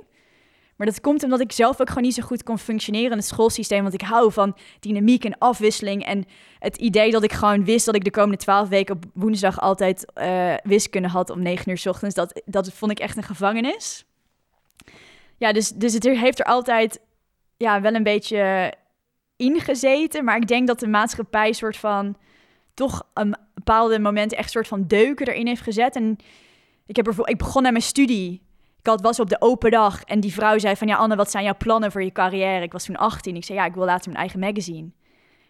Maar 0.77 0.87
dat 0.87 1.01
komt 1.01 1.23
omdat 1.23 1.41
ik 1.41 1.53
zelf 1.53 1.81
ook 1.81 1.89
gewoon 1.89 2.03
niet 2.03 2.15
zo 2.15 2.23
goed 2.23 2.43
kon 2.43 2.59
functioneren 2.59 3.11
in 3.11 3.17
het 3.17 3.27
schoolsysteem. 3.27 3.83
Want 3.83 3.95
ik 3.95 4.01
hou 4.01 4.33
van 4.33 4.57
dynamiek 4.81 5.25
en 5.25 5.39
afwisseling. 5.39 6.05
En 6.05 6.25
het 6.59 6.77
idee 6.77 7.11
dat 7.11 7.23
ik 7.23 7.33
gewoon 7.33 7.65
wist 7.65 7.87
dat 7.87 7.95
ik 7.95 8.05
de 8.05 8.11
komende 8.11 8.37
twaalf 8.37 8.69
weken 8.69 8.95
op 8.95 9.05
woensdag 9.13 9.61
altijd 9.61 10.13
eh, 10.13 10.55
wiskunde 10.63 11.09
had 11.09 11.31
om 11.31 11.43
negen 11.43 11.71
uur 11.71 11.79
's 11.79 11.87
ochtends. 11.87 12.15
Dat, 12.15 12.43
dat 12.45 12.73
vond 12.73 12.91
ik 12.91 12.99
echt 12.99 13.17
een 13.17 13.23
gevangenis. 13.23 14.05
Ja, 15.37 15.53
dus, 15.53 15.69
dus 15.69 15.93
het 15.93 16.05
heeft 16.05 16.39
er 16.39 16.47
altijd 16.47 17.01
ja, 17.57 17.81
wel 17.81 17.95
een 17.95 18.03
beetje 18.03 18.73
ingezeten. 19.37 20.25
Maar 20.25 20.37
ik 20.37 20.49
denk 20.49 20.67
dat 20.67 20.81
de 20.81 20.89
maatschappij 20.89 21.53
soort 21.53 21.77
van 21.77 22.17
toch 22.75 23.03
een 23.15 23.37
bepaalde 23.55 23.99
momenten 23.99 24.39
echt 24.39 24.51
soort 24.51 24.69
van 24.69 24.87
deuken 24.87 25.27
erin 25.27 25.47
heeft 25.47 25.63
gezet. 25.63 25.97
En 25.97 26.17
ik, 26.87 26.97
heb 26.97 27.07
ervoor, 27.07 27.29
ik 27.29 27.39
begon 27.39 27.67
aan 27.67 27.73
mijn 27.73 27.85
studie. 27.85 28.43
Ik 28.79 28.87
had, 28.87 29.01
was 29.01 29.21
op 29.21 29.29
de 29.29 29.41
open 29.41 29.71
dag 29.71 30.03
en 30.03 30.21
die 30.21 30.33
vrouw 30.33 30.59
zei 30.59 30.77
van... 30.77 30.89
Ja, 30.89 30.97
Anne, 30.97 31.17
wat 31.17 31.31
zijn 31.31 31.45
jouw 31.45 31.57
plannen 31.57 31.93
voor 31.93 32.03
je 32.03 32.13
carrière? 32.13 32.63
Ik 32.63 32.73
was 32.73 32.85
toen 32.85 32.97
18. 32.97 33.37
Ik 33.37 33.45
zei, 33.45 33.59
ja, 33.59 33.65
ik 33.65 33.75
wil 33.75 33.85
later 33.85 34.07
mijn 34.07 34.19
eigen 34.19 34.41
magazine. 34.41 34.91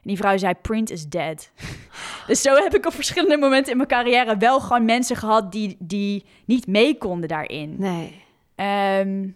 En 0.04 0.10
die 0.10 0.16
vrouw 0.16 0.36
zei, 0.36 0.54
print 0.54 0.90
is 0.90 1.08
dead. 1.08 1.50
dus 2.26 2.42
zo 2.42 2.54
heb 2.54 2.74
ik 2.74 2.86
op 2.86 2.92
verschillende 2.92 3.36
momenten 3.36 3.70
in 3.70 3.76
mijn 3.76 3.88
carrière... 3.88 4.36
wel 4.36 4.60
gewoon 4.60 4.84
mensen 4.84 5.16
gehad 5.16 5.52
die, 5.52 5.76
die 5.78 6.24
niet 6.44 6.66
mee 6.66 6.98
konden 6.98 7.28
daarin. 7.28 7.74
Nee. 7.78 8.22
Ehm, 8.54 9.28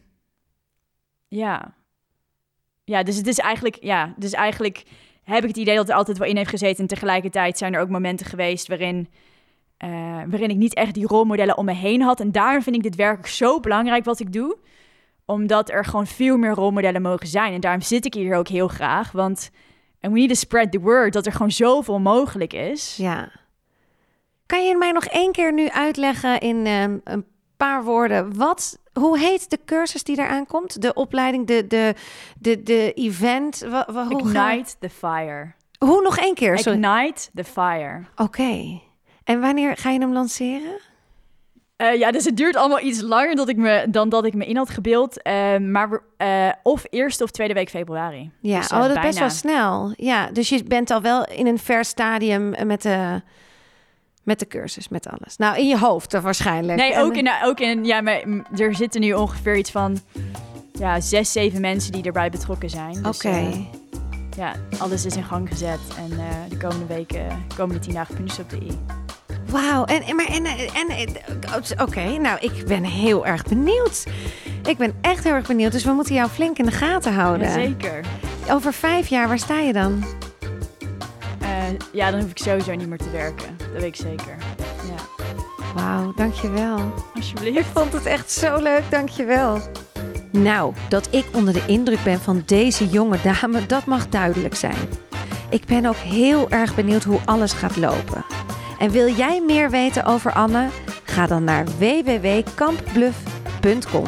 ja. 1.29 1.75
Ja, 2.85 3.03
dus 3.03 3.17
het 3.17 3.27
is 3.27 3.39
eigenlijk... 3.39 3.79
Ja, 3.81 4.15
dus 4.17 4.33
eigenlijk 4.33 4.85
heb 5.35 5.43
ik 5.43 5.49
het 5.49 5.57
idee 5.57 5.77
dat 5.77 5.89
er 5.89 5.95
altijd 5.95 6.19
wel 6.19 6.29
in 6.29 6.37
heeft 6.37 6.51
gezeten. 6.51 6.79
En 6.79 6.87
tegelijkertijd 6.87 7.59
zijn 7.59 7.75
er 7.75 7.81
ook 7.81 7.89
momenten 7.89 8.27
geweest 8.27 8.69
waarin, 8.69 9.09
eh, 9.77 9.91
waarin 10.29 10.51
ik 10.51 10.57
niet 10.57 10.75
echt 10.75 10.95
die 10.95 11.07
rolmodellen 11.07 11.59
om 11.59 11.65
me 11.65 11.73
heen 11.73 12.03
had. 12.03 12.21
En 12.21 12.33
daarom 12.33 12.63
vind 12.63 12.77
ik 12.77 12.83
dit 12.83 12.95
werk 12.95 13.27
zo 13.27 13.61
belangrijk 13.61 14.05
wat 14.05 14.21
ik 14.21 14.33
doe. 14.33 14.57
Omdat 15.25 15.71
er 15.71 15.85
gewoon 15.85 16.07
veel 16.07 16.37
meer 16.37 16.51
rolmodellen 16.51 17.03
mogen 17.03 17.27
zijn. 17.27 17.53
En 17.53 17.61
daarom 17.61 17.81
zit 17.81 18.05
ik 18.05 18.15
hier 18.15 18.37
ook 18.37 18.49
heel 18.49 18.69
graag. 18.69 19.13
Want 19.13 19.51
we 20.01 20.09
need 20.09 20.29
to 20.29 20.35
spread 20.35 20.73
the 20.73 20.81
word 20.81 21.13
dat 21.13 21.27
er 21.27 21.33
gewoon 21.33 21.51
zoveel 21.51 21.99
mogelijk 21.99 22.53
is. 22.53 22.97
Ja. 22.97 23.31
Kan 24.47 24.67
je 24.67 24.77
mij 24.77 24.93
nog 24.93 25.05
één 25.05 25.33
keer 25.33 25.53
nu 25.53 25.69
uitleggen 25.69 26.41
in 26.41 26.67
um, 26.67 27.01
een 27.05 27.25
paar 27.59 27.85
woorden. 27.85 28.37
Wat, 28.37 28.79
hoe 28.93 29.19
heet 29.19 29.51
de 29.51 29.59
cursus 29.65 30.03
die 30.03 30.19
eraan 30.19 30.47
komt? 30.47 30.83
De 30.83 30.95
opleiding, 30.95 31.47
de, 31.47 31.67
de, 31.67 31.95
de, 32.39 32.63
de 32.63 32.93
event? 32.93 33.59
Wa, 33.69 33.87
wa, 33.93 34.07
hoe 34.07 34.21
Ignite 34.21 34.75
the 34.79 34.89
fire. 34.89 35.53
Hoe 35.79 36.03
nog 36.03 36.19
één 36.19 36.35
keer? 36.35 36.59
Sorry. 36.59 36.79
Ignite 36.79 37.31
the 37.35 37.45
fire. 37.45 38.05
Oké. 38.17 38.81
En 39.25 39.41
wanneer 39.41 39.77
ga 39.77 39.91
je 39.91 39.99
hem 39.99 40.13
lanceren? 40.13 40.81
Uh, 41.83 41.99
ja, 41.99 42.11
dus 42.11 42.25
het 42.25 42.37
duurt 42.37 42.57
allemaal 42.57 42.81
iets 42.81 43.01
langer 43.01 43.35
dat 43.35 43.49
ik 43.49 43.57
me, 43.57 43.87
dan 43.89 44.09
dat 44.09 44.25
ik 44.25 44.35
me 44.35 44.47
in 44.47 44.57
had 44.57 44.71
gebeeld. 44.71 45.27
Uh, 45.27 45.57
maar 45.57 46.03
uh, 46.19 46.53
of 46.63 46.85
eerste 46.91 47.25
of 47.25 47.31
tweede 47.31 47.55
week 47.55 47.69
februari. 47.69 48.31
Ja, 48.41 48.59
dus, 48.59 48.73
oh, 48.73 48.81
dat 48.81 48.97
is 48.97 49.03
best 49.03 49.19
wel 49.19 49.31
snel. 49.31 49.93
Ja, 49.97 50.31
dus 50.31 50.49
je 50.49 50.65
bent 50.65 50.91
al 50.91 51.01
wel 51.01 51.25
in 51.25 51.47
een 51.47 51.59
ver 51.59 51.85
stadium 51.85 52.55
met 52.67 52.83
de 52.83 53.23
met 54.29 54.39
de 54.39 54.47
cursus, 54.47 54.89
met 54.89 55.09
alles. 55.09 55.37
Nou, 55.37 55.59
in 55.59 55.69
je 55.69 55.79
hoofd 55.79 56.21
waarschijnlijk. 56.21 56.79
Nee, 56.79 56.99
ook 56.99 57.17
in, 57.17 57.31
ook 57.45 57.61
in 57.61 57.85
ja, 57.85 58.01
maar 58.01 58.23
er 58.57 58.75
zitten 58.75 59.01
nu 59.01 59.13
ongeveer 59.13 59.57
iets 59.57 59.71
van 59.71 59.99
ja, 60.73 61.01
zes, 61.01 61.33
zeven 61.33 61.61
mensen 61.61 61.93
die 61.93 62.03
erbij 62.03 62.31
betrokken 62.31 62.71
zijn. 62.71 62.93
Dus, 62.93 63.17
Oké. 63.17 63.27
Okay. 63.27 63.47
Uh, 63.47 63.67
ja, 64.37 64.55
alles 64.79 65.05
is 65.05 65.17
in 65.17 65.25
gang 65.25 65.49
gezet. 65.49 65.79
En 65.97 66.13
uh, 66.13 66.25
de 66.49 66.57
komende 66.57 66.87
weken, 66.87 67.29
de 67.49 67.55
komende 67.57 67.81
tien 67.81 67.95
dagen 67.95 68.15
puntjes 68.15 68.39
op 68.39 68.51
de 68.51 68.57
i. 68.57 68.79
Wauw, 69.47 69.85
en, 69.85 70.17
maar, 70.17 70.27
en, 70.27 70.45
en, 70.45 71.09
oké, 71.57 71.83
okay, 71.83 72.17
nou, 72.17 72.39
ik 72.41 72.67
ben 72.67 72.85
heel 72.85 73.27
erg 73.27 73.45
benieuwd. 73.45 74.07
Ik 74.65 74.77
ben 74.77 74.95
echt 75.01 75.25
heel 75.25 75.33
erg 75.33 75.47
benieuwd, 75.47 75.73
dus 75.73 75.85
we 75.85 75.93
moeten 75.93 76.15
jou 76.15 76.29
flink 76.29 76.59
in 76.59 76.65
de 76.65 76.71
gaten 76.71 77.13
houden. 77.13 77.51
Zeker. 77.51 78.05
Over 78.51 78.73
vijf 78.73 79.09
jaar, 79.09 79.29
waar 79.29 79.39
sta 79.39 79.61
je 79.61 79.73
dan? 79.73 80.05
Ja, 81.93 82.11
dan 82.11 82.21
hoef 82.21 82.31
ik 82.31 82.39
sowieso 82.39 82.75
niet 82.75 82.89
meer 82.89 82.99
te 82.99 83.11
werken. 83.11 83.57
Dat 83.59 83.69
weet 83.73 83.83
ik 83.83 83.97
zeker. 83.97 84.37
Ja. 84.89 85.25
Wauw, 85.75 86.13
dankjewel. 86.17 86.93
Alsjeblieft. 87.15 87.59
Ik 87.59 87.65
vond 87.75 87.93
het 87.93 88.07
echt 88.07 88.31
zo 88.31 88.63
leuk, 88.63 88.83
dankjewel. 88.91 89.61
Nou, 90.31 90.75
dat 90.89 91.09
ik 91.11 91.25
onder 91.33 91.53
de 91.53 91.63
indruk 91.67 92.03
ben 92.03 92.21
van 92.21 92.43
deze 92.47 92.89
jonge 92.89 93.19
dame, 93.23 93.67
dat 93.67 93.85
mag 93.85 94.09
duidelijk 94.09 94.55
zijn. 94.55 94.89
Ik 95.51 95.65
ben 95.65 95.87
ook 95.87 95.97
heel 95.97 96.51
erg 96.51 96.75
benieuwd 96.75 97.05
hoe 97.05 97.21
alles 97.25 97.53
gaat 97.53 97.77
lopen. 97.77 98.25
En 98.79 98.91
wil 98.91 99.09
jij 99.09 99.43
meer 99.47 99.71
weten 99.71 100.05
over 100.05 100.33
Anne? 100.33 100.69
Ga 101.05 101.27
dan 101.27 101.45
naar 101.45 101.65
www.kampbluff.com. 101.79 104.07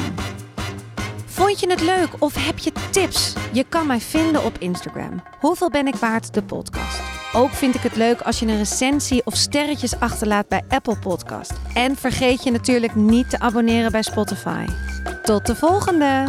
Vond 1.26 1.60
je 1.60 1.70
het 1.70 1.80
leuk 1.80 2.08
of 2.18 2.46
heb 2.46 2.58
je 2.58 2.72
tips? 2.90 3.34
Je 3.52 3.64
kan 3.68 3.86
mij 3.86 4.00
vinden 4.00 4.44
op 4.44 4.58
Instagram. 4.58 5.22
Hoeveel 5.38 5.70
ben 5.70 5.86
ik 5.86 5.94
waard? 5.94 6.34
De 6.34 6.42
podcast. 6.42 7.09
Ook 7.32 7.50
vind 7.50 7.74
ik 7.74 7.80
het 7.80 7.96
leuk 7.96 8.20
als 8.20 8.38
je 8.38 8.46
een 8.46 8.56
recensie 8.56 9.22
of 9.24 9.36
sterretjes 9.36 9.98
achterlaat 9.98 10.48
bij 10.48 10.62
Apple 10.68 10.98
Podcast. 10.98 11.52
En 11.74 11.96
vergeet 11.96 12.42
je 12.42 12.50
natuurlijk 12.50 12.94
niet 12.94 13.30
te 13.30 13.38
abonneren 13.38 13.92
bij 13.92 14.02
Spotify. 14.02 14.66
Tot 15.22 15.46
de 15.46 15.54
volgende! 15.54 16.24